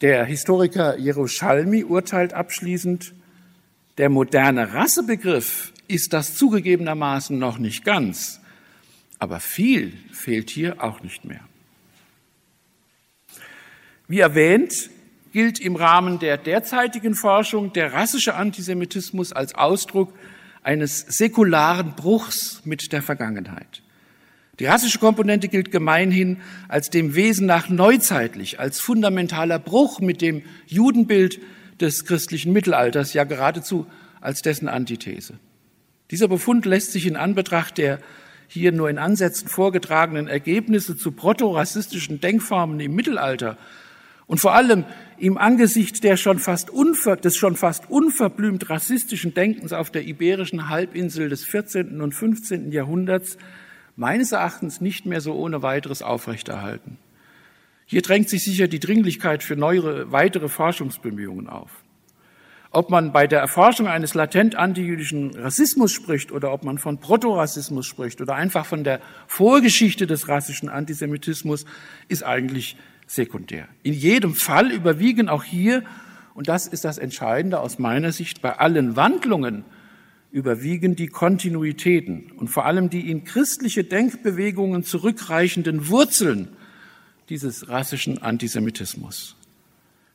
Der 0.00 0.24
Historiker 0.24 0.98
Jerusalmi 0.98 1.84
urteilt 1.84 2.32
abschließend, 2.32 3.14
der 3.96 4.10
moderne 4.10 4.74
Rassebegriff 4.74 5.72
ist 5.86 6.12
das 6.12 6.36
zugegebenermaßen 6.36 7.38
noch 7.38 7.58
nicht 7.58 7.84
ganz, 7.84 8.40
aber 9.18 9.40
viel 9.40 9.92
fehlt 10.12 10.50
hier 10.50 10.82
auch 10.82 11.00
nicht 11.02 11.24
mehr. 11.24 11.40
Wie 14.08 14.18
erwähnt, 14.18 14.90
gilt 15.34 15.58
im 15.58 15.74
Rahmen 15.74 16.20
der 16.20 16.38
derzeitigen 16.38 17.16
Forschung 17.16 17.72
der 17.72 17.92
rassische 17.92 18.36
Antisemitismus 18.36 19.32
als 19.32 19.56
Ausdruck 19.56 20.14
eines 20.62 21.00
säkularen 21.00 21.96
Bruchs 21.96 22.62
mit 22.64 22.92
der 22.92 23.02
Vergangenheit. 23.02 23.82
Die 24.60 24.66
rassische 24.66 25.00
Komponente 25.00 25.48
gilt 25.48 25.72
gemeinhin 25.72 26.36
als 26.68 26.88
dem 26.88 27.16
Wesen 27.16 27.48
nach 27.48 27.68
neuzeitlich, 27.68 28.60
als 28.60 28.78
fundamentaler 28.78 29.58
Bruch 29.58 29.98
mit 29.98 30.22
dem 30.22 30.42
Judenbild 30.68 31.40
des 31.80 32.04
christlichen 32.04 32.52
Mittelalters, 32.52 33.12
ja 33.12 33.24
geradezu 33.24 33.88
als 34.20 34.40
dessen 34.40 34.68
Antithese. 34.68 35.34
Dieser 36.12 36.28
Befund 36.28 36.64
lässt 36.64 36.92
sich 36.92 37.06
in 37.06 37.16
Anbetracht 37.16 37.76
der 37.78 37.98
hier 38.46 38.70
nur 38.70 38.88
in 38.88 38.98
Ansätzen 38.98 39.48
vorgetragenen 39.48 40.28
Ergebnisse 40.28 40.96
zu 40.96 41.10
protorassistischen 41.10 42.20
Denkformen 42.20 42.78
im 42.78 42.94
Mittelalter 42.94 43.58
und 44.26 44.38
vor 44.38 44.54
allem 44.54 44.84
im 45.18 45.38
Angesicht 45.38 46.02
der 46.02 46.16
schon 46.16 46.38
fast 46.38 46.70
unver, 46.70 47.16
des 47.16 47.36
schon 47.36 47.56
fast 47.56 47.90
unverblümt 47.90 48.70
rassistischen 48.70 49.34
Denkens 49.34 49.72
auf 49.72 49.90
der 49.90 50.04
iberischen 50.04 50.68
Halbinsel 50.68 51.28
des 51.28 51.44
14. 51.44 52.00
und 52.00 52.12
15. 52.12 52.72
Jahrhunderts 52.72 53.36
meines 53.96 54.32
Erachtens 54.32 54.80
nicht 54.80 55.06
mehr 55.06 55.20
so 55.20 55.34
ohne 55.34 55.62
weiteres 55.62 56.02
aufrechterhalten. 56.02 56.98
Hier 57.86 58.02
drängt 58.02 58.30
sich 58.30 58.44
sicher 58.44 58.66
die 58.66 58.80
Dringlichkeit 58.80 59.42
für 59.42 59.56
neuere, 59.56 60.10
weitere 60.10 60.48
Forschungsbemühungen 60.48 61.48
auf. 61.48 61.70
Ob 62.70 62.90
man 62.90 63.12
bei 63.12 63.28
der 63.28 63.38
Erforschung 63.38 63.86
eines 63.86 64.14
latent 64.14 64.56
antijüdischen 64.56 65.36
Rassismus 65.36 65.92
spricht 65.92 66.32
oder 66.32 66.52
ob 66.52 66.64
man 66.64 66.78
von 66.78 66.98
Protorassismus 66.98 67.86
spricht 67.86 68.20
oder 68.20 68.34
einfach 68.34 68.66
von 68.66 68.82
der 68.82 69.00
Vorgeschichte 69.28 70.08
des 70.08 70.26
rassischen 70.26 70.68
Antisemitismus, 70.68 71.66
ist 72.08 72.24
eigentlich 72.24 72.76
sekundär. 73.06 73.68
In 73.82 73.94
jedem 73.94 74.34
Fall 74.34 74.70
überwiegen 74.70 75.28
auch 75.28 75.44
hier, 75.44 75.84
und 76.34 76.48
das 76.48 76.66
ist 76.66 76.84
das 76.84 76.98
Entscheidende 76.98 77.60
aus 77.60 77.78
meiner 77.78 78.12
Sicht, 78.12 78.42
bei 78.42 78.58
allen 78.58 78.96
Wandlungen 78.96 79.64
überwiegen 80.30 80.96
die 80.96 81.06
Kontinuitäten 81.06 82.32
und 82.36 82.48
vor 82.48 82.66
allem 82.66 82.90
die 82.90 83.08
in 83.08 83.22
christliche 83.22 83.84
Denkbewegungen 83.84 84.82
zurückreichenden 84.82 85.88
Wurzeln 85.88 86.48
dieses 87.28 87.68
rassischen 87.68 88.20
Antisemitismus. 88.20 89.36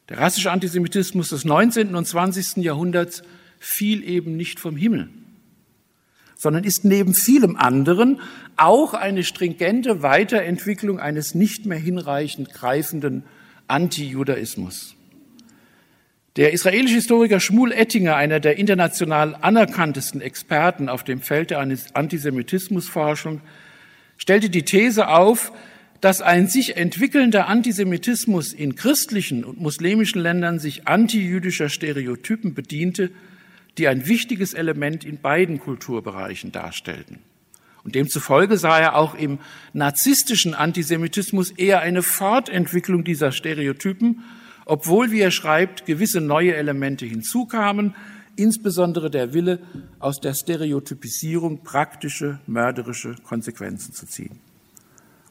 Der 0.10 0.18
rassische 0.18 0.52
Antisemitismus 0.52 1.30
des 1.30 1.46
19. 1.46 1.96
und 1.96 2.06
20. 2.06 2.58
Jahrhunderts 2.58 3.24
fiel 3.60 4.04
eben 4.04 4.36
nicht 4.36 4.60
vom 4.60 4.76
Himmel, 4.76 5.10
sondern 6.36 6.64
ist 6.66 6.84
neben 6.84 7.14
vielem 7.14 7.56
anderen 7.56 8.20
auch 8.60 8.94
eine 8.94 9.24
stringente 9.24 10.02
Weiterentwicklung 10.02 11.00
eines 11.00 11.36
nicht 11.36 11.66
mehr 11.66 11.78
hinreichend 11.78 12.54
greifenden 12.54 13.24
Antijudaismus. 13.68 14.96
Der 16.36 16.54
israelische 16.54 16.96
Historiker 16.96 17.40
Schmuel 17.40 17.72
Ettinger, 17.72 18.16
einer 18.16 18.40
der 18.40 18.58
international 18.58 19.36
anerkanntesten 19.42 20.22
Experten 20.22 20.88
auf 20.88 21.04
dem 21.04 21.22
Feld 21.22 21.50
der 21.50 21.60
Antisemitismusforschung, 21.60 23.42
stellte 24.18 24.50
die 24.50 24.64
These 24.64 25.10
auf, 25.10 25.52
dass 26.02 26.22
ein 26.22 26.48
sich 26.48 26.78
entwickelnder 26.78 27.48
Antisemitismus 27.48 28.54
in 28.54 28.76
christlichen 28.76 29.44
und 29.44 29.60
muslimischen 29.60 30.22
Ländern 30.22 30.60
sich 30.60 30.88
antijüdischer 30.88 31.68
Stereotypen 31.68 32.54
bediente, 32.54 33.12
die 33.78 33.88
ein 33.88 34.08
wichtiges 34.08 34.54
Element 34.54 35.04
in 35.04 35.20
beiden 35.20 35.60
Kulturbereichen 35.60 36.52
darstellten. 36.52 37.20
Und 37.90 37.96
demzufolge 37.96 38.58
sah 38.58 38.80
er 38.80 38.96
auch 38.96 39.16
im 39.16 39.40
narzisstischen 39.74 40.54
Antisemitismus 40.54 41.52
eher 41.52 41.82
eine 41.82 42.04
Fortentwicklung 42.04 43.04
dieser 43.04 43.32
Stereotypen 43.32 44.24
obwohl, 44.70 45.10
wie 45.10 45.22
er 45.22 45.32
schreibt, 45.32 45.88
gewisse 45.88 46.22
neue 46.22 46.56
Elemente 46.56 47.04
hinzukamen, 47.04 47.96
insbesondere 48.36 49.10
der 49.10 49.34
Wille, 49.34 49.60
aus 49.98 50.20
der 50.20 50.36
Stereotypisierung 50.36 51.64
praktische, 51.64 52.40
mörderische 52.46 53.16
Konsequenzen 53.24 53.94
zu 53.94 54.06
ziehen. 54.06 54.40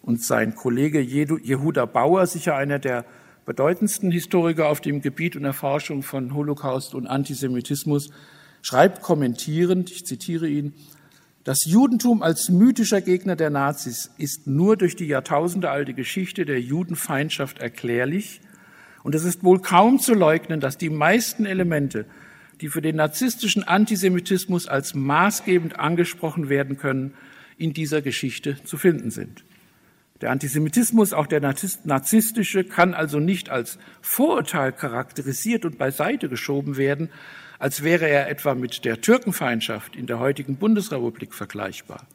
Und 0.03 0.25
sein 0.25 0.57
Kollege 0.57 1.01
Jehuda 1.01 1.85
Bauer, 1.85 2.27
sicher 2.27 2.57
einer 2.57 2.81
der 2.81 3.05
bedeutendsten 3.47 4.11
Historiker 4.11 4.69
auf 4.69 4.81
dem 4.81 5.03
Gebiet 5.03 5.37
und 5.37 5.45
Erforschung 5.45 6.03
von 6.03 6.35
Holocaust 6.35 6.97
und 6.97 7.07
Antisemitismus, 7.07 8.11
schreibt 8.61 9.03
kommentierend, 9.03 9.93
ich 9.93 10.05
zitiere 10.05 10.49
ihn, 10.49 10.75
das 11.49 11.65
Judentum 11.65 12.23
als 12.23 12.51
mythischer 12.51 13.01
Gegner 13.01 13.35
der 13.35 13.49
Nazis 13.49 14.11
ist 14.19 14.47
nur 14.47 14.77
durch 14.77 14.97
die 14.97 15.07
jahrtausendealte 15.07 15.95
Geschichte 15.95 16.45
der 16.45 16.61
Judenfeindschaft 16.61 17.59
erklärlich 17.59 18.43
und 19.03 19.15
es 19.15 19.25
ist 19.25 19.43
wohl 19.43 19.59
kaum 19.63 19.99
zu 19.99 20.13
leugnen, 20.13 20.61
dass 20.61 20.77
die 20.77 20.91
meisten 20.91 21.47
Elemente, 21.47 22.05
die 22.61 22.69
für 22.69 22.83
den 22.83 22.97
narzisstischen 22.97 23.65
Antisemitismus 23.65 24.69
als 24.69 24.95
maßgebend 24.95 25.79
angesprochen 25.79 26.51
werden 26.51 26.77
können, 26.77 27.15
in 27.57 27.73
dieser 27.73 28.03
Geschichte 28.03 28.63
zu 28.65 28.77
finden 28.77 29.11
sind. 29.11 29.43
Der 30.21 30.33
Antisemitismus, 30.33 31.15
auch 31.15 31.27
der 31.27 31.41
narzisstische, 31.41 32.65
kann 32.65 32.93
also 32.93 33.21
nicht 33.21 33.49
als 33.49 33.79
Vorurteil 34.03 34.71
charakterisiert 34.73 35.65
und 35.65 35.79
beiseite 35.79 36.29
geschoben 36.29 36.77
werden, 36.77 37.09
als 37.59 37.83
wäre 37.83 38.09
er 38.09 38.29
etwa 38.29 38.55
mit 38.55 38.85
der 38.85 39.01
Türkenfeindschaft 39.01 39.97
in 39.97 40.07
der 40.07 40.19
heutigen 40.19 40.57
Bundesrepublik 40.57 41.35
vergleichbar. 41.35 42.07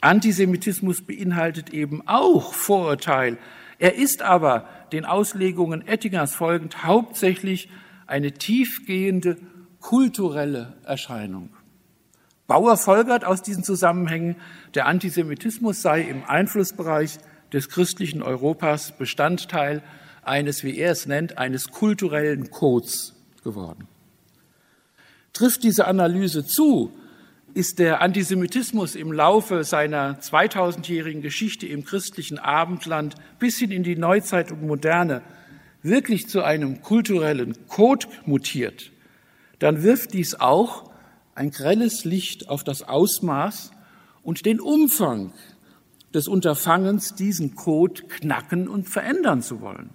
Antisemitismus 0.00 1.02
beinhaltet 1.02 1.70
eben 1.70 2.06
auch 2.06 2.54
Vorurteil. 2.54 3.38
Er 3.78 3.94
ist 3.94 4.22
aber 4.22 4.68
den 4.92 5.04
Auslegungen 5.04 5.86
Ettingers 5.86 6.34
folgend 6.34 6.84
hauptsächlich 6.84 7.68
eine 8.06 8.32
tiefgehende 8.32 9.36
kulturelle 9.80 10.74
Erscheinung. 10.84 11.50
Bauer 12.46 12.76
folgert 12.76 13.24
aus 13.24 13.42
diesen 13.42 13.64
Zusammenhängen, 13.64 14.36
der 14.74 14.86
Antisemitismus 14.86 15.80
sei 15.80 16.02
im 16.02 16.24
Einflussbereich 16.24 17.18
des 17.52 17.68
christlichen 17.68 18.22
Europas 18.22 18.92
Bestandteil 18.92 19.82
eines, 20.22 20.64
wie 20.64 20.76
er 20.78 20.92
es 20.92 21.06
nennt, 21.06 21.38
eines 21.38 21.68
kulturellen 21.68 22.50
Codes 22.50 23.14
geworden. 23.44 23.86
Trifft 25.32 25.62
diese 25.62 25.86
Analyse 25.86 26.44
zu, 26.44 26.92
ist 27.54 27.78
der 27.78 28.00
Antisemitismus 28.00 28.94
im 28.94 29.12
Laufe 29.12 29.64
seiner 29.64 30.18
2000-jährigen 30.20 31.22
Geschichte 31.22 31.66
im 31.66 31.84
christlichen 31.84 32.38
Abendland 32.38 33.14
bis 33.38 33.58
hin 33.58 33.70
in 33.70 33.82
die 33.82 33.96
Neuzeit 33.96 34.52
und 34.52 34.62
Moderne 34.62 35.22
wirklich 35.82 36.28
zu 36.28 36.42
einem 36.42 36.80
kulturellen 36.80 37.66
Code 37.68 38.06
mutiert, 38.24 38.92
dann 39.58 39.82
wirft 39.82 40.14
dies 40.14 40.34
auch 40.34 40.90
ein 41.34 41.50
grelles 41.50 42.04
Licht 42.04 42.48
auf 42.48 42.64
das 42.64 42.82
Ausmaß 42.82 43.72
und 44.22 44.46
den 44.46 44.60
Umfang 44.60 45.32
des 46.14 46.28
Unterfangens, 46.28 47.14
diesen 47.14 47.54
Code 47.54 48.02
knacken 48.02 48.68
und 48.68 48.88
verändern 48.88 49.42
zu 49.42 49.60
wollen. 49.60 49.90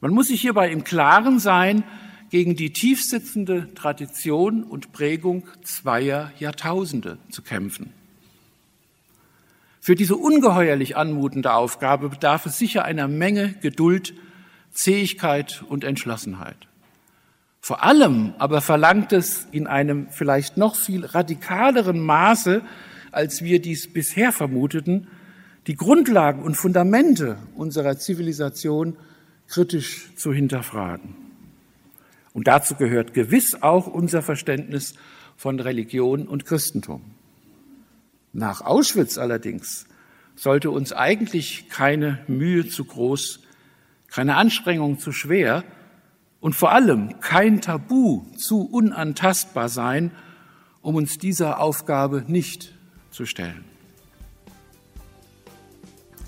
Man 0.00 0.12
muss 0.12 0.26
sich 0.26 0.40
hierbei 0.40 0.70
im 0.70 0.82
Klaren 0.82 1.38
sein, 1.38 1.84
gegen 2.30 2.56
die 2.56 2.72
tiefsitzende 2.72 3.68
Tradition 3.74 4.62
und 4.62 4.92
Prägung 4.92 5.44
zweier 5.62 6.32
Jahrtausende 6.38 7.18
zu 7.30 7.42
kämpfen. 7.42 7.92
Für 9.80 9.94
diese 9.94 10.16
ungeheuerlich 10.16 10.96
anmutende 10.96 11.52
Aufgabe 11.52 12.10
bedarf 12.10 12.46
es 12.46 12.58
sicher 12.58 12.84
einer 12.84 13.08
Menge 13.08 13.54
Geduld, 13.60 14.14
Zähigkeit 14.72 15.64
und 15.68 15.84
Entschlossenheit. 15.84 16.68
Vor 17.60 17.82
allem 17.82 18.34
aber 18.38 18.60
verlangt 18.60 19.12
es 19.12 19.46
in 19.50 19.66
einem 19.66 20.08
vielleicht 20.10 20.56
noch 20.56 20.76
viel 20.76 21.04
radikaleren 21.04 22.00
Maße, 22.00 22.62
als 23.10 23.42
wir 23.42 23.60
dies 23.60 23.92
bisher 23.92 24.32
vermuteten, 24.32 25.08
die 25.66 25.74
Grundlagen 25.74 26.42
und 26.42 26.56
Fundamente 26.56 27.36
unserer 27.54 27.98
Zivilisation 27.98 28.96
kritisch 29.48 30.14
zu 30.14 30.32
hinterfragen. 30.32 31.29
Und 32.32 32.46
dazu 32.46 32.74
gehört 32.74 33.14
gewiss 33.14 33.62
auch 33.62 33.86
unser 33.86 34.22
Verständnis 34.22 34.94
von 35.36 35.58
Religion 35.58 36.28
und 36.28 36.44
Christentum. 36.44 37.02
Nach 38.32 38.60
Auschwitz 38.60 39.18
allerdings 39.18 39.86
sollte 40.36 40.70
uns 40.70 40.92
eigentlich 40.92 41.68
keine 41.68 42.20
Mühe 42.28 42.68
zu 42.68 42.84
groß, 42.84 43.40
keine 44.08 44.36
Anstrengung 44.36 44.98
zu 44.98 45.12
schwer 45.12 45.64
und 46.40 46.54
vor 46.54 46.72
allem 46.72 47.20
kein 47.20 47.60
Tabu 47.60 48.24
zu 48.36 48.62
unantastbar 48.62 49.68
sein, 49.68 50.12
um 50.82 50.94
uns 50.94 51.18
dieser 51.18 51.60
Aufgabe 51.60 52.24
nicht 52.26 52.72
zu 53.10 53.26
stellen. 53.26 53.64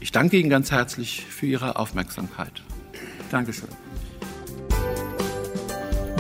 Ich 0.01 0.11
danke 0.11 0.37
Ihnen 0.37 0.51
ganz 0.51 0.73
herzlich 0.73 1.25
für 1.25 1.47
Ihre 1.47 1.77
Aufmerksamkeit. 1.77 2.63
Dankeschön. 3.31 3.69